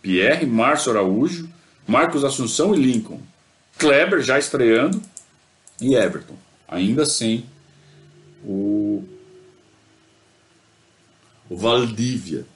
Pierre, 0.07 0.47
Márcio 0.47 0.93
Araújo, 0.93 1.49
Marcos 1.85 2.23
Assunção 2.23 2.73
e 2.73 2.79
Lincoln. 2.79 3.21
Kleber 3.77 4.23
já 4.23 4.39
estreando 4.39 5.03
e 5.81 5.97
Everton. 5.97 6.37
Ainda 6.69 7.05
sem 7.05 7.45
o, 8.45 9.03
o 11.51 11.57
Valdívia. 11.57 12.47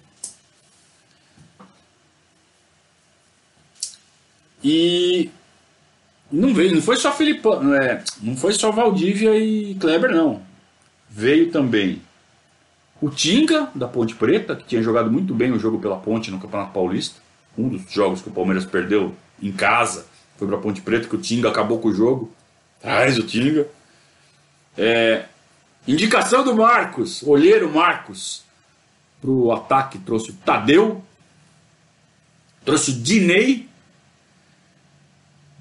E 4.62 5.28
não 6.30 6.54
veio, 6.54 6.76
não 6.76 6.82
foi 6.82 6.98
só 6.98 7.10
Filipão, 7.10 7.64
não, 7.64 7.74
é, 7.74 8.04
não 8.22 8.36
foi 8.36 8.52
só 8.52 8.70
Valdívia 8.70 9.36
e 9.36 9.74
Kleber, 9.74 10.12
não. 10.12 10.40
Veio 11.08 11.50
também 11.50 12.00
o 13.00 13.10
Tinga, 13.10 13.68
da 13.74 13.88
Ponte 13.88 14.14
Preta, 14.14 14.54
que 14.54 14.64
tinha 14.64 14.82
jogado 14.84 15.10
muito 15.10 15.34
bem 15.34 15.50
o 15.50 15.58
jogo 15.58 15.80
pela 15.80 15.98
Ponte 15.98 16.30
no 16.30 16.38
Campeonato 16.38 16.72
Paulista. 16.72 17.20
Um 17.56 17.68
dos 17.68 17.90
jogos 17.90 18.22
que 18.22 18.28
o 18.28 18.32
Palmeiras 18.32 18.64
perdeu 18.64 19.14
em 19.42 19.52
casa 19.52 20.06
foi 20.36 20.48
para 20.48 20.58
Ponte 20.58 20.80
Preta, 20.80 21.08
que 21.08 21.16
o 21.16 21.20
Tinga 21.20 21.48
acabou 21.48 21.78
com 21.78 21.88
o 21.88 21.94
jogo. 21.94 22.32
Traz 22.80 23.18
o 23.18 23.22
Tinga. 23.22 23.66
É, 24.76 25.26
indicação 25.86 26.42
do 26.42 26.54
Marcos, 26.54 27.22
olheiro 27.22 27.70
Marcos, 27.70 28.42
para 29.20 29.30
o 29.30 29.52
ataque 29.52 29.98
trouxe 29.98 30.30
o 30.30 30.34
Tadeu, 30.34 31.04
trouxe 32.64 32.92
o 32.92 32.94
Dinei 32.94 33.68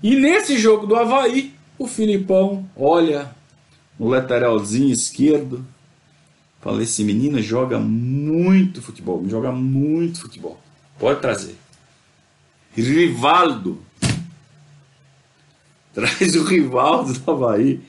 e 0.02 0.16
nesse 0.16 0.58
jogo 0.58 0.88
do 0.88 0.96
Havaí, 0.96 1.54
o 1.78 1.86
Filipão 1.86 2.70
olha 2.76 3.30
no 4.00 4.08
lateralzinho 4.08 4.94
esquerdo. 4.94 5.66
Fala, 6.62 6.82
esse 6.82 7.04
menino 7.04 7.42
joga 7.42 7.78
muito 7.78 8.82
futebol, 8.82 9.24
joga 9.28 9.52
muito 9.52 10.22
futebol. 10.22 10.60
Pode 10.98 11.20
trazer. 11.20 11.56
Rivaldo. 12.82 13.84
Traz 15.94 16.36
o 16.36 16.44
Rivaldo 16.44 17.14
do 17.14 17.32
Havaí. 17.32 17.82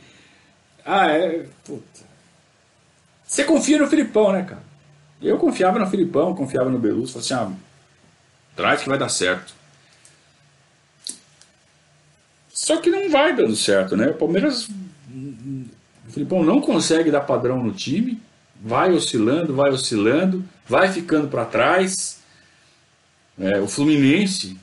Ah, 0.84 1.08
é. 1.08 1.46
Puta. 1.64 2.00
Você 3.24 3.44
confia 3.44 3.78
no 3.78 3.86
Filipão, 3.86 4.32
né, 4.32 4.42
cara? 4.42 4.62
Eu 5.22 5.38
confiava 5.38 5.78
no 5.78 5.86
Filipão, 5.86 6.34
confiava 6.34 6.70
no 6.70 6.78
Beluso. 6.78 7.12
Falei 7.12 7.24
assim, 7.24 7.34
ah, 7.34 7.52
traz 8.56 8.82
que 8.82 8.88
vai 8.88 8.98
dar 8.98 9.08
certo. 9.08 9.54
Só 12.52 12.78
que 12.78 12.90
não 12.90 13.10
vai 13.10 13.34
dando 13.34 13.54
certo, 13.54 13.96
né? 13.96 14.08
O 14.08 14.14
Palmeiras, 14.14 14.68
o 14.68 16.10
Filipão 16.12 16.42
não 16.42 16.60
consegue 16.60 17.10
dar 17.10 17.20
padrão 17.20 17.62
no 17.62 17.72
time, 17.72 18.20
vai 18.60 18.92
oscilando, 18.92 19.54
vai 19.54 19.70
oscilando, 19.70 20.44
vai 20.66 20.92
ficando 20.92 21.28
para 21.28 21.44
trás. 21.44 22.20
É, 23.38 23.60
o 23.60 23.68
Fluminense 23.68 24.58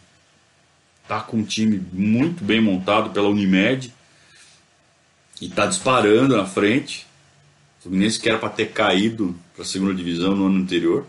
tá 1.08 1.22
com 1.22 1.38
um 1.38 1.43
time 1.43 1.84
muito 1.91 2.43
bem 2.43 2.62
montado 2.62 3.12
pela 3.12 3.30
Unimed 3.30 3.93
e 5.41 5.49
tá 5.49 5.66
disparando 5.66 6.36
na 6.36 6.45
frente. 6.45 7.08
O 7.80 7.84
Fluminense 7.84 8.20
que 8.20 8.30
era 8.30 8.38
para 8.38 8.49
ter 8.49 8.72
caído 8.72 9.36
para 9.53 9.64
a 9.64 9.68
segunda 9.68 9.93
divisão 9.93 10.36
no 10.36 10.47
ano 10.47 10.60
anterior. 10.62 11.05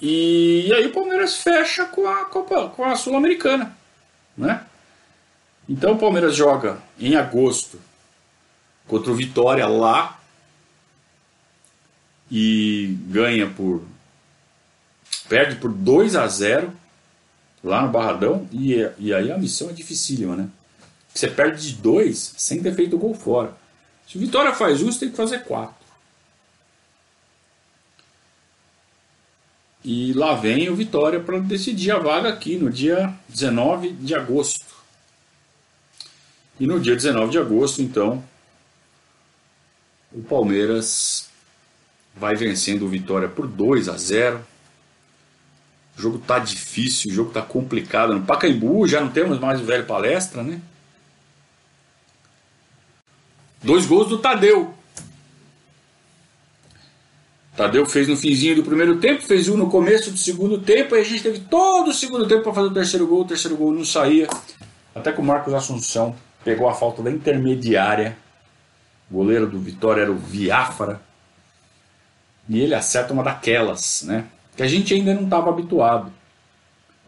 E, 0.00 0.66
e 0.66 0.74
aí 0.74 0.86
o 0.86 0.92
Palmeiras 0.92 1.36
fecha 1.36 1.84
com 1.84 2.08
a 2.08 2.24
Copa, 2.24 2.68
com 2.70 2.84
a 2.84 2.96
Sul-Americana, 2.96 3.76
né? 4.36 4.66
Então 5.68 5.92
o 5.92 5.98
Palmeiras 5.98 6.34
joga 6.34 6.82
em 6.98 7.14
agosto 7.14 7.80
contra 8.86 9.12
o 9.12 9.14
Vitória 9.14 9.66
lá 9.66 10.18
e 12.28 12.96
ganha 13.06 13.48
por 13.48 13.84
perde 15.32 15.56
por 15.56 15.72
2 15.72 16.14
a 16.14 16.28
0 16.28 16.70
lá 17.64 17.80
no 17.80 17.90
Barradão 17.90 18.46
e, 18.52 18.74
e 18.98 19.14
aí 19.14 19.32
a 19.32 19.38
missão 19.38 19.70
é 19.70 19.72
dificílima, 19.72 20.36
né? 20.36 20.46
Você 21.14 21.26
perde 21.26 21.72
de 21.72 21.76
2 21.80 22.34
sem 22.36 22.62
ter 22.62 22.74
feito 22.74 22.98
gol 22.98 23.14
fora. 23.14 23.56
Se 24.06 24.18
o 24.18 24.20
Vitória 24.20 24.52
faz 24.52 24.82
isso, 24.82 25.00
tem 25.00 25.10
que 25.10 25.16
fazer 25.16 25.44
4. 25.44 25.74
E 29.82 30.12
lá 30.12 30.34
vem 30.34 30.68
o 30.68 30.76
Vitória 30.76 31.18
para 31.18 31.38
decidir 31.38 31.92
a 31.92 31.98
vaga 31.98 32.28
aqui 32.28 32.58
no 32.58 32.68
dia 32.68 33.14
19 33.26 33.92
de 33.92 34.14
agosto. 34.14 34.66
E 36.60 36.66
no 36.66 36.78
dia 36.78 36.94
19 36.94 37.32
de 37.32 37.38
agosto, 37.38 37.80
então, 37.80 38.22
o 40.12 40.22
Palmeiras 40.22 41.30
vai 42.14 42.34
vencendo 42.34 42.84
o 42.84 42.88
Vitória 42.90 43.30
por 43.30 43.46
2 43.46 43.88
a 43.88 43.96
0. 43.96 44.51
O 46.02 46.10
jogo 46.10 46.18
tá 46.18 46.40
difícil, 46.40 47.12
o 47.12 47.14
jogo 47.14 47.30
tá 47.30 47.40
complicado. 47.40 48.12
No 48.12 48.22
Pacaembu 48.22 48.88
já 48.88 49.00
não 49.00 49.08
temos 49.08 49.38
mais 49.38 49.60
o 49.60 49.64
velho 49.64 49.86
palestra, 49.86 50.42
né? 50.42 50.60
Dois 53.62 53.86
gols 53.86 54.08
do 54.08 54.18
Tadeu. 54.18 54.74
Tadeu 57.56 57.86
fez 57.86 58.08
no 58.08 58.16
finzinho 58.16 58.56
do 58.56 58.64
primeiro 58.64 58.98
tempo, 58.98 59.22
fez 59.22 59.48
um 59.48 59.56
no 59.56 59.70
começo 59.70 60.10
do 60.10 60.16
segundo 60.18 60.58
tempo, 60.58 60.96
e 60.96 60.98
a 60.98 61.04
gente 61.04 61.22
teve 61.22 61.38
todo 61.38 61.92
o 61.92 61.94
segundo 61.94 62.26
tempo 62.26 62.42
para 62.42 62.54
fazer 62.54 62.66
o 62.66 62.74
terceiro 62.74 63.06
gol, 63.06 63.20
o 63.20 63.26
terceiro 63.28 63.56
gol 63.56 63.72
não 63.72 63.84
saía. 63.84 64.26
Até 64.92 65.12
que 65.12 65.20
o 65.20 65.24
Marcos 65.24 65.54
Assunção 65.54 66.16
pegou 66.42 66.68
a 66.68 66.74
falta 66.74 67.00
da 67.00 67.12
intermediária. 67.12 68.18
O 69.08 69.18
goleiro 69.18 69.46
do 69.46 69.60
Vitória 69.60 70.02
era 70.02 70.10
o 70.10 70.18
Viáfara. 70.18 71.00
E 72.48 72.58
ele 72.58 72.74
acerta 72.74 73.12
uma 73.12 73.22
daquelas, 73.22 74.02
né? 74.02 74.26
Que 74.56 74.62
a 74.62 74.68
gente 74.68 74.92
ainda 74.94 75.14
não 75.14 75.24
estava 75.24 75.50
habituado. 75.50 76.12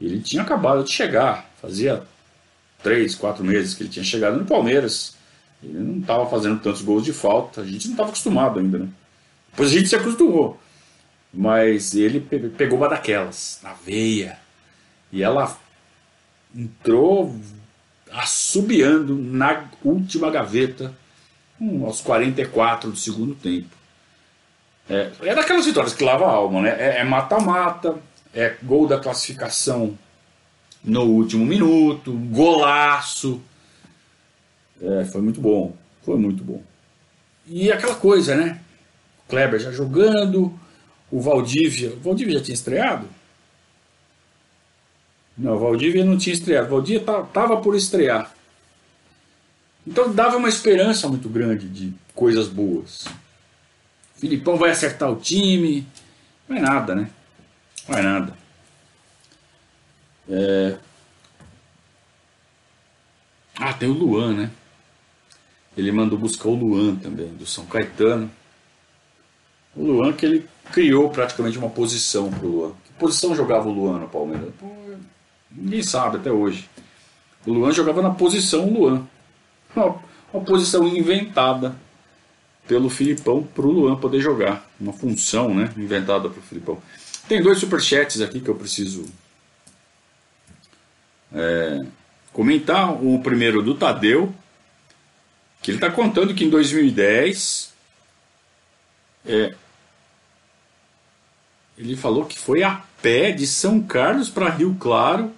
Ele 0.01 0.21
tinha 0.21 0.43
acabado 0.43 0.85
de 0.85 0.91
chegar, 0.91 1.51
fazia 1.61 2.03
três, 2.83 3.15
quatro 3.15 3.45
meses 3.45 3.75
que 3.75 3.83
ele 3.83 3.91
tinha 3.91 4.05
chegado 4.05 4.37
no 4.37 4.45
Palmeiras. 4.45 5.15
Ele 5.63 5.79
não 5.79 6.01
estava 6.01 6.29
fazendo 6.29 6.61
tantos 6.61 6.83
gols 6.83 7.05
de 7.05 7.13
falta, 7.13 7.63
a 7.63 7.67
gente 7.67 7.87
não 7.87 7.93
estava 7.95 8.09
acostumado 8.11 8.59
ainda, 8.59 8.79
né? 8.79 8.89
Depois 9.51 9.71
a 9.71 9.73
gente 9.73 9.89
se 9.89 9.97
acostumou. 9.97 10.61
Mas 11.33 11.95
ele 11.95 12.21
pegou 12.21 12.79
uma 12.79 12.89
daquelas, 12.89 13.61
na 13.63 13.73
veia. 13.73 14.39
E 15.11 15.23
ela 15.23 15.57
entrou 16.55 17.35
assobiando 18.13 19.17
na 19.17 19.69
última 19.83 20.31
gaveta, 20.31 20.95
um, 21.61 21.85
aos 21.85 22.01
44 22.01 22.91
do 22.91 22.97
segundo 22.97 23.35
tempo. 23.35 23.75
É, 24.89 25.11
é 25.23 25.35
daquelas 25.35 25.67
vitórias 25.67 25.95
que 25.95 26.05
lava 26.05 26.27
a 26.27 26.31
alma, 26.31 26.63
né? 26.63 26.77
É, 26.79 27.01
é 27.01 27.05
mata-mata, 27.05 27.97
é, 28.33 28.45
é 28.45 28.57
gol 28.63 28.87
da 28.87 28.99
classificação 28.99 29.99
no 30.83 31.03
último 31.03 31.45
minuto, 31.45 32.13
golaço. 32.13 33.41
É, 34.81 35.05
foi 35.07 35.23
muito 35.23 35.41
bom, 35.41 35.75
foi 36.03 36.19
muito 36.19 36.45
bom. 36.45 36.63
E 37.47 37.73
aquela 37.73 37.95
coisa, 37.95 38.35
né? 38.35 38.61
Kleber 39.29 39.59
já 39.59 39.71
jogando, 39.71 40.53
o 41.11 41.21
Valdívia. 41.21 41.91
O 41.91 42.01
Valdívia 42.01 42.39
já 42.39 42.45
tinha 42.45 42.55
estreado? 42.55 43.07
Não, 45.37 45.55
o 45.55 45.59
Valdívia 45.59 46.05
não 46.05 46.19
tinha 46.19 46.35
estreado. 46.35 46.67
O 46.69 46.71
Valdívia 46.71 47.01
estava 47.01 47.57
por 47.57 47.75
estrear. 47.75 48.33
Então 49.87 50.13
dava 50.13 50.37
uma 50.37 50.49
esperança 50.49 51.09
muito 51.09 51.29
grande 51.29 51.69
de 51.69 51.93
coisas 52.15 52.49
boas. 52.49 53.07
Filipão 54.17 54.57
vai 54.57 54.71
acertar 54.71 55.11
o 55.11 55.17
time. 55.17 55.87
Não 56.49 56.57
é 56.57 56.61
nada, 56.61 56.95
né? 56.95 57.11
Não 57.89 57.99
é 57.99 58.03
nada. 58.03 58.37
É... 60.29 60.77
Ah, 63.57 63.73
tem 63.73 63.89
o 63.89 63.93
Luan, 63.93 64.35
né? 64.35 64.51
Ele 65.77 65.93
mandou 65.93 66.19
buscar 66.19 66.49
o 66.49 66.55
Luan 66.55 66.97
também, 66.97 67.29
do 67.29 67.47
São 67.47 67.67
Caetano. 67.67 68.31
O 69.77 69.83
Luan 69.83 70.13
que 70.13 70.25
ele 70.25 70.49
criou 70.73 71.11
praticamente 71.11 71.59
uma 71.59 71.71
posição 71.71 72.31
para 72.31 72.47
o 72.47 72.51
Luan. 72.51 72.73
Que 72.85 72.93
posição 72.93 73.35
jogava 73.35 73.69
o 73.69 73.73
Luan 73.73 73.99
no 73.99 74.09
Palmeiras? 74.09 74.53
Pô, 74.59 74.67
ninguém 75.51 75.83
sabe 75.83 76.17
até 76.17 76.31
hoje. 76.31 76.69
O 77.45 77.53
Luan 77.53 77.73
jogava 77.73 78.01
na 78.01 78.11
posição 78.11 78.71
Luan. 78.71 79.07
Uma, 79.75 79.97
uma 80.33 80.45
posição 80.45 80.87
inventada 80.87 81.75
pelo 82.67 82.89
Filipão 82.89 83.43
para 83.43 83.67
o 83.67 83.71
Luan 83.71 83.97
poder 83.97 84.21
jogar. 84.21 84.69
Uma 84.81 84.93
função 84.93 85.55
né, 85.55 85.73
inventada 85.77 86.29
para 86.29 86.39
o 86.39 86.43
Filipão. 86.43 86.83
Tem 87.29 87.43
dois 87.43 87.59
superchats 87.59 88.21
aqui 88.21 88.41
que 88.41 88.49
eu 88.49 88.55
preciso 88.55 89.07
é, 91.33 91.85
comentar. 92.33 92.93
O 92.93 93.21
primeiro 93.23 93.63
do 93.63 93.75
Tadeu, 93.75 94.35
que 95.63 95.71
ele 95.71 95.79
está 95.79 95.91
contando 95.91 96.35
que 96.35 96.45
em 96.45 96.51
2010 96.51 97.73
é, 99.27 99.55
ele 101.77 101.97
falou 101.97 102.25
que 102.25 102.39
foi 102.39 102.63
a 102.63 102.83
pé 103.01 103.33
de 103.33 103.47
São 103.47 103.81
Carlos 103.81 104.29
para 104.29 104.51
Rio 104.51 104.77
Claro, 104.79 105.33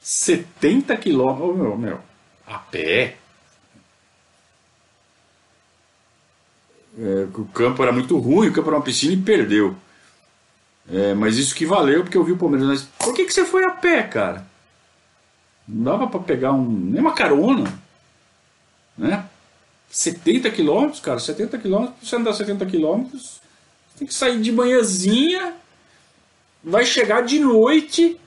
70 0.00 0.96
quilômetros. 0.96 1.48
Oh, 1.48 1.54
meu, 1.54 1.76
meu, 1.76 2.00
a 2.46 2.58
pé. 2.58 3.17
É, 6.98 7.28
o 7.32 7.44
campo 7.46 7.82
era 7.82 7.92
muito 7.92 8.18
ruim, 8.18 8.48
o 8.48 8.52
campo 8.52 8.68
era 8.68 8.76
uma 8.76 8.84
piscina 8.84 9.12
e 9.12 9.16
perdeu. 9.16 9.76
É, 10.90 11.14
mas 11.14 11.36
isso 11.36 11.54
que 11.54 11.64
valeu, 11.64 12.02
porque 12.02 12.16
eu 12.16 12.24
vi 12.24 12.32
o 12.32 12.36
Palmeiras. 12.36 12.66
Mas 12.66 12.82
por 12.98 13.14
que, 13.14 13.24
que 13.24 13.32
você 13.32 13.44
foi 13.44 13.64
a 13.64 13.70
pé, 13.70 14.02
cara? 14.02 14.46
Não 15.66 15.84
dava 15.84 16.06
para 16.08 16.20
pegar 16.20 16.52
um, 16.52 16.66
nem 16.66 17.00
uma 17.00 17.12
carona, 17.12 17.72
né? 18.96 19.24
70 19.90 20.50
quilômetros, 20.50 21.00
cara, 21.00 21.18
70 21.18 21.58
quilômetros, 21.58 22.08
você 22.08 22.16
andar 22.16 22.32
70 22.32 22.66
quilômetros, 22.66 23.40
tem 23.98 24.06
que 24.06 24.14
sair 24.14 24.40
de 24.40 24.50
manhãzinha, 24.50 25.54
vai 26.62 26.84
chegar 26.84 27.22
de 27.22 27.38
noite. 27.38 28.18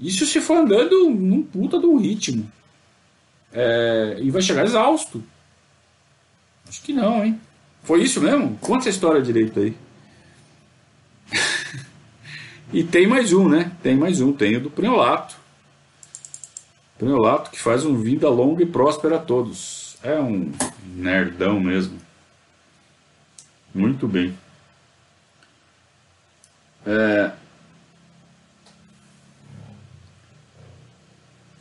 Isso 0.00 0.26
se 0.26 0.40
for 0.40 0.58
andando 0.58 1.10
num 1.10 1.42
puta 1.42 1.78
de 1.78 1.86
um 1.86 1.96
ritmo. 1.96 2.50
É, 3.52 4.18
e 4.20 4.30
vai 4.30 4.42
chegar 4.42 4.64
exausto. 4.64 5.22
Acho 6.74 6.82
que 6.82 6.92
não, 6.92 7.24
hein? 7.24 7.40
Foi 7.84 8.02
isso 8.02 8.20
mesmo? 8.20 8.58
Conta 8.60 8.80
essa 8.80 8.88
história 8.88 9.22
direito 9.22 9.60
aí. 9.60 9.76
e 12.72 12.82
tem 12.82 13.06
mais 13.06 13.32
um, 13.32 13.48
né? 13.48 13.70
Tem 13.80 13.96
mais 13.96 14.20
um, 14.20 14.32
tem 14.32 14.56
o 14.56 14.60
do 14.60 14.70
Prenolato. 14.70 15.36
Prenolato 16.98 17.52
que 17.52 17.60
faz 17.60 17.84
um 17.84 17.96
vida 17.96 18.28
longa 18.28 18.64
e 18.64 18.66
próspera 18.66 19.16
a 19.16 19.20
todos. 19.20 19.96
É 20.02 20.18
um 20.18 20.50
nerdão 20.96 21.60
mesmo. 21.60 21.96
Muito 23.72 24.08
bem. 24.08 24.36
É... 26.84 27.30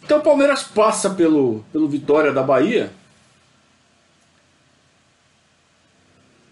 Então 0.02 0.18
o 0.18 0.24
Palmeiras 0.24 0.64
passa 0.64 1.12
pelo, 1.12 1.64
pelo 1.72 1.88
Vitória 1.88 2.34
da 2.34 2.42
Bahia. 2.42 2.92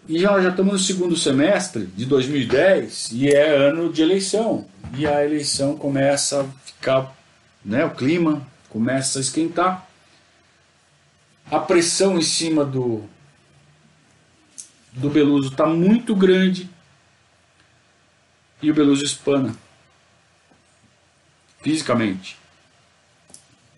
E 0.08 0.18
já, 0.18 0.40
já 0.40 0.50
estamos 0.50 0.72
no 0.72 0.78
segundo 0.78 1.16
semestre 1.16 1.86
de 1.86 2.04
2010 2.06 3.10
e 3.12 3.28
é 3.28 3.54
ano 3.54 3.92
de 3.92 4.02
eleição. 4.02 4.66
E 4.96 5.06
a 5.06 5.24
eleição 5.24 5.76
começa 5.76 6.42
a 6.42 6.44
ficar, 6.66 7.16
né, 7.64 7.84
o 7.84 7.94
clima 7.94 8.46
começa 8.68 9.18
a 9.18 9.22
esquentar. 9.22 9.86
A 11.50 11.58
pressão 11.58 12.18
em 12.18 12.22
cima 12.22 12.64
do, 12.64 13.04
do 14.92 15.08
Beluso 15.08 15.50
está 15.50 15.66
muito 15.66 16.16
grande 16.16 16.68
e 18.60 18.70
o 18.70 18.74
Beluso 18.74 19.04
espana 19.04 19.54
fisicamente. 21.62 22.36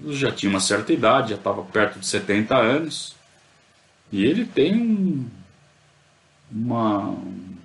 Ele 0.00 0.16
já 0.16 0.32
tinha 0.32 0.48
uma 0.48 0.60
certa 0.60 0.92
idade, 0.92 1.30
já 1.30 1.36
estava 1.36 1.62
perto 1.62 1.98
de 1.98 2.06
70 2.06 2.56
anos 2.56 3.14
e 4.10 4.24
ele 4.24 4.44
tem 4.44 4.74
um, 4.74 5.28
uma, 6.54 7.08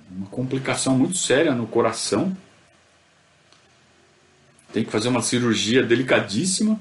uma 0.09 0.27
complicação 0.31 0.97
muito 0.97 1.15
séria 1.15 1.53
no 1.53 1.67
coração. 1.67 2.35
Tem 4.73 4.83
que 4.83 4.91
fazer 4.91 5.09
uma 5.09 5.21
cirurgia 5.21 5.83
delicadíssima. 5.83 6.79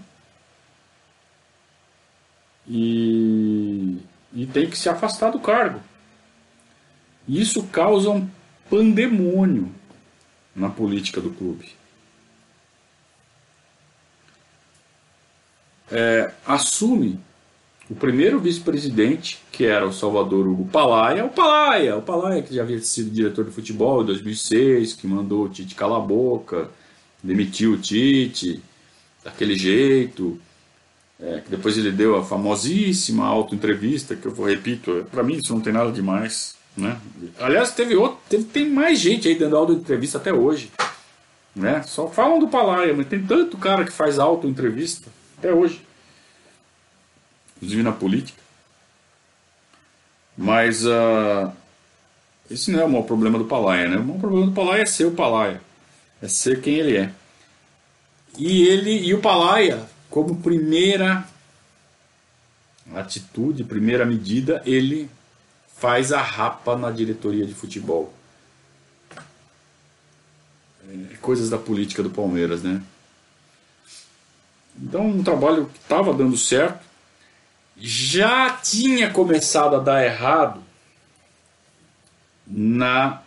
E, 2.67 3.99
e 4.33 4.47
tem 4.47 4.69
que 4.69 4.79
se 4.79 4.89
afastar 4.89 5.31
do 5.31 5.41
cargo. 5.41 5.81
Isso 7.27 7.63
causa 7.65 8.11
um 8.11 8.29
pandemônio 8.71 9.75
na 10.55 10.71
política 10.71 11.21
do 11.21 11.31
clube. 11.31 11.77
É, 15.91 16.33
assume 16.47 17.19
o 17.91 17.95
primeiro 17.95 18.39
vice-presidente, 18.39 19.39
que 19.51 19.65
era 19.65 19.87
o 19.87 19.93
Salvador 19.93 20.47
Hugo 20.47 20.67
Palaia, 20.67 21.25
o 21.25 21.31
Palaia, 21.31 21.97
o 21.97 22.03
Palaia 22.03 22.43
que 22.43 22.55
já 22.55 22.63
havia 22.63 22.81
sido 22.81 23.11
diretor 23.11 23.45
de 23.47 23.51
futebol 23.51 24.03
em 24.03 24.07
2006, 24.07 24.93
que 24.93 25.07
mandou 25.07 25.45
o 25.45 25.49
Tite 25.49 25.75
calar 25.75 25.99
a 25.99 26.03
boca, 26.03 26.69
demitiu 27.23 27.73
o 27.73 27.79
Tite 27.79 28.63
daquele 29.25 29.57
jeito, 29.57 30.39
é, 31.19 31.41
que 31.41 31.51
depois 31.51 31.79
ele 31.79 31.91
deu 31.91 32.17
a 32.17 32.25
famosíssima 32.25 33.27
auto-entrevista, 33.27 34.15
que 34.15 34.27
eu 34.27 34.35
vou 34.35 34.47
repito, 34.47 35.07
para 35.11 35.23
mim 35.23 35.37
isso 35.37 35.55
não 35.55 35.61
tem 35.61 35.73
nada 35.73 35.91
demais. 35.91 36.57
Né? 36.77 36.97
Aliás, 37.41 37.73
teve 37.73 37.97
outro, 37.97 38.19
teve, 38.29 38.45
tem 38.45 38.69
mais 38.69 39.01
gente 39.01 39.27
aí 39.27 39.35
dando 39.35 39.57
auto-entrevista 39.57 40.19
até 40.19 40.33
hoje. 40.33 40.71
Né? 41.57 41.83
Só 41.83 42.07
falam 42.07 42.39
do 42.39 42.49
Palaia, 42.49 42.95
mas 42.95 43.09
tem 43.09 43.21
tanto 43.21 43.57
cara 43.57 43.85
que 43.85 43.93
faz 43.93 44.19
auto-entrevista 44.19 45.09
até 45.39 45.53
hoje. 45.53 45.88
Inclusive 47.59 47.83
na 47.83 47.93
política. 47.93 48.41
Mas 50.37 50.87
uh, 50.87 51.53
esse 52.49 52.71
não 52.71 52.81
é 52.81 52.85
o 52.85 52.89
maior 52.89 53.05
problema 53.05 53.39
do 53.39 53.45
Palaia, 53.45 53.89
né? 53.89 53.97
O 53.97 54.05
maior 54.05 54.21
problema 54.21 54.47
do 54.47 54.53
Palaia 54.53 54.83
é 54.83 54.87
ser 54.87 55.05
o 55.05 55.13
Palaia. 55.13 55.61
É 56.23 56.29
ser 56.29 56.61
quem 56.61 56.77
ele 56.77 56.97
é. 56.97 57.13
E 58.39 58.63
ele 58.63 59.07
e 59.07 59.13
o 59.15 59.21
Palaia, 59.21 59.85
como 60.09 60.37
primeira 60.37 61.27
atitude, 62.95 63.65
primeira 63.65 64.07
medida, 64.07 64.63
ele 64.65 65.11
faz 65.77 66.13
a 66.13 66.23
rapa 66.23 66.77
na 66.77 66.91
diretoria 66.91 67.45
de 67.45 67.55
futebol. 67.55 68.13
É, 70.89 71.17
coisas 71.21 71.51
da 71.51 71.59
política 71.59 72.03
do 72.03 72.11
Palmeiras, 72.11 72.63
né? 72.63 72.83
Então, 74.81 75.07
um 75.07 75.23
trabalho 75.23 75.67
que 75.67 75.79
estava 75.79 76.15
dando 76.15 76.37
certo, 76.37 76.88
já 77.81 78.51
tinha 78.51 79.11
começado 79.11 79.77
a 79.77 79.79
dar 79.79 80.05
errado 80.05 80.63
na, 82.47 83.23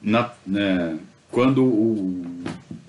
na 0.00 0.32
né, 0.46 0.98
quando 1.30 1.64
o, 1.64 2.24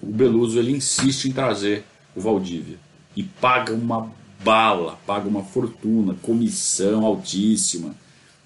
o 0.01 0.07
Beluso 0.07 0.57
ele 0.57 0.71
insiste 0.71 1.25
em 1.25 1.31
trazer 1.31 1.83
o 2.15 2.21
Valdívia 2.21 2.77
e 3.15 3.23
paga 3.23 3.73
uma 3.73 4.11
bala, 4.43 4.97
paga 5.05 5.27
uma 5.27 5.43
fortuna, 5.43 6.15
comissão 6.21 7.05
altíssima. 7.05 7.95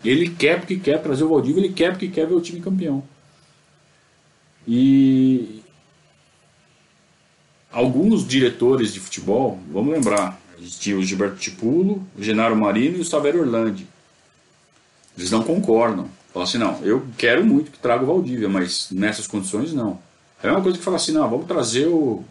Ele 0.03 0.30
quer 0.30 0.59
porque 0.59 0.78
quer 0.78 1.01
trazer 1.01 1.24
o 1.24 1.30
Valdívia, 1.30 1.61
ele 1.61 1.74
quer 1.74 1.91
porque 1.91 2.09
quer 2.09 2.28
ver 2.28 2.36
o 2.36 2.41
time 2.41 2.59
campeão. 2.59 3.03
E 4.68 5.61
alguns 7.72 8.28
diretores 8.28 8.93
de 8.93 8.99
futebol, 8.99 9.59
vamos 9.72 9.93
lembrar, 9.93 10.39
tinha 10.72 10.97
o 10.97 11.03
Gilberto 11.03 11.38
Tipulo, 11.38 12.05
o 12.18 12.24
Genaro 12.24 12.55
Marino 12.55 12.97
e 12.97 13.01
o 13.01 13.05
Saverio 13.05 13.41
Orlandi. 13.41 13.88
Eles 15.18 15.32
não 15.32 15.43
concordam. 15.43 16.09
Falam 16.34 16.47
assim, 16.47 16.57
não, 16.57 16.80
eu 16.84 17.05
quero 17.18 17.45
muito 17.45 17.72
que 17.72 17.80
traga 17.80 18.03
o 18.03 18.07
Valdívia, 18.07 18.49
mas 18.49 18.89
nessas 18.91 19.28
condições 19.28 19.74
não. 19.74 19.99
É 20.43 20.51
uma 20.51 20.61
coisa 20.61 20.78
que 20.78 20.84
fala 20.84 20.97
assim, 20.97 21.13
não, 21.13 21.30
vamos 21.30 21.47
trazer 21.47 21.88
o, 21.88 22.24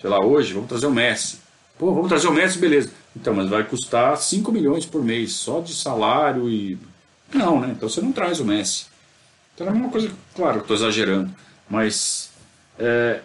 sei 0.00 0.10
lá, 0.10 0.24
hoje, 0.24 0.52
vamos 0.52 0.68
trazer 0.68 0.86
o 0.86 0.92
Messi. 0.92 1.38
Pô, 1.78 1.94
vamos 1.94 2.08
trazer 2.08 2.28
o 2.28 2.32
Messi, 2.32 2.58
beleza. 2.58 2.90
Então, 3.16 3.34
mas 3.34 3.48
vai 3.48 3.64
custar 3.64 4.16
5 4.16 4.52
milhões 4.52 4.84
por 4.84 5.02
mês, 5.02 5.32
só 5.32 5.60
de 5.60 5.74
salário 5.74 6.48
e... 6.48 6.78
Não, 7.32 7.60
né? 7.60 7.72
Então 7.74 7.88
você 7.88 8.00
não 8.00 8.12
traz 8.12 8.40
o 8.40 8.44
Messi. 8.44 8.86
Então 9.54 9.66
é 9.66 9.70
uma 9.70 9.88
coisa, 9.88 10.10
claro, 10.34 10.60
estou 10.60 10.76
exagerando, 10.76 11.30
mas 11.68 12.30
é, 12.78 13.20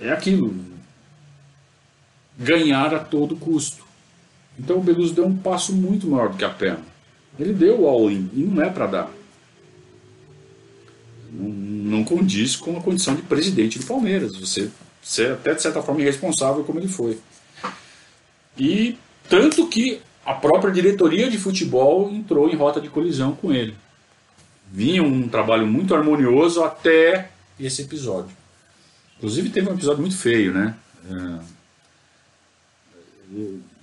é 0.00 0.10
aquilo, 0.10 0.54
ganhar 2.36 2.94
a 2.94 2.98
todo 2.98 3.36
custo. 3.36 3.84
Então 4.58 4.78
o 4.78 4.82
Beluso 4.82 5.14
deu 5.14 5.26
um 5.26 5.36
passo 5.36 5.72
muito 5.72 6.06
maior 6.06 6.30
do 6.30 6.36
que 6.36 6.44
a 6.44 6.50
perna. 6.50 6.84
Ele 7.38 7.52
deu 7.52 7.82
o 7.82 7.88
all-in 7.88 8.30
e 8.32 8.40
não 8.40 8.62
é 8.62 8.70
para 8.70 8.86
dar. 8.86 9.10
Não, 11.30 11.48
não, 11.48 12.04
condiz 12.04 12.56
com 12.56 12.76
a 12.76 12.80
condição 12.80 13.14
de 13.14 13.22
presidente 13.22 13.78
do 13.78 13.86
Palmeiras. 13.86 14.36
Você, 14.36 14.70
você 15.02 15.24
é 15.24 15.32
até 15.32 15.54
de 15.54 15.62
certa 15.62 15.82
forma 15.82 16.00
irresponsável 16.00 16.64
como 16.64 16.78
ele 16.78 16.88
foi. 16.88 17.18
E 18.58 18.96
tanto 19.28 19.66
que 19.68 20.00
a 20.24 20.32
própria 20.32 20.72
diretoria 20.72 21.30
de 21.30 21.36
futebol 21.36 22.10
entrou 22.10 22.48
em 22.48 22.56
rota 22.56 22.80
de 22.80 22.88
colisão 22.88 23.32
com 23.32 23.52
ele. 23.52 23.76
Vinha 24.72 25.02
um 25.02 25.28
trabalho 25.28 25.66
muito 25.66 25.94
harmonioso 25.94 26.64
até 26.64 27.30
esse 27.60 27.82
episódio. 27.82 28.34
Inclusive 29.18 29.50
teve 29.50 29.68
um 29.68 29.74
episódio 29.74 30.00
muito 30.00 30.16
feio, 30.16 30.52
né? 30.52 30.74
É 31.10 31.55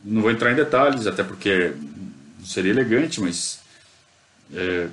não 0.04 0.22
vou 0.22 0.32
entrar 0.32 0.52
em 0.52 0.56
detalhes, 0.56 1.08
até 1.08 1.24
porque 1.24 1.74
seria 2.44 2.72
elegante, 2.72 3.22
mas 3.22 3.60
é, 4.54 4.88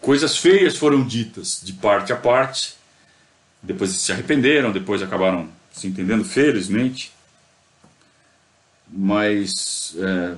coisas 0.00 0.36
feias 0.36 0.76
foram 0.76 1.06
ditas 1.06 1.60
de 1.62 1.72
parte 1.72 2.12
a 2.12 2.16
parte. 2.16 2.74
Depois 3.62 3.90
se 3.90 4.12
arrependeram, 4.12 4.72
depois 4.72 5.02
acabaram 5.02 5.48
se 5.72 5.86
entendendo, 5.86 6.24
felizmente. 6.24 7.12
Mas 8.90 9.94
é, 9.98 10.34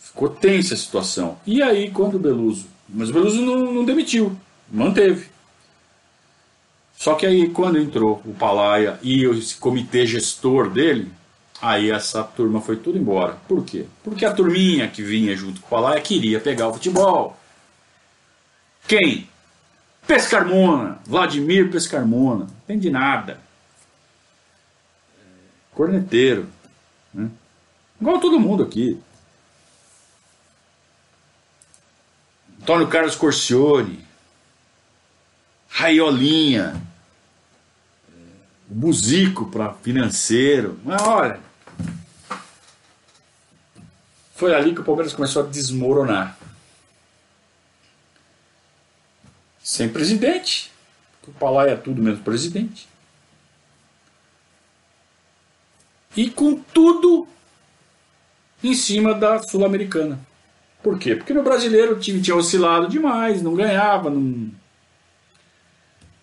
ficou 0.00 0.28
tensa 0.28 0.74
a 0.74 0.76
situação. 0.76 1.38
E 1.46 1.62
aí, 1.62 1.90
quando 1.90 2.16
o 2.16 2.18
Beluso. 2.18 2.66
Mas 2.88 3.10
o 3.10 3.12
Beluso 3.12 3.40
não, 3.40 3.72
não 3.72 3.84
demitiu, 3.84 4.36
manteve. 4.70 5.26
Só 6.96 7.14
que 7.14 7.24
aí, 7.24 7.48
quando 7.50 7.78
entrou 7.78 8.20
o 8.24 8.34
Palaia 8.34 8.98
e 9.02 9.24
esse 9.24 9.56
comitê 9.56 10.04
gestor 10.04 10.68
dele, 10.68 11.10
Aí 11.60 11.90
essa 11.90 12.22
turma 12.22 12.60
foi 12.60 12.76
tudo 12.76 12.98
embora. 12.98 13.36
Por 13.48 13.64
quê? 13.64 13.86
Porque 14.04 14.24
a 14.24 14.32
turminha 14.32 14.88
que 14.88 15.02
vinha 15.02 15.36
junto 15.36 15.60
com 15.60 15.66
o 15.66 15.70
Palaia 15.70 16.00
queria 16.00 16.40
pegar 16.40 16.68
o 16.68 16.74
futebol. 16.74 17.36
Quem? 18.86 19.28
Pescarmona, 20.06 20.98
Vladimir 21.04 21.70
Pescarmona. 21.70 22.44
Não 22.44 22.54
entende 22.64 22.90
nada. 22.90 23.40
Corneteiro. 25.74 26.48
Né? 27.12 27.28
Igual 28.00 28.20
todo 28.20 28.40
mundo 28.40 28.62
aqui. 28.62 28.98
Antônio 32.62 32.88
Carlos 32.88 33.16
Corcione. 33.16 34.06
Raiolinha. 35.68 36.80
Buzico 38.66 39.46
para 39.46 39.74
financeiro. 39.74 40.78
Mas 40.84 41.02
olha, 41.02 41.40
foi 44.38 44.54
ali 44.54 44.72
que 44.72 44.80
o 44.80 44.84
Palmeiras 44.84 45.12
começou 45.12 45.42
a 45.42 45.46
desmoronar. 45.46 46.38
Sem 49.60 49.88
presidente, 49.88 50.70
o 51.26 51.32
Palai 51.32 51.70
é 51.70 51.76
tudo 51.76 52.00
menos 52.00 52.20
presidente. 52.20 52.88
E 56.16 56.30
com 56.30 56.54
tudo 56.54 57.26
em 58.62 58.74
cima 58.74 59.12
da 59.12 59.42
Sul-Americana. 59.42 60.20
Por 60.84 61.00
quê? 61.00 61.16
Porque 61.16 61.34
no 61.34 61.42
brasileiro 61.42 61.96
o 61.96 61.98
time 61.98 62.22
tinha 62.22 62.36
oscilado 62.36 62.86
demais, 62.86 63.42
não 63.42 63.56
ganhava, 63.56 64.08
não. 64.08 64.52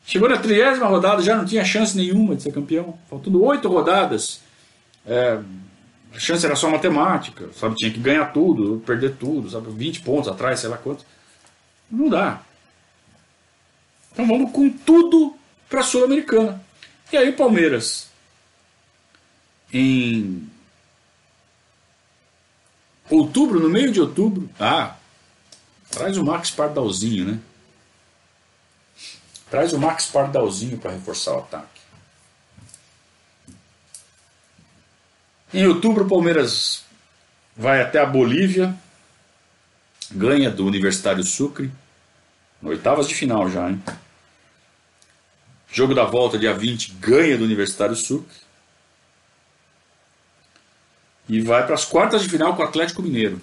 Chegou 0.06 0.30
na 0.30 0.38
trigésima 0.38 0.88
rodada, 0.88 1.22
já 1.22 1.36
não 1.36 1.44
tinha 1.44 1.66
chance 1.66 1.98
nenhuma 1.98 2.38
de 2.38 2.44
ser 2.44 2.54
campeão. 2.54 2.98
Faltando 3.10 3.44
oito 3.44 3.68
rodadas. 3.68 4.40
É, 5.06 5.38
a 6.16 6.20
chance 6.20 6.46
era 6.46 6.56
só 6.56 6.70
matemática, 6.70 7.50
sabe? 7.54 7.76
Tinha 7.76 7.92
que 7.92 8.00
ganhar 8.00 8.32
tudo, 8.32 8.82
perder 8.86 9.16
tudo, 9.18 9.50
sabe? 9.50 9.70
20 9.70 10.02
pontos 10.02 10.30
atrás, 10.30 10.62
sei 10.62 10.70
lá 10.70 10.78
quanto. 10.78 11.06
Não 11.92 12.08
dá. 12.08 12.42
Então 14.14 14.26
vamos 14.26 14.52
com 14.52 14.70
tudo 14.70 15.36
para 15.70 15.82
a 15.82 15.84
Sul-Americana. 15.84 16.64
E 17.12 17.18
aí 17.18 17.34
Palmeiras, 17.34 18.10
em 19.74 20.50
outubro, 23.10 23.60
no 23.60 23.70
meio 23.70 23.92
de 23.92 24.00
outubro, 24.00 24.50
ah, 24.58 24.96
traz 25.90 26.16
o 26.18 26.24
Max 26.24 26.50
Pardalzinho, 26.50 27.26
né? 27.26 27.40
Traz 29.50 29.74
o 29.74 29.80
Max 29.80 30.06
Pardalzinho 30.06 30.78
para 30.78 30.92
reforçar 30.92 31.36
o 31.36 31.40
ataque. 31.40 31.75
Em 35.56 35.66
outubro, 35.68 36.04
o 36.04 36.08
Palmeiras 36.08 36.84
vai 37.56 37.82
até 37.82 38.00
a 38.00 38.06
Bolívia, 38.06 38.76
ganha 40.12 40.52
do 40.52 40.66
Universitário 40.66 41.24
Sucre 41.24 41.72
Oitavas 42.62 43.08
de 43.08 43.14
final 43.14 43.50
já, 43.50 43.70
hein? 43.70 43.82
Jogo 45.72 45.94
da 45.94 46.04
volta, 46.04 46.38
dia 46.38 46.54
20, 46.54 46.94
ganha 47.00 47.38
do 47.38 47.44
Universitário 47.44 47.96
Sul. 47.96 48.26
E 51.30 51.40
vai 51.42 51.66
para 51.66 51.76
as 51.76 51.86
quartas 51.86 52.24
de 52.24 52.30
final 52.30 52.56
com 52.56 52.62
o 52.62 52.66
Atlético 52.66 53.02
Mineiro. 53.02 53.40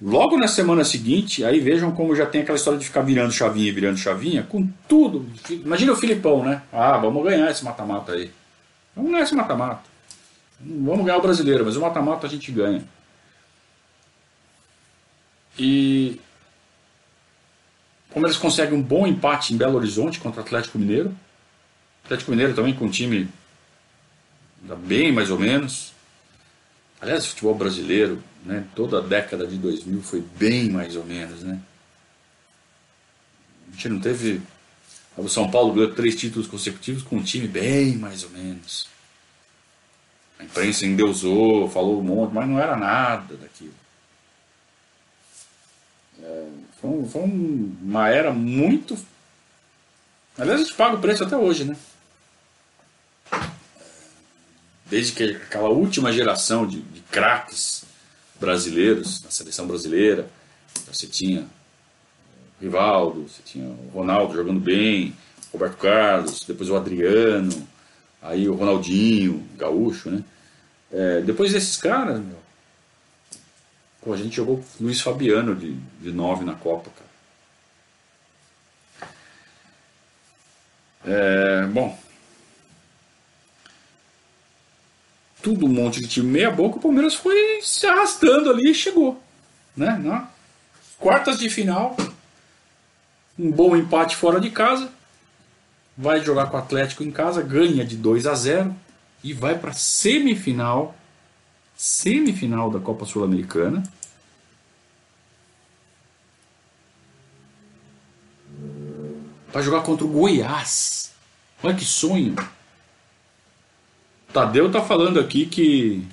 Logo 0.00 0.36
na 0.36 0.48
semana 0.48 0.84
seguinte, 0.84 1.44
aí 1.44 1.60
vejam 1.60 1.92
como 1.92 2.14
já 2.14 2.26
tem 2.26 2.42
aquela 2.42 2.56
história 2.56 2.78
de 2.78 2.84
ficar 2.84 3.02
virando 3.02 3.32
chavinha, 3.32 3.72
virando 3.72 3.98
chavinha, 3.98 4.42
com 4.42 4.68
tudo. 4.88 5.28
Imagina 5.50 5.92
o 5.92 5.96
Filipão, 5.96 6.44
né? 6.44 6.62
Ah, 6.72 6.96
vamos 6.98 7.24
ganhar 7.24 7.50
esse 7.50 7.64
mata-mata 7.64 8.12
aí. 8.12 8.30
Vamos 8.94 9.10
ganhar 9.10 9.24
esse 9.24 9.34
mata-mata. 9.34 9.97
Vamos 10.60 11.04
ganhar 11.04 11.18
o 11.18 11.22
brasileiro, 11.22 11.64
mas 11.64 11.76
o 11.76 11.80
mata-mata 11.80 12.26
a 12.26 12.30
gente 12.30 12.50
ganha. 12.50 12.84
E 15.58 16.20
o 18.10 18.14
Palmeiras 18.14 18.38
consegue 18.38 18.74
um 18.74 18.82
bom 18.82 19.06
empate 19.06 19.52
em 19.52 19.56
Belo 19.56 19.76
Horizonte 19.76 20.18
contra 20.18 20.40
o 20.40 20.44
Atlético 20.44 20.78
Mineiro. 20.78 21.14
Atlético 22.04 22.30
Mineiro 22.30 22.54
também 22.54 22.74
com 22.74 22.86
um 22.86 22.90
time 22.90 23.28
bem 24.86 25.12
mais 25.12 25.30
ou 25.30 25.38
menos. 25.38 25.92
Aliás, 27.00 27.26
o 27.26 27.28
futebol 27.28 27.54
brasileiro, 27.54 28.22
né, 28.44 28.64
toda 28.74 28.98
a 28.98 29.00
década 29.00 29.46
de 29.46 29.56
2000 29.56 30.02
foi 30.02 30.24
bem 30.36 30.70
mais 30.70 30.96
ou 30.96 31.04
menos. 31.04 31.42
Né? 31.42 31.60
A 33.68 33.72
gente 33.72 33.88
não 33.88 34.00
teve. 34.00 34.40
O 35.16 35.28
São 35.28 35.50
Paulo 35.50 35.74
ganhou 35.74 35.92
três 35.92 36.16
títulos 36.16 36.46
consecutivos 36.46 37.02
com 37.02 37.16
um 37.16 37.22
time 37.22 37.46
bem 37.46 37.96
mais 37.96 38.24
ou 38.24 38.30
menos. 38.30 38.88
A 40.38 40.44
imprensa 40.44 40.86
endeusou, 40.86 41.68
falou 41.68 42.00
um 42.00 42.04
monte, 42.04 42.32
mas 42.32 42.48
não 42.48 42.60
era 42.60 42.76
nada 42.76 43.36
daquilo. 43.36 43.74
É, 46.22 46.48
foi, 46.80 47.04
foi 47.08 47.22
uma 47.22 48.08
era 48.08 48.32
muito. 48.32 48.96
Aliás, 50.38 50.60
a 50.60 50.64
gente 50.64 50.76
paga 50.76 50.96
o 50.96 51.00
preço 51.00 51.24
até 51.24 51.36
hoje, 51.36 51.64
né? 51.64 51.76
Desde 54.86 55.12
que 55.12 55.24
aquela 55.24 55.68
última 55.68 56.12
geração 56.12 56.66
de, 56.66 56.80
de 56.80 57.00
craques 57.02 57.84
brasileiros, 58.38 59.22
na 59.22 59.30
seleção 59.30 59.66
brasileira, 59.66 60.30
você 60.86 61.06
tinha 61.06 61.46
Rivaldo, 62.60 63.28
você 63.28 63.42
tinha 63.44 63.68
o 63.68 63.90
Ronaldo 63.92 64.34
jogando 64.34 64.60
bem, 64.60 65.14
Roberto 65.52 65.76
Carlos, 65.76 66.44
depois 66.46 66.70
o 66.70 66.76
Adriano, 66.76 67.68
aí 68.22 68.48
o 68.48 68.54
Ronaldinho, 68.54 69.46
gaúcho, 69.56 70.10
né? 70.10 70.24
É, 70.90 71.20
depois 71.20 71.52
desses 71.52 71.76
caras, 71.76 72.18
meu, 72.20 72.38
Pô, 74.08 74.12
a 74.12 74.16
gente 74.16 74.36
jogou 74.36 74.64
Luiz 74.80 75.00
Fabiano 75.00 75.54
de, 75.54 75.74
de 76.00 76.12
nove 76.12 76.44
na 76.44 76.54
Copa, 76.54 76.90
cara. 76.90 77.08
É, 81.04 81.66
bom. 81.66 81.98
Tudo 85.42 85.66
um 85.66 85.68
monte 85.68 86.00
de 86.00 86.08
time 86.08 86.26
meia 86.26 86.50
boca, 86.50 86.78
o 86.78 86.80
Palmeiras 86.80 87.14
foi 87.14 87.60
se 87.62 87.86
arrastando 87.86 88.50
ali 88.50 88.70
e 88.70 88.74
chegou. 88.74 89.22
Né? 89.76 90.26
Quartas 90.98 91.38
de 91.38 91.48
final, 91.50 91.96
um 93.38 93.50
bom 93.50 93.76
empate 93.76 94.16
fora 94.16 94.40
de 94.40 94.50
casa, 94.50 94.90
vai 95.98 96.24
jogar 96.24 96.46
com 96.46 96.56
o 96.56 96.60
Atlético 96.60 97.02
em 97.02 97.10
casa, 97.10 97.42
ganha 97.42 97.84
de 97.84 97.96
2 97.96 98.24
a 98.28 98.34
0 98.36 98.72
e 99.24 99.32
vai 99.32 99.58
para 99.58 99.72
semifinal 99.72 100.94
semifinal 101.76 102.70
da 102.70 102.78
Copa 102.78 103.04
Sul-Americana. 103.04 103.82
Vai 109.52 109.62
jogar 109.62 109.82
contra 109.82 110.04
o 110.04 110.08
Goiás. 110.08 111.12
Olha 111.62 111.74
que 111.74 111.84
sonho. 111.84 112.36
Tadeu 114.32 114.70
tá 114.70 114.80
falando 114.82 115.18
aqui 115.18 115.46
que 115.46 116.06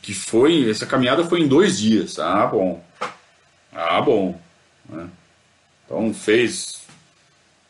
que 0.00 0.12
foi 0.12 0.68
essa 0.68 0.86
caminhada 0.86 1.24
foi 1.24 1.40
em 1.40 1.46
dois 1.46 1.78
dias. 1.78 2.18
Ah, 2.18 2.46
bom. 2.46 2.84
Ah, 3.72 4.00
bom. 4.00 4.41
Né? 4.92 5.08
Então 5.86 6.12
fez 6.14 6.82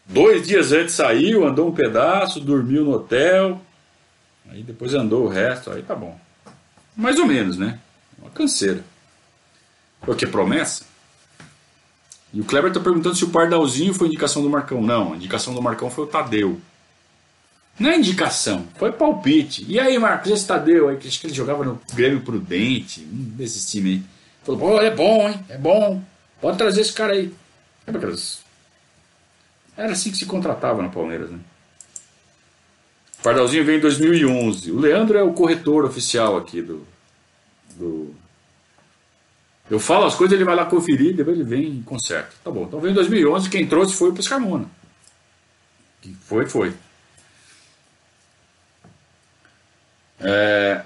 Dois 0.07 0.47
dias 0.47 0.73
antes 0.73 0.95
saiu, 0.95 1.47
andou 1.47 1.69
um 1.69 1.73
pedaço, 1.73 2.41
dormiu 2.41 2.85
no 2.85 2.93
hotel, 2.93 3.61
aí 4.51 4.63
depois 4.63 4.95
andou 4.95 5.25
o 5.25 5.29
resto, 5.29 5.71
aí 5.71 5.83
tá 5.83 5.95
bom. 5.95 6.19
Mais 6.97 7.19
ou 7.19 7.27
menos, 7.27 7.57
né? 7.57 7.79
Uma 8.19 8.31
canseira. 8.31 8.85
Porque 10.01 10.27
promessa? 10.27 10.85
E 12.35 12.41
o 12.41 12.45
Kleber 12.45 12.73
tá 12.73 12.81
perguntando 12.81 13.15
se 13.15 13.25
o 13.25 13.31
Pardalzinho 13.31 13.95
foi 13.95 14.09
indicação 14.09 14.43
do 14.43 14.51
Marcão. 14.51 14.83
Não, 14.83 15.13
a 15.13 15.17
indicação 15.17 15.55
do 15.55 15.63
Marcão 15.63 15.91
foi 15.91 16.05
o 16.05 16.09
Tadeu. 16.09 16.61
Não 17.79 17.91
é 17.91 17.97
indicação, 17.97 18.67
foi 18.77 18.93
palpite. 18.93 19.65
E 19.69 19.79
aí, 19.79 19.99
Marcos, 19.99 20.31
esse 20.31 20.47
Tadeu 20.47 20.89
aí, 20.89 20.97
que 20.97 21.09
acho 21.09 21.21
que 21.21 21.27
ele 21.27 21.35
jogava 21.35 21.65
no 21.65 21.81
Grêmio 21.95 22.21
Prudente, 22.21 23.01
um 23.01 23.35
desses 23.37 23.71
times 23.71 23.95
aí. 23.95 24.03
Falou, 24.45 24.61
pô, 24.61 24.81
é 24.81 24.91
bom, 24.91 25.29
hein? 25.29 25.41
É 25.49 25.57
bom. 25.57 26.03
Pode 26.43 26.59
trazer 26.59 26.83
esse 26.83 26.93
cara 26.93 27.15
aí. 27.15 27.33
Lembra 27.87 28.03
aquelas 28.03 28.43
era 29.77 29.93
assim 29.93 30.11
que 30.11 30.19
se 30.19 30.27
contratava 30.27 30.83
no 30.83 30.91
Palmeiras, 30.91 31.31
né? 31.31 31.39
O 33.19 33.23
Pardalzinho 33.23 33.65
veio 33.65 33.79
em 33.79 33.81
2011. 33.81 34.71
O 34.71 34.79
Leandro 34.79 35.17
é 35.17 35.23
o 35.23 35.33
corretor 35.33 35.85
oficial 35.85 36.37
aqui 36.37 36.61
do, 36.61 36.87
do. 37.77 38.15
Eu 39.71 39.79
falo 39.79 40.05
as 40.05 40.15
coisas, 40.15 40.35
ele 40.35 40.45
vai 40.45 40.57
lá 40.57 40.67
conferir, 40.67 41.15
depois 41.15 41.39
ele 41.39 41.49
vem 41.49 41.79
e 41.79 41.83
conserta. 41.83 42.33
Tá 42.45 42.51
bom. 42.51 42.65
Então 42.65 42.81
veio 42.81 42.91
em 42.91 42.95
2011, 42.95 43.49
quem 43.49 43.67
trouxe 43.67 43.95
foi 43.95 44.11
o 44.11 44.15
Pescarmona. 44.15 44.67
Foi, 46.23 46.47
foi. 46.47 46.75
É... 50.21 50.85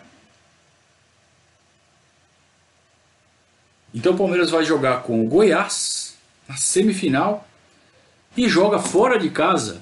Então 3.97 4.13
o 4.13 4.17
Palmeiras 4.19 4.51
vai 4.51 4.63
jogar 4.63 5.05
com 5.05 5.25
o 5.25 5.27
Goiás 5.27 6.15
na 6.47 6.55
semifinal 6.55 7.49
e 8.37 8.47
joga 8.47 8.79
fora 8.79 9.19
de 9.19 9.31
casa, 9.31 9.81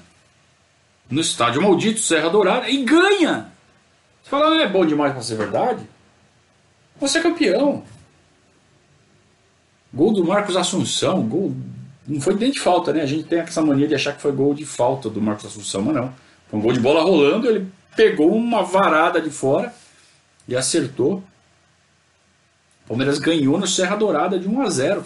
no 1.09 1.19
estádio 1.19 1.61
maldito 1.61 1.99
Serra 1.99 2.29
Dourada, 2.29 2.69
e 2.69 2.81
ganha. 2.85 3.51
Você 4.23 4.29
fala, 4.29 4.55
ah, 4.55 4.61
é 4.61 4.69
bom 4.69 4.85
demais 4.85 5.11
para 5.11 5.21
ser 5.21 5.35
verdade? 5.35 5.83
Você 6.97 7.17
é 7.17 7.21
campeão. 7.21 7.83
Gol 9.93 10.13
do 10.13 10.23
Marcos 10.23 10.55
Assunção, 10.55 11.27
gol. 11.27 11.53
Não 12.07 12.21
foi 12.21 12.35
nem 12.35 12.51
de 12.51 12.59
falta, 12.59 12.93
né? 12.93 13.01
A 13.01 13.05
gente 13.05 13.25
tem 13.25 13.39
essa 13.39 13.61
mania 13.61 13.87
de 13.87 13.95
achar 13.95 14.15
que 14.15 14.21
foi 14.21 14.31
gol 14.31 14.53
de 14.53 14.65
falta 14.65 15.09
do 15.09 15.21
Marcos 15.21 15.45
Assunção, 15.45 15.81
mas 15.81 15.93
não. 15.93 16.13
Foi 16.49 16.57
um 16.57 16.61
gol 16.61 16.71
de 16.71 16.79
bola 16.79 17.03
rolando, 17.03 17.49
ele 17.49 17.67
pegou 17.97 18.33
uma 18.33 18.63
varada 18.63 19.19
de 19.19 19.29
fora 19.29 19.73
e 20.47 20.55
acertou. 20.55 21.21
O 22.85 22.89
Palmeiras 22.89 23.17
ganhou 23.17 23.57
no 23.57 23.67
Serra 23.67 23.95
Dourada 23.95 24.39
de 24.39 24.47
1 24.47 24.61
a 24.61 24.69
0. 24.69 25.05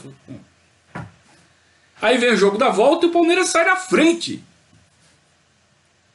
Aí 2.02 2.18
vem 2.18 2.34
o 2.34 2.38
jogo 2.38 2.58
da 2.58 2.70
volta 2.70 3.06
e 3.06 3.10
o 3.10 3.12
Palmeiras 3.12 3.50
sai 3.50 3.66
na 3.66 3.78
frente. 3.78 4.44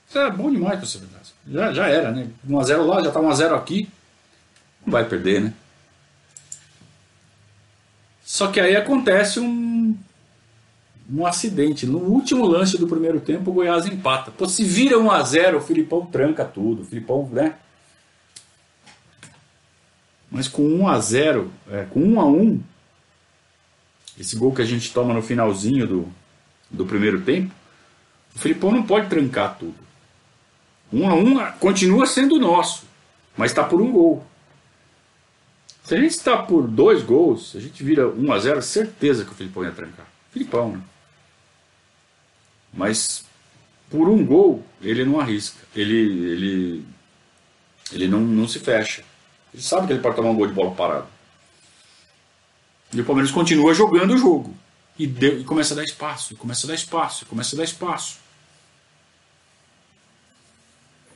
Isso 0.08 0.18
é 0.18 0.30
bom 0.30 0.50
demais 0.50 0.78
pra 0.78 0.86
ser 0.86 0.98
verdade. 0.98 1.34
Já, 1.48 1.72
já 1.72 1.88
era, 1.88 2.10
né? 2.10 2.28
1x0 2.46 2.86
lá, 2.86 3.02
já 3.02 3.10
tá 3.10 3.20
1x0 3.20 3.54
aqui. 3.54 3.88
Não 4.84 4.92
vai 4.92 5.04
perder, 5.04 5.40
né? 5.40 5.54
Só 8.22 8.48
que 8.48 8.60
aí 8.60 8.76
acontece 8.76 9.40
um, 9.40 9.96
um 11.10 11.26
acidente. 11.26 11.86
No 11.86 11.98
último 11.98 12.46
lance 12.46 12.78
do 12.78 12.86
primeiro 12.86 13.20
tempo, 13.20 13.50
o 13.50 13.54
Goiás 13.54 13.86
empata. 13.86 14.30
Pô, 14.30 14.46
se 14.46 14.64
vira 14.64 14.96
1x0, 14.96 15.56
o 15.56 15.60
Filipão 15.60 16.04
tranca 16.06 16.44
tudo. 16.44 16.82
O 16.82 16.84
Filipão, 16.84 17.28
né? 17.32 17.54
Mas 20.35 20.49
com 20.49 20.64
1x0, 20.80 21.49
é, 21.70 21.85
com 21.85 22.01
1x1, 22.01 22.61
esse 24.18 24.35
gol 24.35 24.53
que 24.53 24.62
a 24.62 24.64
gente 24.64 24.93
toma 24.93 25.14
no 25.14 25.22
finalzinho 25.22 25.87
do, 25.87 26.09
do 26.68 26.85
primeiro 26.85 27.20
tempo, 27.20 27.55
o 28.35 28.39
Filipão 28.41 28.72
não 28.72 28.82
pode 28.82 29.09
trancar 29.09 29.57
tudo. 29.57 29.76
Um 30.93 31.09
a 31.09 31.14
um 31.14 31.53
continua 31.61 32.05
sendo 32.05 32.37
nosso, 32.41 32.82
mas 33.37 33.53
está 33.53 33.62
por 33.62 33.80
um 33.80 33.93
gol. 33.93 34.26
Se 35.85 35.95
a 35.95 36.01
gente 36.01 36.11
está 36.11 36.37
por 36.37 36.66
dois 36.66 37.01
gols, 37.01 37.55
a 37.55 37.61
gente 37.61 37.85
vira 37.85 38.09
1 38.09 38.32
a 38.32 38.39
0 38.41 38.61
certeza 38.61 39.24
que 39.24 39.30
o 39.30 39.37
Filipão 39.37 39.62
ia 39.62 39.70
trancar. 39.70 40.07
Filipão, 40.32 40.72
né? 40.72 40.82
Mas 42.72 43.24
por 43.89 44.09
um 44.09 44.26
gol, 44.26 44.66
ele 44.82 45.05
não 45.05 45.20
arrisca. 45.20 45.61
Ele, 45.76 45.95
ele, 45.95 46.85
ele 47.93 48.09
não, 48.09 48.18
não 48.18 48.49
se 48.49 48.59
fecha. 48.59 49.05
Ele 49.55 49.62
sabe 49.62 49.86
que 49.86 49.92
ele 49.92 50.02
pode 50.02 50.16
tomar 50.16 50.30
um 50.30 50.36
gol 50.36 50.48
de 50.48 50.52
bola 50.52 50.74
parada. 50.74 51.07
E 52.92 53.00
o 53.00 53.05
Palmeiras 53.05 53.30
continua 53.30 53.72
jogando 53.72 54.14
o 54.14 54.18
jogo. 54.18 54.55
E, 54.98 55.07
deu, 55.07 55.40
e 55.40 55.44
começa 55.44 55.74
a 55.74 55.76
dar 55.76 55.84
espaço, 55.84 56.36
começa 56.36 56.66
a 56.66 56.68
dar 56.68 56.74
espaço, 56.74 57.24
começa 57.26 57.55
a 57.55 57.59
dar 57.59 57.64
espaço. 57.64 58.18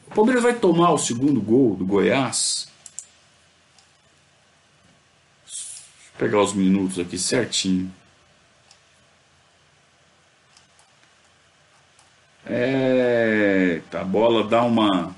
O 0.07 0.15
Palmeiras 0.15 0.43
vai 0.43 0.55
tomar 0.55 0.93
o 0.93 0.99
segundo 0.99 1.41
gol 1.41 1.75
do 1.77 1.85
Goiás 1.85 2.69
pegar 6.17 6.43
os 6.43 6.53
minutos 6.53 6.99
aqui 6.99 7.17
certinho. 7.17 7.95
É, 12.45 13.81
a 13.93 14.05
bola 14.05 14.43
dá 14.43 14.63
uma 14.63 15.15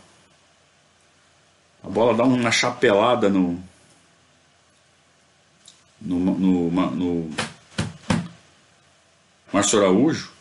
a 1.83 1.89
bola 1.89 2.15
dá 2.15 2.25
uma 2.25 2.51
chapelada 2.51 3.29
no 3.29 3.63
no 6.01 6.19
no, 6.19 6.71
no, 6.71 6.91
no 6.91 7.31
Márcio 9.53 9.81
Araújo. 9.81 10.33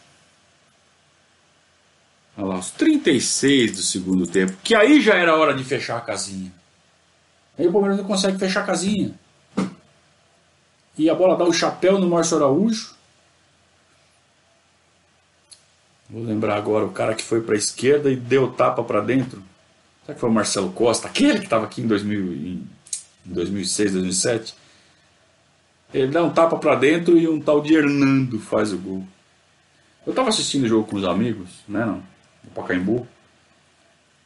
Olha 2.37 2.47
lá, 2.47 2.59
os 2.59 2.71
36 2.71 3.71
do 3.71 3.81
segundo 3.81 4.25
tempo, 4.25 4.55
que 4.63 4.73
aí 4.73 5.01
já 5.01 5.15
era 5.15 5.35
hora 5.35 5.53
de 5.53 5.63
fechar 5.63 5.97
a 5.97 6.01
casinha. 6.01 6.51
Aí 7.57 7.67
o 7.67 7.71
Palmeiras 7.71 7.97
não 7.97 8.05
consegue 8.05 8.37
fechar 8.37 8.63
a 8.63 8.65
casinha. 8.65 9.13
E 10.97 11.09
a 11.09 11.15
bola 11.15 11.35
dá 11.35 11.43
o 11.43 11.53
chapéu 11.53 11.97
no 11.97 12.09
Márcio 12.09 12.37
Araújo. 12.37 12.95
Vou 16.09 16.23
lembrar 16.23 16.55
agora 16.55 16.85
o 16.85 16.91
cara 16.91 17.13
que 17.13 17.23
foi 17.23 17.41
para 17.41 17.55
a 17.55 17.57
esquerda 17.57 18.09
e 18.09 18.15
deu 18.15 18.51
tapa 18.51 18.83
para 18.83 19.01
dentro. 19.01 19.43
Será 20.09 20.15
que 20.15 20.21
foi 20.21 20.29
o 20.29 20.33
Marcelo 20.33 20.71
Costa? 20.71 21.07
Aquele 21.07 21.37
que 21.37 21.45
estava 21.45 21.65
aqui 21.65 21.81
em, 21.81 21.87
2000, 21.87 22.33
em 22.33 22.67
2006, 23.25 23.93
2007. 23.93 24.55
Ele 25.93 26.11
dá 26.11 26.23
um 26.23 26.31
tapa 26.31 26.57
para 26.57 26.73
dentro 26.73 27.15
e 27.15 27.27
um 27.27 27.39
tal 27.39 27.61
de 27.61 27.75
Hernando 27.75 28.39
faz 28.39 28.73
o 28.73 28.77
gol. 28.79 29.05
Eu 30.07 30.11
estava 30.11 30.29
assistindo 30.29 30.63
o 30.63 30.67
jogo 30.67 30.87
com 30.87 30.95
os 30.95 31.03
amigos, 31.03 31.49
né, 31.67 31.85
não, 31.85 32.03
no 32.43 32.51
Pacaembu. 32.55 33.07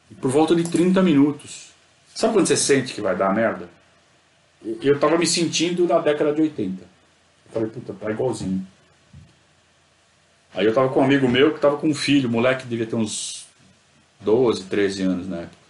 E 0.09 0.15
por 0.15 0.31
volta 0.31 0.55
de 0.55 0.63
30 0.63 1.01
minutos. 1.01 1.71
Sabe 2.15 2.33
quando 2.33 2.47
você 2.47 2.55
sente 2.55 2.93
que 2.93 3.01
vai 3.01 3.15
dar 3.15 3.33
merda? 3.33 3.67
Eu 4.63 4.95
estava 4.95 5.17
me 5.17 5.27
sentindo 5.27 5.85
na 5.85 5.99
década 5.99 6.31
de 6.31 6.43
80. 6.43 6.81
Eu 6.81 6.87
falei, 7.51 7.69
puta, 7.69 7.93
tá 7.93 8.09
igualzinho. 8.09 8.65
Aí 10.53 10.65
eu 10.65 10.73
tava 10.73 10.87
com 10.89 11.01
um 11.01 11.03
amigo 11.03 11.27
meu 11.27 11.53
que 11.53 11.59
tava 11.59 11.75
com 11.75 11.89
um 11.89 11.95
filho, 11.95 12.29
moleque 12.29 12.65
devia 12.67 12.85
ter 12.85 12.95
uns 12.95 13.47
12, 14.21 14.63
13 14.65 15.03
anos 15.03 15.27
na 15.27 15.39
época. 15.39 15.62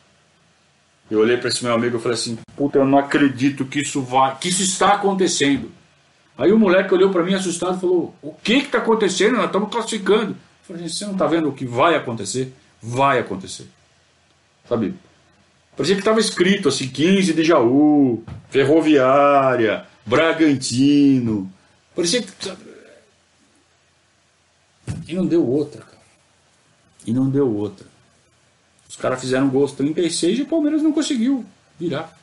Eu 1.09 1.19
olhei 1.19 1.37
para 1.37 1.49
esse 1.49 1.63
meu 1.63 1.73
amigo 1.73 1.97
e 1.97 1.99
falei 1.99 2.17
assim: 2.17 2.37
"Puta, 2.55 2.79
eu 2.79 2.85
não 2.85 2.97
acredito 2.97 3.65
que 3.65 3.81
isso 3.81 4.01
vai, 4.01 4.37
que 4.37 4.49
isso 4.49 4.61
está 4.61 4.93
acontecendo". 4.93 5.71
Aí 6.37 6.51
o 6.51 6.57
moleque 6.57 6.93
olhou 6.93 7.11
para 7.11 7.23
mim 7.23 7.33
assustado 7.33 7.77
e 7.77 7.81
falou: 7.81 8.15
"O 8.21 8.33
que 8.33 8.61
que 8.61 8.69
tá 8.69 8.79
acontecendo? 8.79 9.37
Nós 9.37 9.45
estamos 9.45 9.69
classificando". 9.69 10.31
Eu 10.31 10.37
falei: 10.63 10.89
"Você 10.89 11.05
não 11.05 11.15
tá 11.15 11.27
vendo 11.27 11.49
o 11.49 11.53
que 11.53 11.65
vai 11.65 11.95
acontecer? 11.95 12.53
Vai 12.81 13.19
acontecer". 13.19 13.67
Sabe? 14.67 14.95
Parecia 15.75 15.95
que 15.95 16.01
estava 16.01 16.19
escrito 16.19 16.69
assim: 16.69 16.87
15 16.87 17.33
de 17.33 17.43
Jaú, 17.43 18.23
Ferroviária, 18.49 19.85
Bragantino. 20.05 21.51
Parecia 21.95 22.21
que 22.21 22.31
e 25.07 25.13
não 25.13 25.25
deu 25.25 25.45
outra, 25.45 25.81
cara. 25.81 26.01
E 27.05 27.13
não 27.13 27.29
deu 27.29 27.49
outra. 27.53 27.85
Os 28.93 28.97
caras 28.97 29.19
fizeram 29.19 29.49
gol 29.49 29.63
aos 29.63 29.71
36 29.71 30.37
e 30.37 30.41
o 30.43 30.45
Palmeiras 30.45 30.83
não 30.83 30.91
conseguiu 30.91 31.43
virar. 31.79 32.15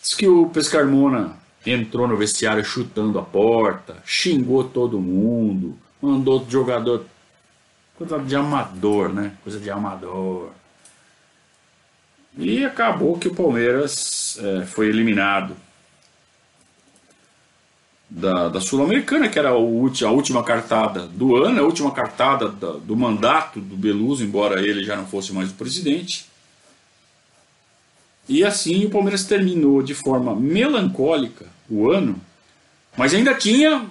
Diz 0.00 0.14
que 0.14 0.26
o 0.26 0.48
Pescarmona 0.48 1.36
entrou 1.66 2.08
no 2.08 2.16
vestiário 2.16 2.64
chutando 2.64 3.18
a 3.18 3.22
porta, 3.22 4.02
xingou 4.06 4.64
todo 4.64 4.98
mundo, 4.98 5.76
mandou 6.00 6.40
o 6.40 6.50
jogador. 6.50 7.04
Coisa 7.98 8.18
de 8.18 8.34
amador, 8.34 9.12
né? 9.12 9.36
Coisa 9.44 9.60
de 9.60 9.70
amador. 9.70 10.50
E 12.38 12.64
acabou 12.64 13.18
que 13.18 13.28
o 13.28 13.34
Palmeiras 13.34 14.38
é, 14.40 14.64
foi 14.64 14.88
eliminado 14.88 15.54
da, 18.08 18.48
da 18.48 18.60
Sul-Americana, 18.60 19.28
que 19.28 19.38
era 19.38 19.50
a 19.50 19.56
última 19.56 20.42
cartada 20.42 21.06
do 21.06 21.36
ano, 21.36 21.60
a 21.60 21.64
última 21.64 21.90
cartada 21.90 22.48
do 22.48 22.96
mandato 22.96 23.60
do 23.60 23.76
Beluso, 23.76 24.24
embora 24.24 24.60
ele 24.60 24.84
já 24.84 24.96
não 24.96 25.06
fosse 25.06 25.32
mais 25.32 25.50
o 25.50 25.54
presidente. 25.54 26.26
E 28.28 28.44
assim 28.44 28.84
o 28.84 28.90
Palmeiras 28.90 29.24
terminou 29.24 29.82
de 29.82 29.94
forma 29.94 30.34
melancólica 30.34 31.46
o 31.68 31.90
ano, 31.90 32.20
mas 32.96 33.12
ainda 33.12 33.34
tinha 33.34 33.86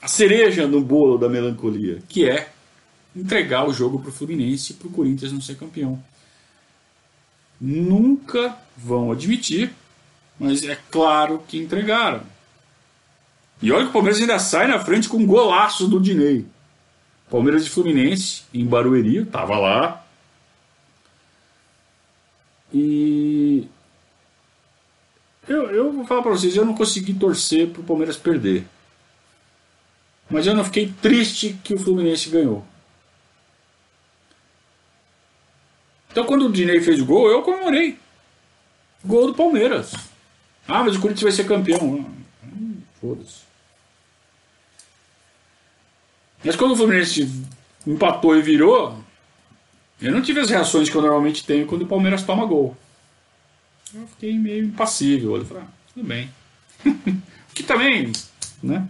a 0.00 0.08
cereja 0.08 0.66
no 0.66 0.80
bolo 0.80 1.18
da 1.18 1.28
melancolia, 1.28 2.02
que 2.08 2.28
é 2.28 2.50
entregar 3.14 3.68
o 3.68 3.72
jogo 3.72 3.98
para 3.98 4.10
o 4.10 4.12
Fluminense 4.12 4.72
e 4.72 4.76
para 4.76 4.88
o 4.88 4.92
Corinthians 4.92 5.32
não 5.32 5.40
ser 5.40 5.56
campeão. 5.56 6.02
Nunca 7.60 8.56
vão 8.76 9.12
admitir, 9.12 9.70
mas 10.38 10.62
é 10.62 10.78
claro 10.90 11.42
que 11.46 11.58
entregaram. 11.58 12.22
E 13.62 13.70
olha 13.70 13.84
que 13.84 13.90
o 13.90 13.92
Palmeiras 13.92 14.20
ainda 14.20 14.38
sai 14.38 14.66
na 14.66 14.78
frente 14.78 15.08
com 15.08 15.18
um 15.18 15.26
golaço 15.26 15.86
do 15.86 16.00
Dinei. 16.00 16.46
Palmeiras 17.30 17.64
de 17.64 17.70
Fluminense, 17.70 18.42
em 18.52 18.66
Barueri, 18.66 19.24
tava 19.24 19.58
lá. 19.58 20.04
E. 22.72 23.68
Eu, 25.46 25.70
eu 25.70 25.92
vou 25.92 26.06
falar 26.06 26.22
para 26.22 26.30
vocês, 26.30 26.56
eu 26.56 26.64
não 26.64 26.74
consegui 26.74 27.12
torcer 27.14 27.68
pro 27.68 27.82
Palmeiras 27.82 28.16
perder. 28.16 28.64
Mas 30.28 30.46
eu 30.46 30.54
não 30.54 30.64
fiquei 30.64 30.92
triste 31.02 31.58
que 31.62 31.74
o 31.74 31.78
Fluminense 31.78 32.30
ganhou. 32.30 32.64
Então 36.10 36.24
quando 36.24 36.46
o 36.46 36.52
Dinei 36.52 36.80
fez 36.80 37.00
o 37.00 37.06
gol, 37.06 37.28
eu 37.28 37.42
comemorei. 37.42 37.98
Gol 39.04 39.28
do 39.28 39.34
Palmeiras. 39.34 39.92
Ah, 40.66 40.84
mas 40.84 40.96
o 40.96 41.00
Corinthians 41.00 41.22
vai 41.22 41.32
ser 41.32 41.46
campeão. 41.46 42.06
Foda-se. 43.00 43.49
Mas 46.44 46.56
quando 46.56 46.72
o 46.72 46.76
Fluminense 46.76 47.30
empatou 47.86 48.36
e 48.36 48.42
virou, 48.42 48.98
eu 50.00 50.10
não 50.10 50.22
tive 50.22 50.40
as 50.40 50.48
reações 50.48 50.88
que 50.88 50.96
eu 50.96 51.02
normalmente 51.02 51.44
tenho 51.44 51.66
quando 51.66 51.82
o 51.82 51.86
Palmeiras 51.86 52.22
toma 52.22 52.46
gol. 52.46 52.76
Eu 53.94 54.06
fiquei 54.06 54.38
meio 54.38 54.64
impassível. 54.64 55.36
Eu 55.36 55.44
falei, 55.44 55.62
ah, 55.64 55.72
tudo 55.92 56.06
bem. 56.06 56.30
que 57.54 57.62
também, 57.62 58.10
né? 58.62 58.88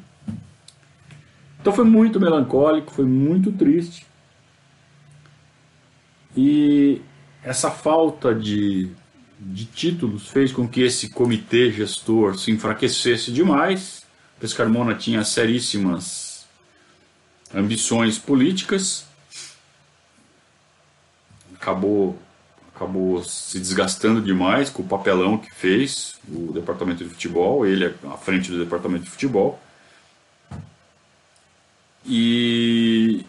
Então 1.61 1.73
foi 1.73 1.85
muito 1.85 2.21
melancólico, 2.21 2.93
foi 2.93 3.05
muito 3.05 3.51
triste. 3.53 4.07
E 6.37 7.03
essa 7.43 7.71
falta 7.71 8.33
de, 8.33 8.89
de 9.39 9.65
títulos 9.65 10.29
fez 10.29 10.53
com 10.53 10.69
que 10.69 10.83
esse 10.83 11.11
comitê 11.11 11.73
gestor 11.73 12.39
se 12.39 12.53
enfraquecesse 12.53 13.33
demais. 13.33 14.05
Pescarmona 14.39 14.95
tinha 14.95 15.25
seríssimas 15.25 16.30
ambições 17.55 18.19
políticas, 18.19 19.05
acabou, 21.55 22.19
acabou 22.75 23.23
se 23.25 23.59
desgastando 23.59 24.23
demais 24.23 24.71
com 24.71 24.83
o 24.83 24.87
papelão 24.87 25.37
que 25.37 25.53
fez 25.53 26.19
o 26.29 26.53
departamento 26.53 27.05
de 27.05 27.11
futebol, 27.11 27.67
ele 27.67 27.95
à 28.05 28.17
frente 28.17 28.51
do 28.51 28.59
departamento 28.59 29.05
de 29.05 29.11
futebol. 29.11 29.61
E, 32.07 33.25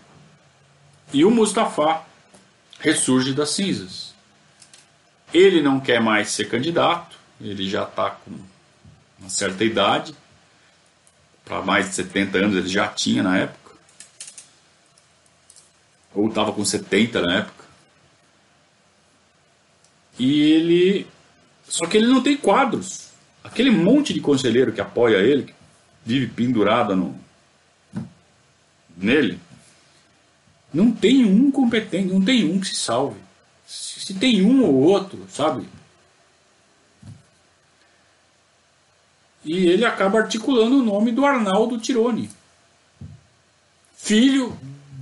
e 1.12 1.26
o 1.26 1.32
Mustafa 1.32 2.02
ressurge 2.80 3.34
das 3.34 3.52
cinzas. 3.52 4.14
Ele 5.34 5.62
não 5.62 5.80
quer 5.80 6.02
mais 6.02 6.30
ser 6.30 6.46
candidato, 6.46 7.18
ele 7.40 7.70
já 7.70 7.84
está 7.84 8.12
com 8.12 8.32
uma 9.20 9.30
certa 9.30 9.64
idade, 9.64 10.16
para 11.44 11.62
mais 11.62 11.90
de 11.90 11.96
70 11.96 12.38
anos 12.38 12.56
ele 12.56 12.68
já 12.68 12.88
tinha 12.88 13.24
na 13.24 13.38
época 13.38 13.61
ou 16.14 16.28
estava 16.28 16.52
com 16.52 16.64
70 16.64 17.22
na 17.22 17.40
época. 17.40 17.66
E 20.20 20.42
ele. 20.42 21.08
Só 21.68 21.86
que 21.86 21.98
ele 21.98 22.08
não 22.08 22.22
tem 22.22 22.38
quadros. 22.38 23.12
Aquele 23.44 23.72
monte 23.72 24.14
de 24.14 24.20
conselheiro 24.20 24.74
que 24.74 24.82
apoia 24.82 25.18
ele, 25.18 25.44
que 25.44 25.54
vive 26.06 26.28
pendurada 26.28 26.96
no, 26.96 27.20
nele, 28.96 29.40
não 30.74 30.92
tem 30.92 31.26
um 31.26 31.50
competente, 31.50 32.14
não 32.14 32.24
tem 32.24 32.50
um 32.50 32.60
que 32.60 32.68
se 32.68 32.76
salve. 32.76 33.20
Se 33.66 34.14
tem 34.14 34.44
um 34.44 34.64
ou 34.64 34.76
outro, 34.76 35.26
sabe? 35.30 35.68
E 39.44 39.66
ele 39.68 39.86
acaba 39.86 40.20
articulando 40.20 40.80
o 40.80 40.84
nome 40.84 41.12
do 41.12 41.26
Arnaldo 41.26 41.80
Tironi, 41.80 42.30
filho 43.96 44.56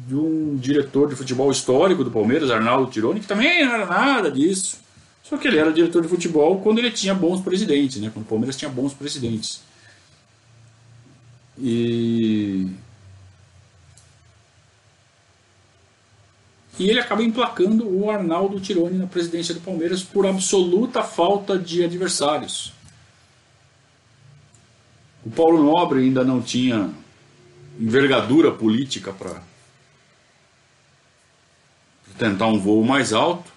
de 0.10 0.16
um 0.16 0.56
diretor 0.56 1.08
de 1.08 1.16
futebol 1.16 1.52
histórico 1.52 2.04
do 2.04 2.10
Palmeiras, 2.10 2.50
Arnaldo 2.50 2.90
Tironi, 2.90 3.20
que 3.20 3.28
também 3.28 3.64
não 3.64 3.76
era 3.76 3.86
nada 3.86 4.32
disso. 4.32 4.80
Só 5.24 5.38
que 5.38 5.48
ele 5.48 5.60
era 5.60 5.72
diretor 5.72 6.02
de 6.02 6.08
futebol 6.08 6.60
quando 6.62 6.80
ele 6.80 6.90
tinha 6.90 7.14
bons 7.14 7.40
presidentes, 7.42 8.02
né? 8.02 8.10
quando 8.12 8.26
o 8.26 8.28
Palmeiras 8.28 8.58
tinha 8.58 8.72
bons 8.72 8.92
presidentes. 8.92 9.62
E. 11.60 12.66
E 16.80 16.90
ele 16.90 17.00
acaba 17.00 17.22
emplacando 17.22 17.88
o 17.88 18.10
Arnaldo 18.10 18.60
Tironi 18.60 18.98
na 18.98 19.06
presidência 19.06 19.54
do 19.54 19.62
Palmeiras 19.62 20.02
por 20.02 20.26
absoluta 20.26 21.04
falta 21.04 21.60
de 21.60 21.84
adversários. 21.84 22.74
Paulo 25.36 25.62
Nobre 25.62 26.00
ainda 26.00 26.24
não 26.24 26.42
tinha 26.42 26.90
envergadura 27.80 28.52
política 28.52 29.14
para 29.14 29.49
tentar 32.20 32.48
um 32.48 32.60
voo 32.60 32.84
mais 32.84 33.14
alto. 33.14 33.50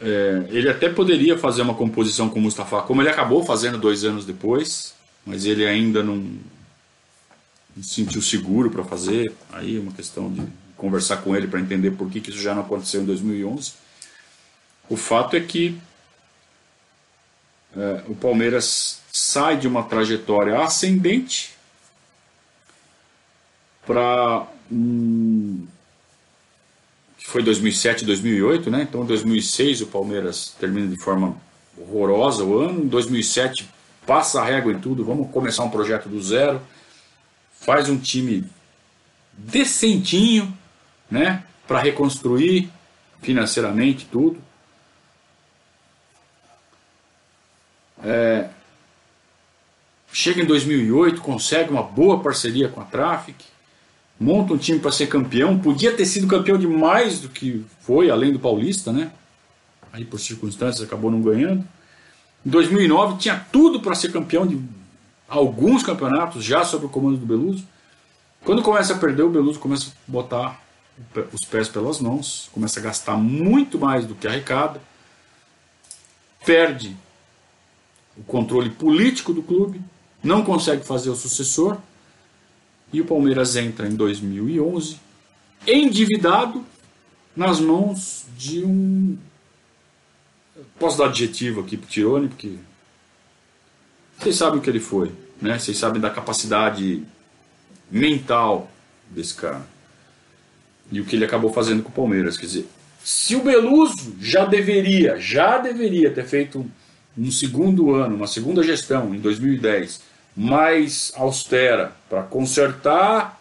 É, 0.00 0.46
ele 0.48 0.68
até 0.68 0.88
poderia 0.88 1.38
fazer 1.38 1.62
uma 1.62 1.74
composição 1.74 2.28
com 2.28 2.40
Mustafa, 2.40 2.82
como 2.82 3.00
ele 3.00 3.10
acabou 3.10 3.44
fazendo 3.44 3.78
dois 3.78 4.02
anos 4.02 4.24
depois, 4.26 4.94
mas 5.24 5.44
ele 5.44 5.66
ainda 5.66 6.02
não, 6.02 6.16
não 6.16 7.82
se 7.82 7.94
sentiu 7.94 8.20
seguro 8.20 8.70
para 8.70 8.82
fazer. 8.82 9.32
Aí 9.52 9.76
é 9.76 9.80
uma 9.80 9.92
questão 9.92 10.32
de 10.32 10.42
conversar 10.76 11.18
com 11.18 11.36
ele 11.36 11.46
para 11.46 11.60
entender 11.60 11.92
por 11.92 12.10
que, 12.10 12.20
que 12.20 12.30
isso 12.30 12.40
já 12.40 12.54
não 12.54 12.62
aconteceu 12.62 13.02
em 13.02 13.04
2011. 13.04 13.74
O 14.88 14.96
fato 14.96 15.36
é 15.36 15.40
que 15.40 15.78
é, 17.76 18.02
o 18.08 18.14
Palmeiras 18.14 19.00
sai 19.12 19.58
de 19.58 19.68
uma 19.68 19.84
trajetória 19.84 20.58
ascendente 20.58 21.54
para 23.86 24.46
que 27.18 27.26
foi 27.26 27.42
2007, 27.42 28.04
2008, 28.04 28.70
né? 28.70 28.82
Então, 28.88 29.02
em 29.02 29.06
2006 29.06 29.82
o 29.82 29.86
Palmeiras 29.86 30.54
termina 30.58 30.86
de 30.88 31.02
forma 31.02 31.36
horrorosa 31.76 32.44
o 32.44 32.58
ano. 32.58 32.84
Em 32.84 32.88
2007 32.88 33.68
passa 34.06 34.40
a 34.40 34.44
régua 34.44 34.72
em 34.72 34.78
tudo. 34.78 35.04
Vamos 35.04 35.30
começar 35.30 35.64
um 35.64 35.70
projeto 35.70 36.08
do 36.08 36.22
zero. 36.22 36.60
Faz 37.52 37.88
um 37.88 37.98
time 37.98 38.44
decentinho, 39.32 40.56
né? 41.10 41.44
Para 41.66 41.80
reconstruir 41.80 42.70
financeiramente 43.20 44.06
tudo. 44.06 44.40
É, 48.02 48.48
chega 50.12 50.40
em 50.40 50.46
2008, 50.46 51.20
consegue 51.20 51.70
uma 51.70 51.82
boa 51.82 52.20
parceria 52.20 52.68
com 52.68 52.80
a 52.80 52.84
Traffic, 52.84 53.44
monta 54.20 54.52
um 54.52 54.58
time 54.58 54.78
para 54.78 54.92
ser 54.92 55.06
campeão, 55.06 55.58
podia 55.58 55.96
ter 55.96 56.04
sido 56.04 56.26
campeão 56.26 56.58
de 56.58 56.66
mais 56.66 57.20
do 57.20 57.30
que 57.30 57.64
foi, 57.80 58.10
além 58.10 58.30
do 58.30 58.38
Paulista, 58.38 58.92
né? 58.92 59.10
Aí 59.90 60.04
por 60.04 60.20
circunstâncias 60.20 60.86
acabou 60.86 61.10
não 61.10 61.22
ganhando. 61.22 61.66
Em 62.44 62.50
2009 62.50 63.16
tinha 63.16 63.46
tudo 63.50 63.80
para 63.80 63.94
ser 63.94 64.12
campeão 64.12 64.46
de 64.46 64.60
alguns 65.26 65.82
campeonatos 65.82 66.44
já 66.44 66.62
sob 66.64 66.84
o 66.84 66.88
comando 66.88 67.16
do 67.16 67.24
Beluso. 67.24 67.66
Quando 68.44 68.62
começa 68.62 68.94
a 68.94 68.98
perder, 68.98 69.22
o 69.22 69.30
Beluso 69.30 69.58
começa 69.58 69.90
a 69.90 69.92
botar 70.06 70.60
os 71.32 71.46
pés 71.48 71.68
pelas 71.68 71.98
mãos, 71.98 72.50
começa 72.52 72.78
a 72.78 72.82
gastar 72.82 73.16
muito 73.16 73.78
mais 73.78 74.04
do 74.06 74.14
que 74.14 74.28
arrecada, 74.28 74.82
perde 76.44 76.94
o 78.18 78.22
controle 78.22 78.68
político 78.68 79.32
do 79.32 79.42
clube, 79.42 79.80
não 80.22 80.44
consegue 80.44 80.84
fazer 80.84 81.08
o 81.08 81.16
sucessor, 81.16 81.78
e 82.92 83.00
o 83.00 83.04
Palmeiras 83.04 83.56
entra 83.56 83.86
em 83.86 83.94
2011 83.94 84.98
endividado 85.66 86.64
nas 87.36 87.60
mãos 87.60 88.26
de 88.36 88.64
um. 88.64 89.16
Posso 90.78 90.98
dar 90.98 91.06
adjetivo 91.06 91.60
aqui 91.60 91.76
para 91.76 91.88
Tirone, 91.88 92.28
porque 92.28 92.56
vocês 94.18 94.36
sabem 94.36 94.58
o 94.58 94.62
que 94.62 94.68
ele 94.68 94.80
foi, 94.80 95.12
né? 95.40 95.58
Vocês 95.58 95.76
sabem 95.76 96.00
da 96.00 96.10
capacidade 96.10 97.02
mental 97.90 98.70
desse 99.10 99.34
cara 99.34 99.66
e 100.92 101.00
o 101.00 101.04
que 101.04 101.16
ele 101.16 101.24
acabou 101.24 101.52
fazendo 101.52 101.82
com 101.82 101.90
o 101.90 101.92
Palmeiras. 101.92 102.36
Quer 102.36 102.46
dizer, 102.46 102.68
se 103.02 103.36
o 103.36 103.42
Beluso 103.42 104.16
já 104.20 104.44
deveria, 104.44 105.18
já 105.18 105.58
deveria 105.58 106.10
ter 106.10 106.24
feito 106.24 106.68
um 107.16 107.30
segundo 107.30 107.94
ano, 107.94 108.16
uma 108.16 108.26
segunda 108.26 108.62
gestão, 108.62 109.14
em 109.14 109.20
2010, 109.20 110.00
mais 110.36 111.12
austera, 111.16 111.92
para 112.08 112.22
consertar 112.22 113.40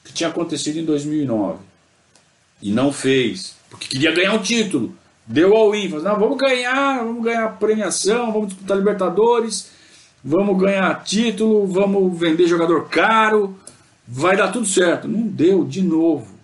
o 0.00 0.06
que 0.06 0.12
tinha 0.12 0.28
acontecido 0.28 0.78
em 0.78 0.84
2009, 0.84 1.58
e 2.62 2.70
não 2.70 2.92
fez, 2.92 3.56
porque 3.70 3.88
queria 3.88 4.12
ganhar 4.12 4.34
um 4.34 4.42
título, 4.42 4.94
deu 5.26 5.56
ao 5.56 5.74
in, 5.74 5.88
falou, 5.88 6.04
não, 6.04 6.18
vamos 6.18 6.38
ganhar, 6.38 7.04
vamos 7.04 7.24
ganhar 7.24 7.48
premiação, 7.58 8.32
vamos 8.32 8.48
disputar 8.48 8.76
Libertadores, 8.76 9.70
vamos 10.22 10.58
ganhar 10.58 11.02
título, 11.04 11.66
vamos 11.66 12.18
vender 12.18 12.46
jogador 12.46 12.88
caro, 12.88 13.58
vai 14.06 14.36
dar 14.36 14.50
tudo 14.50 14.66
certo. 14.66 15.06
Não 15.06 15.22
deu 15.22 15.64
de 15.64 15.82
novo. 15.82 16.34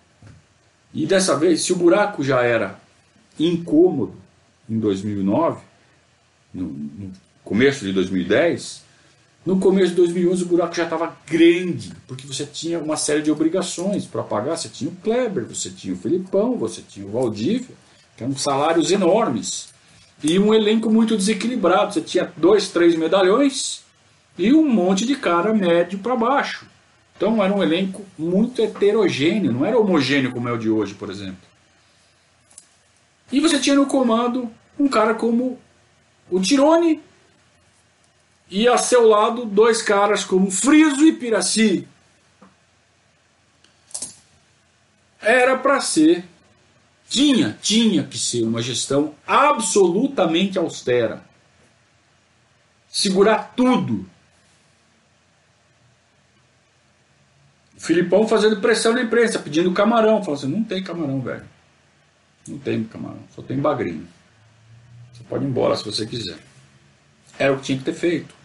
E 0.93 1.05
dessa 1.05 1.37
vez, 1.37 1.61
se 1.61 1.73
o 1.73 1.75
buraco 1.75 2.23
já 2.23 2.43
era 2.43 2.79
incômodo 3.39 4.15
em 4.69 4.79
2009, 4.79 5.61
no, 6.53 6.65
no 6.65 7.11
começo 7.43 7.85
de 7.85 7.93
2010, 7.93 8.83
no 9.45 9.59
começo 9.59 9.89
de 9.89 9.95
2011 9.95 10.43
o 10.43 10.45
buraco 10.45 10.75
já 10.75 10.83
estava 10.83 11.17
grande, 11.27 11.91
porque 12.07 12.27
você 12.27 12.45
tinha 12.45 12.79
uma 12.79 12.95
série 12.95 13.23
de 13.23 13.31
obrigações 13.31 14.05
para 14.05 14.21
pagar. 14.21 14.55
Você 14.55 14.69
tinha 14.69 14.89
o 14.89 14.95
Kleber, 14.97 15.45
você 15.45 15.69
tinha 15.69 15.93
o 15.93 15.97
Felipão, 15.97 16.57
você 16.57 16.81
tinha 16.81 17.05
o 17.05 17.11
Valdívia, 17.11 17.75
que 18.15 18.23
eram 18.23 18.37
salários 18.37 18.91
enormes. 18.91 19.69
E 20.23 20.37
um 20.37 20.53
elenco 20.53 20.91
muito 20.91 21.17
desequilibrado. 21.17 21.93
Você 21.93 22.01
tinha 22.01 22.31
dois, 22.37 22.69
três 22.69 22.95
medalhões 22.95 23.81
e 24.37 24.53
um 24.53 24.67
monte 24.67 25.07
de 25.07 25.15
cara 25.15 25.51
médio 25.53 25.97
para 25.97 26.15
baixo. 26.15 26.67
Então 27.17 27.43
era 27.43 27.53
um 27.53 27.63
elenco 27.63 28.05
muito 28.17 28.61
heterogêneo, 28.61 29.51
não 29.51 29.65
era 29.65 29.77
homogêneo 29.77 30.31
como 30.31 30.49
é 30.49 30.51
o 30.51 30.57
de 30.57 30.69
hoje, 30.69 30.93
por 30.93 31.09
exemplo. 31.09 31.49
E 33.31 33.39
você 33.39 33.59
tinha 33.59 33.75
no 33.75 33.85
comando 33.85 34.49
um 34.79 34.87
cara 34.87 35.13
como 35.13 35.59
o 36.29 36.39
Tirone 36.39 37.01
e 38.51 38.67
a 38.67 38.77
seu 38.77 39.07
lado 39.07 39.45
dois 39.45 39.81
caras 39.81 40.25
como 40.25 40.51
Friso 40.51 41.07
e 41.07 41.13
Piraci. 41.13 41.87
Era 45.21 45.57
para 45.57 45.79
ser, 45.79 46.25
tinha, 47.07 47.57
tinha 47.61 48.03
que 48.03 48.19
ser 48.19 48.43
uma 48.43 48.61
gestão 48.61 49.15
absolutamente 49.25 50.59
austera. 50.59 51.23
Segurar 52.89 53.53
tudo. 53.55 54.05
O 57.77 57.79
Filipão 57.79 58.27
fazendo 58.27 58.59
pressão 58.59 58.93
na 58.93 59.01
imprensa, 59.01 59.39
pedindo 59.39 59.71
camarão. 59.71 60.21
Falando 60.23 60.39
assim: 60.39 60.51
não 60.51 60.63
tem 60.63 60.83
camarão, 60.83 61.21
velho. 61.21 61.45
Não 62.45 62.57
tem 62.57 62.83
camarão, 62.83 63.23
só 63.33 63.41
tem 63.41 63.57
bagrinho. 63.57 64.05
Você 65.13 65.23
pode 65.23 65.45
ir 65.45 65.47
embora 65.47 65.77
se 65.77 65.85
você 65.85 66.05
quiser. 66.05 66.37
Era 67.39 67.53
o 67.53 67.57
que 67.57 67.63
tinha 67.63 67.77
que 67.77 67.85
ter 67.85 67.93
feito. 67.93 68.40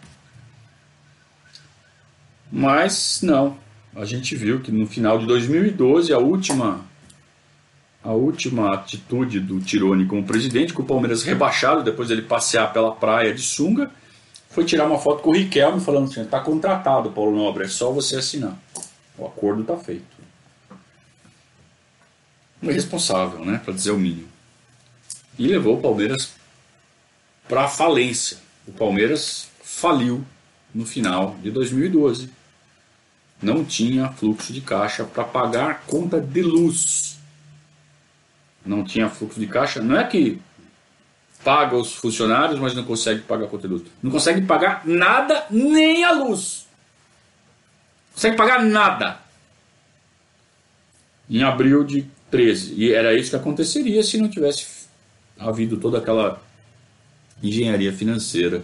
Mas 2.51 3.19
não. 3.21 3.57
A 3.95 4.05
gente 4.05 4.35
viu 4.35 4.61
que 4.61 4.71
no 4.71 4.85
final 4.85 5.17
de 5.17 5.25
2012, 5.25 6.13
a 6.13 6.17
última 6.17 6.85
a 8.03 8.13
última 8.13 8.73
atitude 8.73 9.39
do 9.39 9.59
Tirone 9.59 10.05
como 10.05 10.23
presidente, 10.23 10.71
com 10.71 10.81
o 10.81 10.85
Palmeiras 10.85 11.23
rebaixado, 11.23 11.83
depois 11.83 12.07
dele 12.07 12.21
passear 12.21 12.71
pela 12.71 12.95
praia 12.95 13.33
de 13.33 13.41
sunga, 13.41 13.91
foi 14.49 14.63
tirar 14.63 14.85
uma 14.85 14.97
foto 14.97 15.21
com 15.21 15.31
o 15.31 15.33
Riquelme 15.33 15.81
falando 15.81 16.09
assim: 16.09 16.21
está 16.21 16.39
contratado, 16.39 17.11
Paulo 17.11 17.35
Nobre, 17.35 17.65
é 17.65 17.67
só 17.67 17.91
você 17.91 18.15
assinar. 18.15 18.57
O 19.17 19.25
acordo 19.25 19.61
está 19.61 19.75
feito. 19.75 20.05
Irresponsável, 22.61 23.43
né? 23.43 23.59
Para 23.63 23.73
dizer 23.73 23.91
o 23.91 23.99
mínimo. 23.99 24.27
E 25.37 25.47
levou 25.47 25.77
o 25.77 25.81
Palmeiras 25.81 26.31
para 27.47 27.67
falência. 27.67 28.37
O 28.67 28.71
Palmeiras 28.71 29.49
faliu 29.61 30.23
no 30.73 30.85
final 30.85 31.35
de 31.41 31.51
2012. 31.51 32.36
Não 33.41 33.63
tinha 33.63 34.09
fluxo 34.09 34.51
de 34.51 34.61
caixa 34.61 35.03
para 35.03 35.23
pagar 35.23 35.83
conta 35.85 36.19
de 36.19 36.41
luz. 36.41 37.17
Não 38.65 38.83
tinha 38.83 39.09
fluxo 39.09 39.39
de 39.39 39.47
caixa. 39.47 39.81
Não 39.81 39.97
é 39.97 40.03
que 40.03 40.41
paga 41.43 41.75
os 41.75 41.93
funcionários, 41.93 42.59
mas 42.59 42.73
não 42.73 42.83
consegue 42.83 43.21
pagar 43.21 43.45
a 43.45 43.47
conta 43.47 43.67
de 43.67 43.73
luz. 43.73 43.83
Não 44.01 44.11
consegue 44.11 44.41
pagar 44.41 44.85
nada, 44.85 45.45
nem 45.49 46.03
a 46.03 46.11
luz. 46.11 46.67
Não 48.09 48.15
consegue 48.15 48.35
pagar 48.35 48.63
nada. 48.63 49.19
Em 51.29 51.43
abril 51.43 51.83
de 51.83 52.05
13. 52.31 52.73
E 52.75 52.91
era 52.91 53.13
isso 53.13 53.29
que 53.29 53.35
aconteceria 53.35 54.01
se 54.03 54.17
não 54.17 54.29
tivesse 54.29 54.87
havido 55.37 55.77
toda 55.77 55.99
aquela 55.99 56.41
engenharia 57.41 57.93
financeira. 57.93 58.63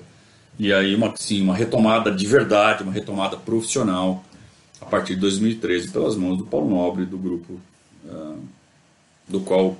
E 0.58 0.72
aí, 0.74 0.96
uma, 0.96 1.16
sim, 1.16 1.42
uma 1.42 1.56
retomada 1.56 2.12
de 2.12 2.26
verdade, 2.26 2.84
uma 2.84 2.92
retomada 2.92 3.38
profissional, 3.38 4.24
a 4.84 4.86
partir 4.86 5.16
de 5.16 5.22
2013, 5.22 5.92
pelas 5.92 6.18
mãos 6.18 6.38
do 6.38 6.46
Paulo 6.46 6.70
Nobre, 6.70 7.06
do 7.06 7.18
grupo 7.18 7.60
uh, 8.04 8.44
do 9.28 9.40
qual 9.40 9.78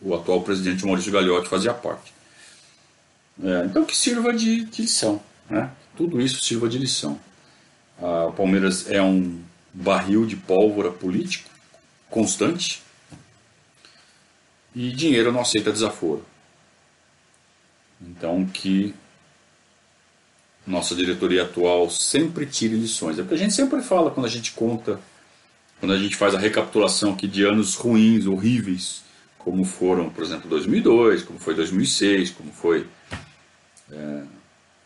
o 0.00 0.14
atual 0.14 0.40
presidente 0.42 0.86
Maurício 0.86 1.10
Gagliotti 1.10 1.48
fazia 1.48 1.74
parte. 1.74 2.14
É, 3.42 3.66
então, 3.66 3.84
que 3.84 3.96
sirva 3.96 4.32
de, 4.32 4.64
de, 4.64 4.82
lição. 4.82 5.20
Né? 5.50 5.70
Tudo 5.96 6.20
isso 6.20 6.42
sirva 6.42 6.68
de 6.68 6.78
lição. 6.78 7.18
Uh, 7.98 8.28
o 8.28 8.32
Palmeiras 8.32 8.88
é 8.88 9.02
um 9.02 9.40
barril 9.74 10.24
de 10.24 10.36
pólvora 10.36 10.90
político 10.90 11.50
constante 12.08 12.82
e 14.74 14.90
dinheiro 14.92 15.32
não 15.32 15.40
aceita 15.40 15.72
desaforo. 15.72 16.24
Então 18.00 18.46
que 18.46 18.94
nossa 20.66 20.94
diretoria 20.94 21.44
atual 21.44 21.88
sempre 21.88 22.44
tire 22.44 22.74
lições. 22.74 23.18
É 23.18 23.22
porque 23.22 23.36
a 23.36 23.38
gente 23.38 23.54
sempre 23.54 23.80
fala 23.82 24.10
quando 24.10 24.26
a 24.26 24.30
gente 24.30 24.52
conta, 24.52 25.00
quando 25.78 25.92
a 25.92 25.98
gente 25.98 26.16
faz 26.16 26.34
a 26.34 26.38
recapitulação 26.38 27.12
aqui 27.12 27.28
de 27.28 27.44
anos 27.44 27.74
ruins, 27.74 28.26
horríveis, 28.26 29.02
como 29.38 29.64
foram, 29.64 30.10
por 30.10 30.24
exemplo, 30.24 30.50
2002, 30.50 31.22
como 31.22 31.38
foi 31.38 31.54
2006, 31.54 32.30
como 32.30 32.52
foi 32.52 32.86
é, 33.92 34.22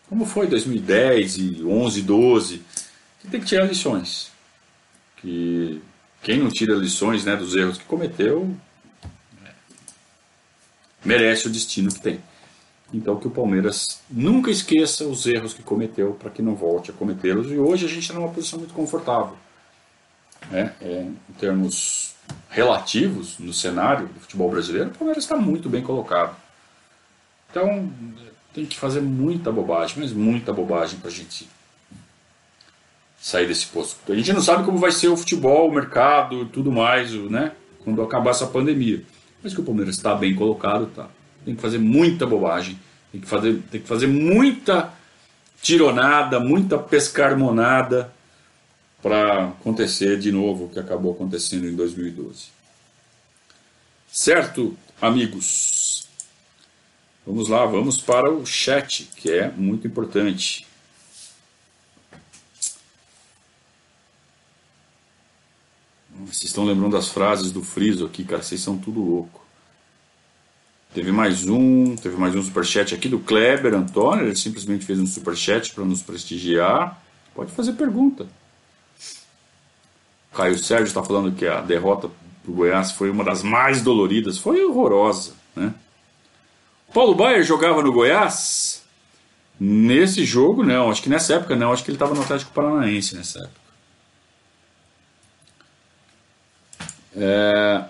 como 0.09 0.27
foi 0.27 0.47
2010 0.49 1.39
e 1.39 1.65
11, 1.65 2.03
12, 2.03 2.63
que 3.21 3.29
tem 3.29 3.41
que 3.41 3.47
tirar 3.47 3.65
lições. 3.65 4.31
Que 5.17 5.81
quem 6.23 6.39
não 6.39 6.51
tira 6.51 6.75
lições 6.75 7.25
né, 7.25 7.37
dos 7.37 7.55
erros 7.55 7.79
que 7.79 7.85
cometeu 7.85 8.55
é, 9.45 9.51
merece 11.05 11.47
o 11.47 11.51
destino 11.51 11.91
que 11.91 12.01
tem. 12.01 12.21
Então 12.93 13.17
que 13.17 13.27
o 13.27 13.31
Palmeiras 13.31 14.01
nunca 14.11 14.51
esqueça 14.51 15.05
os 15.05 15.27
erros 15.27 15.55
que 15.55 15.63
cometeu 15.63 16.15
para 16.15 16.31
que 16.31 16.43
não 16.43 16.55
volte 16.55 16.91
a 16.91 16.95
cometê-los. 16.95 17.51
E 17.51 17.59
hoje 17.59 17.87
a 17.87 17.89
gente 17.89 18.01
está 18.01 18.15
numa 18.15 18.29
posição 18.29 18.59
muito 18.59 18.75
confortável. 18.75 19.37
Né? 20.51 20.75
É, 20.81 21.03
em 21.03 21.33
termos 21.39 22.15
relativos 22.49 23.39
no 23.39 23.53
cenário 23.53 24.09
do 24.09 24.21
futebol 24.21 24.51
brasileiro, 24.51 24.91
o 24.91 24.95
Palmeiras 24.95 25.25
está 25.25 25.37
muito 25.37 25.69
bem 25.69 25.83
colocado. 25.83 26.37
Então 27.51 27.91
tem 28.53 28.67
que 28.67 28.77
fazer 28.77 29.01
muita 29.01 29.53
bobagem, 29.53 29.97
mas 29.99 30.13
muita 30.13 30.53
bobagem 30.53 30.99
para 30.99 31.09
a 31.09 31.13
gente 31.13 31.49
sair 33.21 33.47
desse 33.47 33.67
posto. 33.67 34.11
A 34.11 34.17
gente 34.17 34.33
não 34.33 34.41
sabe 34.41 34.65
como 34.65 34.79
vai 34.79 34.91
ser 34.91 35.09
o 35.09 35.17
futebol, 35.17 35.69
o 35.69 35.73
mercado, 35.73 36.47
tudo 36.47 36.73
mais, 36.73 37.13
né? 37.13 37.53
Quando 37.85 38.03
acabar 38.03 38.31
essa 38.31 38.47
pandemia. 38.47 39.05
Mas 39.43 39.55
que 39.55 39.61
o 39.61 39.65
Palmeiras 39.65 39.97
está 39.97 40.15
bem 40.15 40.35
colocado, 40.35 40.87
tá? 40.87 41.09
Tem 41.45 41.55
que 41.55 41.63
fazer 41.63 41.79
muita 41.79 42.27
bobagem, 42.27 42.79
tem 43.11 43.21
que 43.21 43.27
fazer, 43.27 43.61
tem 43.71 43.81
que 43.81 43.87
fazer 43.87 44.07
muita 44.07 44.93
tironada, 45.63 46.41
muita 46.41 46.79
pescarmonada 46.79 48.13
para 49.03 49.49
acontecer 49.49 50.19
de 50.19 50.31
novo 50.31 50.65
o 50.65 50.69
que 50.69 50.79
acabou 50.79 51.13
acontecendo 51.13 51.67
em 51.67 51.75
2012. 51.75 52.49
Certo, 54.11 54.77
amigos? 55.01 56.09
Vamos 57.27 57.49
lá, 57.49 57.65
vamos 57.65 58.01
para 58.01 58.31
o 58.31 58.45
chat, 58.45 59.09
que 59.17 59.31
é 59.31 59.51
muito 59.51 59.87
importante. 59.87 60.67
Vocês 66.27 66.45
estão 66.45 66.65
lembrando 66.65 66.93
das 66.93 67.09
frases 67.09 67.51
do 67.51 67.63
Friso 67.63 68.05
aqui, 68.05 68.25
cara, 68.25 68.43
vocês 68.43 68.61
são 68.61 68.77
tudo 68.77 69.01
louco. 69.01 69.47
Teve 70.93 71.13
mais 71.13 71.47
um, 71.49 71.95
teve 71.95 72.17
mais 72.17 72.35
um 72.35 72.43
superchat 72.43 72.95
aqui 72.95 73.09
do 73.09 73.21
Kleber 73.21 73.75
Antônio, 73.75 74.27
ele 74.27 74.37
simplesmente 74.37 74.85
fez 74.85 74.99
um 74.99 75.07
superchat 75.07 75.73
para 75.73 75.85
nos 75.85 76.03
prestigiar. 76.03 77.01
Pode 77.35 77.53
fazer 77.53 77.75
pergunta. 77.75 78.27
Caio 80.35 80.59
Sérgio 80.59 80.87
está 80.87 81.03
falando 81.03 81.33
que 81.33 81.47
a 81.47 81.61
derrota 81.61 82.11
do 82.45 82.53
Goiás 82.53 82.93
foi 82.93 83.11
uma 83.11 83.23
das 83.23 83.43
mais 83.43 83.83
doloridas, 83.83 84.39
foi 84.39 84.65
horrorosa, 84.65 85.35
né? 85.55 85.73
Paulo 86.93 87.15
Baier 87.15 87.45
jogava 87.45 87.83
no 87.83 87.93
Goiás? 87.93 88.83
Nesse 89.59 90.25
jogo, 90.25 90.65
não. 90.65 90.91
Acho 90.91 91.03
que 91.03 91.09
nessa 91.09 91.35
época 91.35 91.55
não. 91.55 91.73
Acho 91.73 91.85
que 91.85 91.91
ele 91.91 91.97
estava 91.97 92.15
no 92.15 92.23
Atlético 92.23 92.53
Paranaense 92.53 93.15
nessa 93.15 93.39
época. 93.41 93.61
É... 97.15 97.85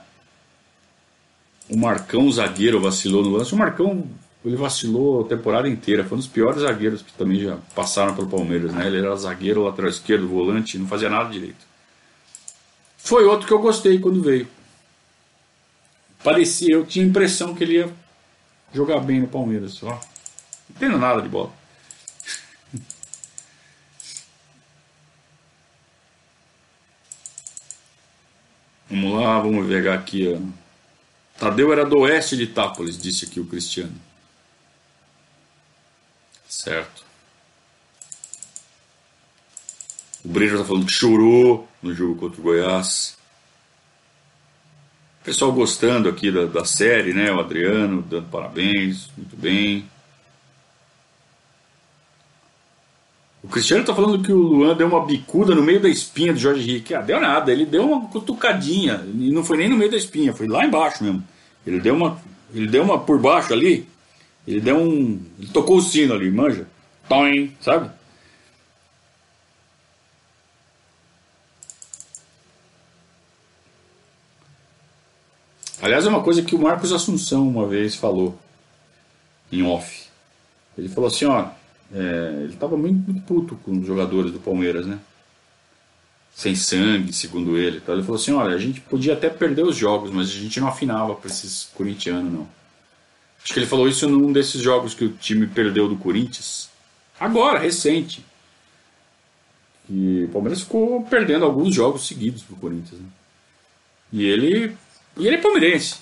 O 1.71 1.77
Marcão, 1.77 2.31
zagueiro, 2.33 2.81
vacilou 2.81 3.23
no 3.23 3.31
lance. 3.31 3.55
O 3.55 3.57
Marcão, 3.57 4.05
ele 4.45 4.57
vacilou 4.57 5.25
a 5.25 5.29
temporada 5.29 5.69
inteira. 5.69 6.05
Foi 6.05 6.17
um 6.17 6.21
dos 6.21 6.27
piores 6.27 6.63
zagueiros 6.63 7.01
que 7.01 7.13
também 7.13 7.39
já 7.39 7.59
passaram 7.77 8.13
pelo 8.15 8.29
Palmeiras. 8.29 8.75
Né? 8.75 8.89
Ele 8.89 8.99
era 8.99 9.15
zagueiro, 9.15 9.63
lateral 9.63 9.89
esquerdo, 9.89 10.27
volante, 10.27 10.77
não 10.77 10.89
fazia 10.89 11.09
nada 11.09 11.31
direito. 11.31 11.65
Foi 12.99 13.25
outro 13.25 13.47
que 13.47 13.53
eu 13.53 13.61
gostei 13.61 14.01
quando 14.01 14.21
veio. 14.21 14.49
Parecia, 16.25 16.75
eu 16.75 16.85
tinha 16.85 17.05
a 17.05 17.09
impressão 17.09 17.55
que 17.55 17.63
ele 17.63 17.75
ia 17.75 17.89
jogar 18.75 18.99
bem 19.01 19.21
no 19.21 19.29
Palmeiras. 19.29 19.81
Ó. 19.83 19.91
Não 19.91 20.01
entendo 20.71 20.99
nada 20.99 21.23
de 21.23 21.29
bola. 21.29 21.53
Vamos 28.91 29.21
lá, 29.21 29.39
vamos 29.41 29.69
pegar 29.69 29.95
aqui. 29.95 30.37
Ó. 30.37 30.60
Tadeu 31.41 31.73
era 31.73 31.87
do 31.87 32.01
oeste 32.01 32.37
de 32.37 32.43
Itápolis, 32.43 32.99
disse 32.99 33.25
aqui 33.25 33.41
o 33.41 33.47
Cristiano. 33.47 33.99
Certo. 36.47 37.03
O 40.23 40.29
Brejo 40.29 40.57
está 40.57 40.67
falando 40.67 40.85
que 40.85 40.93
chorou 40.93 41.67
no 41.83 41.95
jogo 41.95 42.17
contra 42.17 42.39
o 42.39 42.45
Goiás. 42.45 43.17
Pessoal 45.25 45.51
gostando 45.51 46.11
aqui 46.11 46.31
da, 46.31 46.45
da 46.45 46.67
série, 46.67 47.15
né? 47.15 47.33
O 47.33 47.41
Adriano 47.41 48.03
dando 48.03 48.29
parabéns, 48.29 49.09
muito 49.17 49.35
bem. 49.35 49.89
O 53.43 53.49
Cristiano 53.49 53.85
tá 53.85 53.95
falando 53.95 54.23
que 54.23 54.33
o 54.33 54.37
Luan 54.37 54.77
deu 54.77 54.87
uma 54.87 55.05
bicuda 55.05 55.55
no 55.55 55.63
meio 55.63 55.81
da 55.81 55.89
espinha 55.89 56.33
do 56.33 56.39
Jorge 56.39 56.63
Henrique. 56.63 56.95
Ah, 56.95 57.01
deu 57.01 57.19
nada, 57.21 57.51
ele 57.51 57.65
deu 57.65 57.87
uma 57.91 58.07
cutucadinha. 58.09 59.03
E 59.07 59.33
não 59.33 59.43
foi 59.43 59.57
nem 59.57 59.69
no 59.69 59.77
meio 59.77 59.91
da 59.91 59.97
espinha, 59.97 60.35
foi 60.35 60.47
lá 60.47 60.65
embaixo 60.65 61.03
mesmo. 61.03 61.25
Ele 61.67 61.81
deu 61.81 61.95
uma, 61.95 62.21
ele 62.55 62.67
deu 62.67 62.83
uma 62.83 62.99
por 62.99 63.19
baixo 63.19 63.53
ali. 63.53 63.89
Ele 64.47 64.61
deu 64.61 64.77
um. 64.77 65.21
Ele 65.39 65.49
tocou 65.53 65.79
o 65.79 65.83
sino 65.83 66.15
ali, 66.15 66.31
manja. 66.31 66.67
Toim, 67.09 67.55
sabe? 67.61 67.91
Aliás, 75.83 76.05
é 76.05 76.09
uma 76.11 76.23
coisa 76.23 76.43
que 76.43 76.55
o 76.55 76.59
Marcos 76.59 76.93
Assunção 76.93 77.49
uma 77.49 77.67
vez 77.67 77.95
falou 77.95 78.39
em 79.51 79.63
off. 79.63 80.09
Ele 80.77 80.89
falou 80.89 81.09
assim, 81.09 81.25
ó, 81.25 81.49
é, 81.93 82.43
ele 82.43 82.55
estava 82.55 82.77
muito, 82.77 83.11
muito, 83.11 83.23
puto 83.27 83.57
com 83.57 83.79
os 83.79 83.87
jogadores 83.87 84.33
do 84.33 84.39
Palmeiras, 84.39 84.87
né? 84.87 84.99
Sem 86.35 86.55
sangue, 86.55 87.13
segundo 87.13 87.59
ele. 87.59 87.79
Então 87.79 87.95
ele 87.95 88.05
falou 88.05 88.21
assim, 88.21 88.33
olha, 88.33 88.55
a 88.55 88.59
gente 88.59 88.81
podia 88.81 89.15
até 89.15 89.29
perder 89.29 89.65
os 89.65 89.77
jogos, 89.77 90.11
mas 90.11 90.29
a 90.29 90.33
gente 90.33 90.61
não 90.61 90.69
afinava 90.69 91.15
para 91.15 91.29
esses 91.29 91.71
corintianos, 91.75 92.33
não. 92.33 92.49
Acho 93.43 93.53
que 93.53 93.59
ele 93.59 93.67
falou 93.67 93.89
isso 93.89 94.09
num 94.09 94.33
desses 94.33 94.61
jogos 94.61 94.95
que 94.95 95.05
o 95.05 95.13
time 95.13 95.47
perdeu 95.47 95.89
do 95.89 95.97
Corinthians. 95.97 96.69
Agora, 97.19 97.59
recente. 97.59 98.25
E 99.89 100.25
o 100.25 100.29
Palmeiras 100.29 100.61
ficou 100.61 101.03
perdendo 101.05 101.45
alguns 101.45 101.75
jogos 101.75 102.07
seguidos 102.07 102.43
pro 102.43 102.57
Corinthians. 102.57 103.01
Né? 103.01 103.09
E 104.13 104.25
ele 104.25 104.77
e 105.17 105.27
ele 105.27 105.37
é 105.37 105.41
palmeirense. 105.41 105.97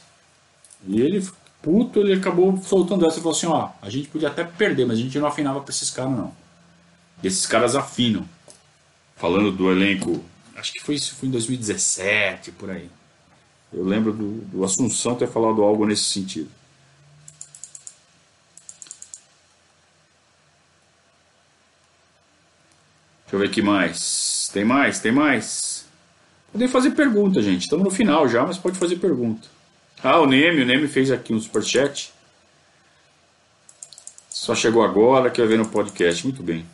E 0.86 1.00
ele, 1.00 1.26
puto, 1.62 2.00
ele 2.00 2.14
acabou 2.14 2.56
soltando 2.58 3.06
essa 3.06 3.18
e 3.18 3.22
falou 3.22 3.36
assim: 3.36 3.46
ó, 3.46 3.70
a 3.80 3.90
gente 3.90 4.08
podia 4.08 4.28
até 4.28 4.44
perder, 4.44 4.86
mas 4.86 4.98
a 4.98 5.02
gente 5.02 5.18
não 5.18 5.28
afinava 5.28 5.60
pra 5.60 5.72
esses 5.72 5.90
caras, 5.90 6.12
não. 6.12 6.34
E 7.22 7.26
esses 7.26 7.46
caras 7.46 7.74
afinam. 7.74 8.28
Falando 9.16 9.50
do 9.50 9.70
elenco, 9.70 10.24
acho 10.54 10.72
que 10.72 10.80
foi 10.80 10.94
isso 10.94 11.14
foi 11.16 11.28
em 11.28 11.32
2017, 11.32 12.52
por 12.52 12.70
aí. 12.70 12.88
Eu 13.72 13.84
lembro 13.84 14.12
do, 14.12 14.40
do 14.42 14.64
Assunção 14.64 15.16
ter 15.16 15.28
falado 15.28 15.62
algo 15.62 15.84
nesse 15.84 16.04
sentido. 16.04 16.48
Deixa 23.24 23.36
eu 23.36 23.40
ver 23.40 23.48
aqui 23.48 23.60
mais. 23.60 24.48
Tem 24.52 24.64
mais? 24.64 25.00
Tem 25.00 25.12
mais? 25.12 25.84
Podem 26.50 26.68
fazer 26.68 26.92
pergunta, 26.92 27.42
gente. 27.42 27.62
Estamos 27.62 27.84
no 27.84 27.90
final 27.90 28.26
já, 28.26 28.46
mas 28.46 28.56
pode 28.56 28.78
fazer 28.78 28.96
pergunta. 28.96 29.48
Ah, 30.02 30.20
o 30.20 30.26
Neme, 30.26 30.62
o 30.62 30.66
Neme 30.66 30.86
fez 30.86 31.10
aqui 31.10 31.32
um 31.32 31.40
superchat. 31.40 32.12
Só 34.30 34.54
chegou 34.54 34.82
agora, 34.82 35.30
quer 35.30 35.46
ver 35.46 35.58
no 35.58 35.68
podcast. 35.68 36.24
Muito 36.24 36.42
bem. 36.42 36.64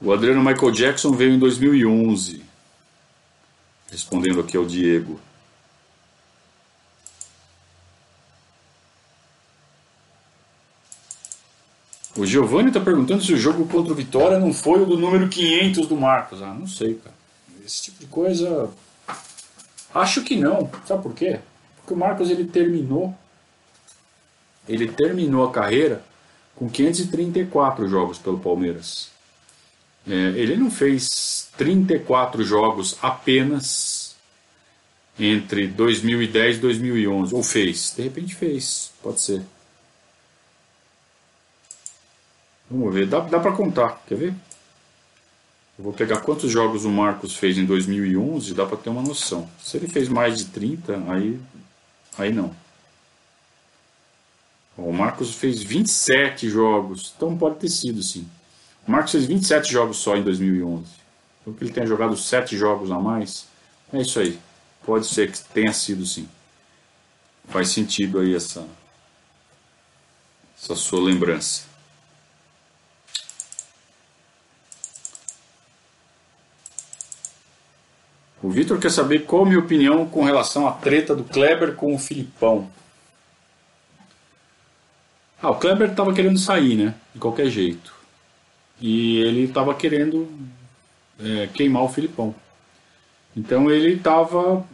O 0.00 0.12
Adriano 0.12 0.42
Michael 0.42 0.72
Jackson 0.72 1.12
veio 1.12 1.34
em 1.34 1.38
2011. 1.38 2.42
Respondendo 3.90 4.40
aqui 4.40 4.56
ao 4.56 4.64
Diego. 4.64 5.20
O 12.16 12.26
Giovanni 12.26 12.68
está 12.68 12.80
perguntando 12.80 13.22
se 13.22 13.32
o 13.32 13.36
jogo 13.36 13.66
contra 13.66 13.92
o 13.92 13.96
Vitória 13.96 14.38
não 14.38 14.52
foi 14.52 14.82
o 14.82 14.86
do 14.86 14.98
número 14.98 15.28
500 15.28 15.86
do 15.86 15.96
Marcos. 15.96 16.42
Ah, 16.42 16.52
não 16.52 16.66
sei, 16.66 16.94
cara. 16.94 17.19
Esse 17.70 17.82
tipo 17.82 18.00
de 18.00 18.06
coisa. 18.06 18.68
Acho 19.94 20.24
que 20.24 20.34
não. 20.34 20.68
Sabe 20.84 21.04
por 21.04 21.14
quê? 21.14 21.38
Porque 21.76 21.94
o 21.94 21.96
Marcos 21.96 22.28
ele 22.28 22.44
terminou. 22.44 23.16
Ele 24.68 24.90
terminou 24.90 25.48
a 25.48 25.52
carreira 25.52 26.04
com 26.56 26.68
534 26.68 27.88
jogos 27.88 28.18
pelo 28.18 28.40
Palmeiras. 28.40 29.10
É, 30.08 30.12
ele 30.12 30.56
não 30.56 30.70
fez 30.70 31.48
34 31.56 32.42
jogos 32.42 32.96
apenas 33.00 34.16
entre 35.16 35.68
2010 35.68 36.56
e 36.56 36.60
2011. 36.60 37.34
Ou 37.34 37.42
fez? 37.42 37.94
De 37.96 38.02
repente 38.02 38.34
fez. 38.34 38.90
Pode 39.00 39.20
ser. 39.20 39.42
Vamos 42.68 42.92
ver, 42.92 43.06
dá, 43.06 43.20
dá 43.20 43.38
para 43.38 43.52
contar, 43.52 44.02
quer 44.06 44.16
ver? 44.16 44.34
Eu 45.80 45.84
vou 45.84 45.94
pegar 45.94 46.20
quantos 46.20 46.52
jogos 46.52 46.84
o 46.84 46.90
Marcos 46.90 47.34
fez 47.34 47.56
em 47.56 47.64
2011, 47.64 48.52
dá 48.52 48.66
para 48.66 48.76
ter 48.76 48.90
uma 48.90 49.00
noção. 49.00 49.48
Se 49.58 49.78
ele 49.78 49.88
fez 49.88 50.10
mais 50.10 50.36
de 50.36 50.44
30, 50.44 51.02
aí, 51.10 51.40
aí 52.18 52.30
não. 52.30 52.54
O 54.76 54.92
Marcos 54.92 55.34
fez 55.34 55.62
27 55.62 56.50
jogos, 56.50 57.14
então 57.16 57.34
pode 57.34 57.56
ter 57.56 57.70
sido 57.70 58.02
sim. 58.02 58.28
O 58.86 58.90
Marcos 58.90 59.12
fez 59.12 59.24
27 59.24 59.72
jogos 59.72 59.96
só 59.96 60.14
em 60.18 60.22
2011. 60.22 60.84
Então 61.40 61.54
que 61.54 61.64
ele 61.64 61.72
tenha 61.72 61.86
jogado 61.86 62.14
7 62.14 62.58
jogos 62.58 62.90
a 62.90 62.98
mais, 62.98 63.46
é 63.90 64.02
isso 64.02 64.20
aí. 64.20 64.38
Pode 64.84 65.06
ser 65.06 65.32
que 65.32 65.40
tenha 65.44 65.72
sido 65.72 66.04
sim. 66.04 66.28
Faz 67.48 67.70
sentido 67.70 68.18
aí 68.18 68.34
essa, 68.34 68.66
essa 70.62 70.74
sua 70.74 71.00
lembrança. 71.00 71.69
O 78.42 78.48
Vitor 78.48 78.78
quer 78.78 78.90
saber 78.90 79.20
qual 79.20 79.42
a 79.42 79.46
minha 79.46 79.58
opinião 79.58 80.06
com 80.06 80.24
relação 80.24 80.66
à 80.66 80.72
treta 80.72 81.14
do 81.14 81.24
Kleber 81.24 81.74
com 81.74 81.94
o 81.94 81.98
Filipão. 81.98 82.70
Ah, 85.42 85.50
o 85.50 85.56
Kleber 85.56 85.90
estava 85.90 86.12
querendo 86.14 86.38
sair, 86.38 86.74
né? 86.74 86.94
De 87.14 87.20
qualquer 87.20 87.48
jeito. 87.50 87.94
E 88.80 89.18
ele 89.18 89.44
estava 89.44 89.74
querendo 89.74 90.28
é, 91.18 91.48
queimar 91.52 91.82
o 91.82 91.88
Filipão. 91.88 92.34
Então 93.36 93.70
ele 93.70 93.94
estava. 93.94 94.64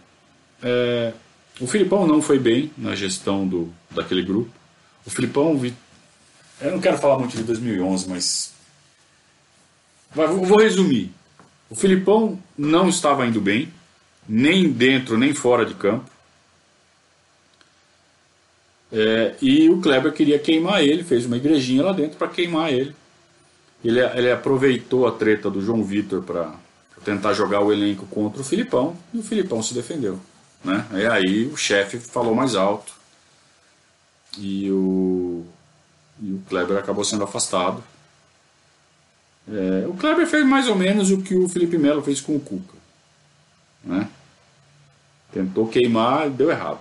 É, 0.63 1.13
o 1.61 1.67
Filipão 1.67 2.07
não 2.07 2.23
foi 2.23 2.39
bem 2.39 2.71
na 2.77 2.95
gestão 2.95 3.47
do, 3.47 3.73
daquele 3.91 4.23
grupo. 4.23 4.51
O 5.05 5.11
Filipão. 5.11 5.61
Eu 6.61 6.73
não 6.73 6.81
quero 6.81 6.99
falar 6.99 7.19
muito 7.19 7.37
de 7.37 7.43
2011, 7.43 8.09
mas. 8.09 8.55
Vou 10.13 10.59
resumir. 10.59 11.13
O 11.69 11.75
Filipão 11.75 12.39
não 12.57 12.89
estava 12.89 13.27
indo 13.27 13.41
bem, 13.41 13.73
nem 14.29 14.71
dentro 14.71 15.19
nem 15.19 15.35
fora 15.35 15.65
de 15.65 15.75
campo. 15.75 16.11
É, 18.93 19.35
e 19.43 19.69
o 19.69 19.81
Kleber 19.81 20.13
queria 20.13 20.39
queimar 20.39 20.83
ele, 20.83 21.03
fez 21.03 21.27
uma 21.27 21.37
igrejinha 21.37 21.83
lá 21.83 21.93
dentro 21.93 22.17
para 22.17 22.29
queimar 22.29 22.73
ele. 22.73 22.95
ele. 23.85 24.01
Ele 24.01 24.31
aproveitou 24.31 25.07
a 25.07 25.13
treta 25.13 25.51
do 25.51 25.61
João 25.61 25.83
Vitor 25.83 26.23
para 26.23 26.55
tentar 27.05 27.35
jogar 27.35 27.61
o 27.61 27.73
elenco 27.73 28.07
contra 28.07 28.41
o 28.41 28.45
Filipão 28.45 28.97
e 29.13 29.19
o 29.19 29.23
Filipão 29.23 29.63
se 29.63 29.75
defendeu. 29.75 30.21
Né? 30.65 30.85
E 30.95 31.07
aí 31.07 31.47
o 31.47 31.57
chefe 31.57 31.99
falou 31.99 32.35
mais 32.35 32.55
alto 32.55 32.93
e 34.39 34.71
o, 34.71 35.45
e 36.21 36.33
o 36.33 36.43
Kleber 36.49 36.77
acabou 36.77 37.05
sendo 37.05 37.25
afastado. 37.25 37.83
É, 39.49 39.87
o 39.87 39.95
Kleber 39.95 40.27
fez 40.27 40.45
mais 40.45 40.69
ou 40.69 40.75
menos 40.75 41.11
o 41.11 41.23
que 41.23 41.35
o 41.35 41.49
Felipe 41.49 41.79
Melo 41.79 42.03
fez 42.03 42.21
com 42.21 42.35
o 42.35 42.41
Cuca. 42.41 42.75
Né? 43.85 44.09
Tentou 45.33 45.69
queimar 45.69 46.27
e 46.27 46.31
deu 46.31 46.51
errado. 46.51 46.81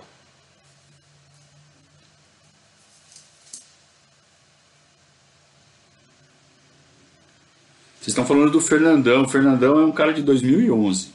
Vocês 8.06 8.12
estão 8.12 8.24
falando 8.24 8.52
do 8.52 8.60
Fernandão. 8.60 9.22
O 9.22 9.28
Fernandão 9.28 9.80
é 9.80 9.84
um 9.84 9.92
cara 9.92 10.12
de 10.12 10.22
2011, 10.22 11.10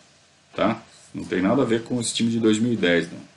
tá? 0.53 0.82
Não 1.14 1.23
tem 1.23 1.41
nada 1.41 1.61
a 1.61 1.65
ver 1.65 1.84
com 1.84 1.99
esse 1.99 2.14
time 2.14 2.30
de 2.30 2.40
2010, 2.40 3.11
não. 3.11 3.32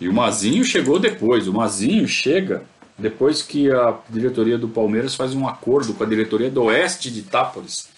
E 0.00 0.08
o 0.08 0.12
Mazinho 0.12 0.64
chegou 0.64 0.98
depois. 0.98 1.48
O 1.48 1.52
Mazinho 1.52 2.06
chega 2.06 2.64
depois 2.98 3.42
que 3.42 3.70
a 3.70 3.98
diretoria 4.08 4.56
do 4.56 4.68
Palmeiras 4.68 5.14
faz 5.14 5.34
um 5.34 5.46
acordo 5.46 5.92
com 5.92 6.02
a 6.02 6.06
diretoria 6.06 6.50
do 6.50 6.64
Oeste 6.64 7.10
de 7.10 7.20
Itápolis. 7.20 7.88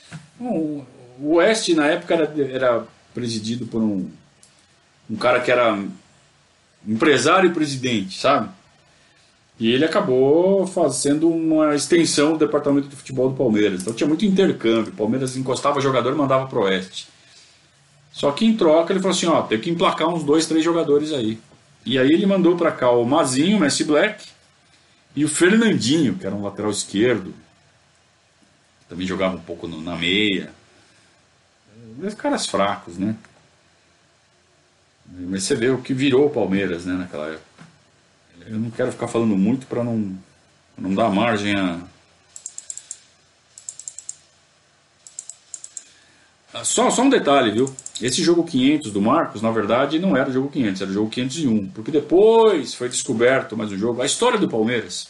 o 1.21 1.35
Oeste, 1.35 1.75
na 1.75 1.87
época, 1.87 2.15
era, 2.15 2.35
era 2.51 2.87
presidido 3.15 3.67
por 3.67 3.81
um, 3.81 4.09
um 5.09 5.17
cara 5.17 5.41
que 5.41 5.51
era 5.51 5.79
empresário 6.87 7.51
e 7.51 7.55
presidente, 7.55 8.19
sabe? 8.19 8.49
E 9.59 9.73
ele 9.73 9.85
acabou 9.85 10.67
fazendo 10.67 11.29
uma 11.29 11.75
extensão 11.75 12.33
do 12.33 12.39
departamento 12.39 12.89
de 12.89 12.95
futebol 12.95 13.29
do 13.29 13.37
Palmeiras. 13.37 13.83
Então 13.83 13.93
tinha 13.93 14.07
muito 14.07 14.25
intercâmbio. 14.25 14.93
O 14.93 14.97
Palmeiras 14.97 15.37
encostava 15.37 15.81
jogador 15.81 16.13
e 16.13 16.17
mandava 16.17 16.47
pro 16.47 16.63
Oeste. 16.63 17.09
Só 18.13 18.31
que 18.31 18.47
em 18.47 18.57
troca 18.57 18.93
ele 18.93 19.01
falou 19.01 19.17
assim: 19.17 19.27
ó, 19.27 19.43
tem 19.43 19.59
que 19.59 19.71
emplacar 19.71 20.09
uns 20.09 20.23
dois, 20.23 20.47
três 20.47 20.65
jogadores 20.65 21.13
aí. 21.13 21.39
E 21.85 21.99
aí 21.99 22.13
ele 22.13 22.27
mandou 22.27 22.57
para 22.57 22.71
cá 22.71 22.91
o 22.91 23.05
Mazinho, 23.05 23.57
o 23.57 23.61
Messi 23.61 23.83
Black, 23.83 24.25
e 25.19 25.25
o 25.25 25.29
Fernandinho, 25.29 26.15
que 26.15 26.25
era 26.25 26.33
um 26.33 26.45
lateral 26.45 26.71
esquerdo, 26.71 27.35
também 28.89 29.05
jogava 29.05 29.35
um 29.35 29.41
pouco 29.41 29.67
no, 29.67 29.83
na 29.83 29.97
meia. 29.97 30.53
Mas 31.99 32.15
caras 32.15 32.47
fracos, 32.47 32.97
né? 32.97 33.17
Mas 35.09 35.43
você 35.43 35.57
vê 35.57 35.71
o 35.71 35.83
que 35.83 35.93
virou 35.93 36.27
o 36.27 36.31
Palmeiras 36.31 36.87
né, 36.87 36.95
naquela 36.95 37.31
época. 37.31 37.65
Eu 38.47 38.59
não 38.59 38.71
quero 38.71 38.93
ficar 38.93 39.09
falando 39.09 39.37
muito 39.37 39.67
para 39.67 39.83
não, 39.83 40.17
não 40.79 40.95
dar 40.95 41.11
margem 41.11 41.53
a. 41.57 41.81
Só, 46.65 46.91
só 46.91 47.03
um 47.03 47.11
detalhe, 47.11 47.51
viu? 47.51 47.75
Esse 48.01 48.23
jogo 48.23 48.45
500 48.45 48.93
do 48.93 49.03
Marcos, 49.03 49.43
na 49.43 49.51
verdade, 49.51 49.99
não 49.99 50.17
era 50.17 50.31
o 50.31 50.33
jogo 50.33 50.49
500, 50.49 50.81
era 50.81 50.91
o 50.91 50.95
jogo 50.95 51.11
501. 51.11 51.69
Porque 51.69 51.91
depois 51.91 52.75
foi 52.75 52.89
descoberto 52.89 53.57
mais 53.57 53.71
um 53.71 53.77
jogo. 53.77 54.01
A 54.01 54.07
história 54.07 54.39
do 54.39 54.49
Palmeiras. 54.49 55.09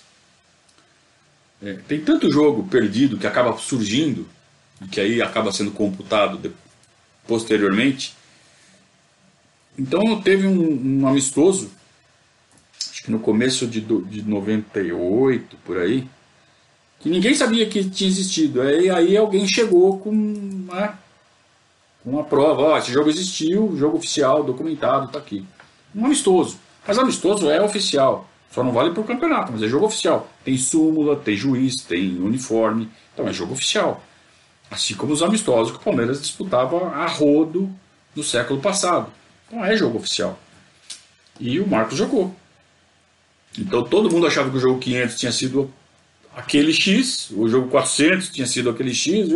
É, 1.62 1.74
tem 1.86 2.00
tanto 2.00 2.30
jogo 2.30 2.64
perdido 2.68 3.18
que 3.18 3.26
acaba 3.26 3.56
surgindo, 3.58 4.26
que 4.90 5.00
aí 5.00 5.20
acaba 5.20 5.52
sendo 5.52 5.70
computado 5.70 6.38
de, 6.38 6.50
posteriormente. 7.26 8.14
Então 9.78 10.20
teve 10.22 10.46
um, 10.46 11.02
um, 11.02 11.06
amistoso, 11.06 11.70
acho 12.90 13.02
que 13.02 13.10
no 13.10 13.20
começo 13.20 13.66
de, 13.66 13.80
de 13.80 14.22
98, 14.22 15.56
por 15.64 15.78
aí, 15.78 16.08
que 17.00 17.08
ninguém 17.08 17.34
sabia 17.34 17.68
que 17.68 17.88
tinha 17.88 18.08
existido. 18.08 18.62
Aí, 18.62 18.90
aí 18.90 19.16
alguém 19.16 19.46
chegou 19.46 19.98
com. 19.98 20.12
Né, 20.12 20.94
uma 22.04 22.24
prova, 22.24 22.62
ó, 22.62 22.78
esse 22.78 22.92
jogo 22.92 23.08
existiu, 23.08 23.76
jogo 23.76 23.98
oficial, 23.98 24.42
documentado, 24.42 25.06
está 25.06 25.18
aqui. 25.18 25.44
Um 25.94 26.06
amistoso. 26.06 26.58
Mas 26.86 26.98
amistoso 26.98 27.50
é 27.50 27.60
oficial. 27.60 28.28
Só 28.50 28.62
não 28.62 28.72
vale 28.72 28.90
para 28.90 29.00
o 29.00 29.04
campeonato, 29.04 29.52
mas 29.52 29.62
é 29.62 29.68
jogo 29.68 29.86
oficial. 29.86 30.28
Tem 30.44 30.56
súmula, 30.56 31.16
tem 31.16 31.36
juiz, 31.36 31.82
tem 31.82 32.18
uniforme. 32.18 32.88
Então 33.12 33.28
é 33.28 33.32
jogo 33.32 33.52
oficial. 33.52 34.02
Assim 34.70 34.94
como 34.94 35.12
os 35.12 35.22
amistosos 35.22 35.72
que 35.72 35.78
o 35.78 35.84
Palmeiras 35.84 36.20
disputava 36.20 36.88
a 36.88 37.06
rodo 37.06 37.70
no 38.14 38.22
século 38.22 38.60
passado. 38.60 39.12
Então 39.46 39.64
é 39.64 39.76
jogo 39.76 39.98
oficial. 39.98 40.38
E 41.38 41.60
o 41.60 41.66
Marcos 41.66 41.98
jogou. 41.98 42.34
Então 43.58 43.82
todo 43.82 44.10
mundo 44.10 44.26
achava 44.26 44.50
que 44.50 44.56
o 44.56 44.60
jogo 44.60 44.78
500 44.78 45.18
tinha 45.18 45.32
sido 45.32 45.72
aquele 46.34 46.72
X, 46.72 47.30
o 47.30 47.48
jogo 47.48 47.68
400 47.68 48.30
tinha 48.30 48.46
sido 48.46 48.70
aquele 48.70 48.94
X, 48.94 49.28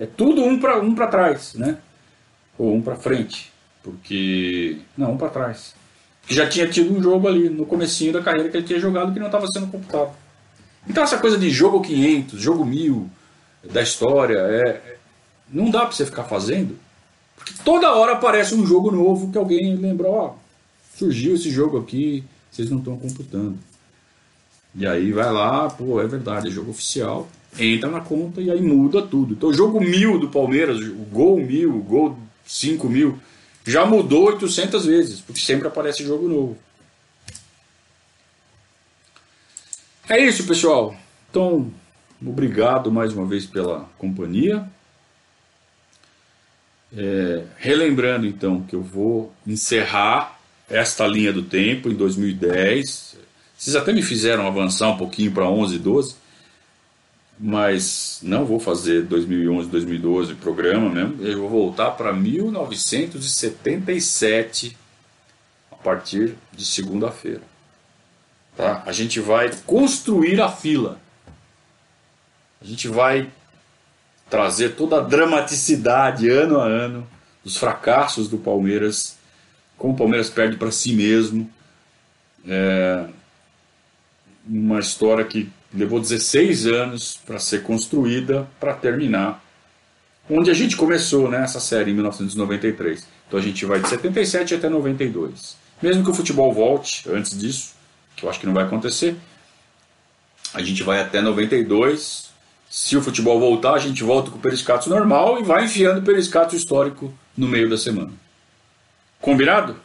é 0.00 0.06
tudo 0.06 0.42
um 0.42 0.58
para 0.58 0.80
um 0.80 0.94
trás, 0.94 1.54
né? 1.54 1.78
Ou 2.58 2.74
um 2.74 2.82
para 2.82 2.96
frente, 2.96 3.52
porque 3.82 4.78
não, 4.96 5.12
um 5.12 5.16
para 5.16 5.28
trás. 5.28 5.74
Já 6.28 6.46
tinha 6.46 6.68
tido 6.68 6.94
um 6.94 7.02
jogo 7.02 7.26
ali 7.26 7.48
no 7.48 7.64
comecinho 7.64 8.12
da 8.12 8.20
carreira 8.20 8.50
que 8.50 8.56
ele 8.56 8.66
tinha 8.66 8.80
jogado 8.80 9.12
que 9.12 9.18
não 9.18 9.26
estava 9.26 9.46
sendo 9.46 9.68
computado. 9.68 10.10
Então 10.86 11.02
essa 11.02 11.18
coisa 11.18 11.38
de 11.38 11.48
jogo 11.48 11.80
500, 11.80 12.40
jogo 12.40 12.64
1000 12.64 13.08
da 13.72 13.82
história, 13.82 14.38
é, 14.38 14.68
é 14.68 14.96
não 15.50 15.70
dá 15.70 15.80
para 15.80 15.92
você 15.92 16.04
ficar 16.04 16.24
fazendo, 16.24 16.76
porque 17.36 17.54
toda 17.64 17.94
hora 17.94 18.12
aparece 18.12 18.54
um 18.54 18.66
jogo 18.66 18.90
novo 18.90 19.30
que 19.30 19.38
alguém 19.38 19.76
lembrou, 19.76 20.12
ó, 20.12 20.34
surgiu 20.94 21.34
esse 21.34 21.50
jogo 21.50 21.78
aqui, 21.78 22.24
vocês 22.50 22.68
não 22.68 22.78
estão 22.78 22.98
computando. 22.98 23.58
E 24.74 24.86
aí 24.86 25.12
vai 25.12 25.32
lá, 25.32 25.68
pô, 25.70 26.00
é 26.00 26.06
verdade, 26.06 26.48
é 26.48 26.50
jogo 26.50 26.70
oficial, 26.70 27.28
entra 27.58 27.90
na 27.90 28.00
conta 28.00 28.40
e 28.40 28.50
aí 28.50 28.60
muda 28.60 29.00
tudo. 29.00 29.32
Então 29.32 29.48
o 29.48 29.54
jogo 29.54 29.80
1000 29.80 30.18
do 30.18 30.28
Palmeiras, 30.28 30.78
o 30.80 31.06
gol 31.10 31.38
1000, 31.38 31.74
o 31.74 31.80
gol 31.80 32.18
5 32.48 32.88
mil, 32.88 33.20
já 33.66 33.84
mudou 33.84 34.24
800 34.28 34.86
vezes, 34.86 35.20
porque 35.20 35.38
sempre 35.38 35.68
aparece 35.68 36.02
jogo 36.02 36.26
novo. 36.26 36.58
É 40.08 40.18
isso, 40.18 40.46
pessoal. 40.46 40.96
Então, 41.28 41.70
obrigado 42.26 42.90
mais 42.90 43.12
uma 43.12 43.26
vez 43.26 43.44
pela 43.44 43.80
companhia. 43.98 44.66
É, 46.96 47.44
relembrando 47.58 48.26
então 48.26 48.62
que 48.62 48.74
eu 48.74 48.82
vou 48.82 49.30
encerrar 49.46 50.40
esta 50.70 51.06
linha 51.06 51.34
do 51.34 51.42
tempo 51.42 51.90
em 51.90 51.94
2010. 51.94 53.18
Vocês 53.54 53.76
até 53.76 53.92
me 53.92 54.00
fizeram 54.00 54.46
avançar 54.46 54.88
um 54.88 54.96
pouquinho 54.96 55.32
para 55.32 55.46
11, 55.46 55.78
12 55.78 56.16
mas 57.38 58.18
não 58.22 58.44
vou 58.44 58.58
fazer 58.58 59.02
2011, 59.02 59.68
2012 59.68 60.34
programa 60.34 60.90
mesmo. 60.90 61.24
Eu 61.24 61.38
vou 61.40 61.48
voltar 61.48 61.92
para 61.92 62.12
1977 62.12 64.76
a 65.70 65.76
partir 65.76 66.34
de 66.52 66.66
segunda-feira. 66.66 67.42
Tá? 68.56 68.82
A 68.84 68.90
gente 68.90 69.20
vai 69.20 69.52
construir 69.64 70.40
a 70.40 70.48
fila. 70.48 70.98
A 72.60 72.64
gente 72.64 72.88
vai 72.88 73.30
trazer 74.28 74.70
toda 74.70 74.98
a 74.98 75.00
dramaticidade 75.00 76.28
ano 76.28 76.60
a 76.60 76.64
ano 76.64 77.06
dos 77.44 77.56
fracassos 77.56 78.28
do 78.28 78.36
Palmeiras, 78.36 79.16
como 79.76 79.94
o 79.94 79.96
Palmeiras 79.96 80.28
perde 80.28 80.56
para 80.56 80.72
si 80.72 80.92
mesmo. 80.92 81.48
É 82.46 83.06
uma 84.44 84.80
história 84.80 85.24
que 85.24 85.48
levou 85.74 86.00
16 86.00 86.66
anos 86.66 87.18
para 87.26 87.38
ser 87.38 87.62
construída, 87.62 88.48
para 88.58 88.74
terminar 88.74 89.44
onde 90.30 90.50
a 90.50 90.54
gente 90.54 90.76
começou 90.76 91.28
né, 91.30 91.42
essa 91.42 91.60
série 91.60 91.90
em 91.90 91.94
1993. 91.94 93.06
Então 93.26 93.38
a 93.38 93.42
gente 93.42 93.64
vai 93.64 93.80
de 93.80 93.88
77 93.88 94.54
até 94.54 94.68
92. 94.68 95.56
Mesmo 95.80 96.04
que 96.04 96.10
o 96.10 96.14
futebol 96.14 96.52
volte 96.52 97.08
antes 97.10 97.38
disso, 97.38 97.74
que 98.16 98.24
eu 98.24 98.30
acho 98.30 98.40
que 98.40 98.46
não 98.46 98.54
vai 98.54 98.64
acontecer, 98.64 99.16
a 100.52 100.62
gente 100.62 100.82
vai 100.82 101.00
até 101.00 101.20
92. 101.20 102.28
Se 102.68 102.96
o 102.96 103.02
futebol 103.02 103.38
voltar, 103.40 103.74
a 103.74 103.78
gente 103.78 104.02
volta 104.02 104.30
com 104.30 104.38
o 104.38 104.40
periscato 104.40 104.90
normal 104.90 105.40
e 105.40 105.42
vai 105.42 105.64
enfiando 105.64 106.00
o 106.00 106.02
periscato 106.02 106.54
histórico 106.54 107.12
no 107.36 107.48
meio 107.48 107.70
da 107.70 107.78
semana. 107.78 108.12
Combinado? 109.20 109.76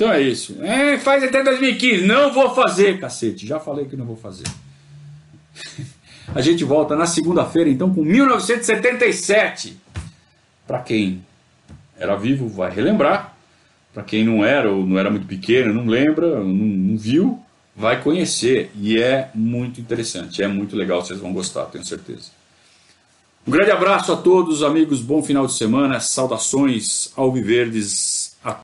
Então 0.00 0.10
é 0.10 0.22
isso. 0.22 0.56
É, 0.62 0.96
faz 0.96 1.22
até 1.22 1.42
2015. 1.42 2.06
Não 2.06 2.32
vou 2.32 2.54
fazer, 2.54 2.98
cacete. 2.98 3.46
Já 3.46 3.60
falei 3.60 3.84
que 3.84 3.98
não 3.98 4.06
vou 4.06 4.16
fazer. 4.16 4.46
A 6.34 6.40
gente 6.40 6.64
volta 6.64 6.96
na 6.96 7.04
segunda-feira, 7.04 7.68
então, 7.68 7.92
com 7.92 8.02
1977. 8.02 9.76
Para 10.66 10.78
quem 10.78 11.22
era 11.98 12.16
vivo, 12.16 12.48
vai 12.48 12.70
relembrar. 12.70 13.36
Para 13.92 14.02
quem 14.02 14.24
não 14.24 14.42
era, 14.42 14.72
ou 14.72 14.86
não 14.86 14.98
era 14.98 15.10
muito 15.10 15.26
pequeno, 15.26 15.74
não 15.74 15.84
lembra, 15.84 16.38
não, 16.38 16.46
não 16.46 16.96
viu, 16.96 17.38
vai 17.76 18.00
conhecer. 18.00 18.70
E 18.80 18.98
é 18.98 19.28
muito 19.34 19.82
interessante, 19.82 20.42
é 20.42 20.48
muito 20.48 20.76
legal, 20.76 21.04
vocês 21.04 21.20
vão 21.20 21.34
gostar, 21.34 21.66
tenho 21.66 21.84
certeza. 21.84 22.30
Um 23.46 23.50
grande 23.50 23.70
abraço 23.70 24.12
a 24.12 24.16
todos, 24.16 24.62
amigos. 24.62 25.02
Bom 25.02 25.22
final 25.22 25.46
de 25.46 25.52
semana. 25.52 26.00
Saudações 26.00 27.12
alviverdes 27.16 28.19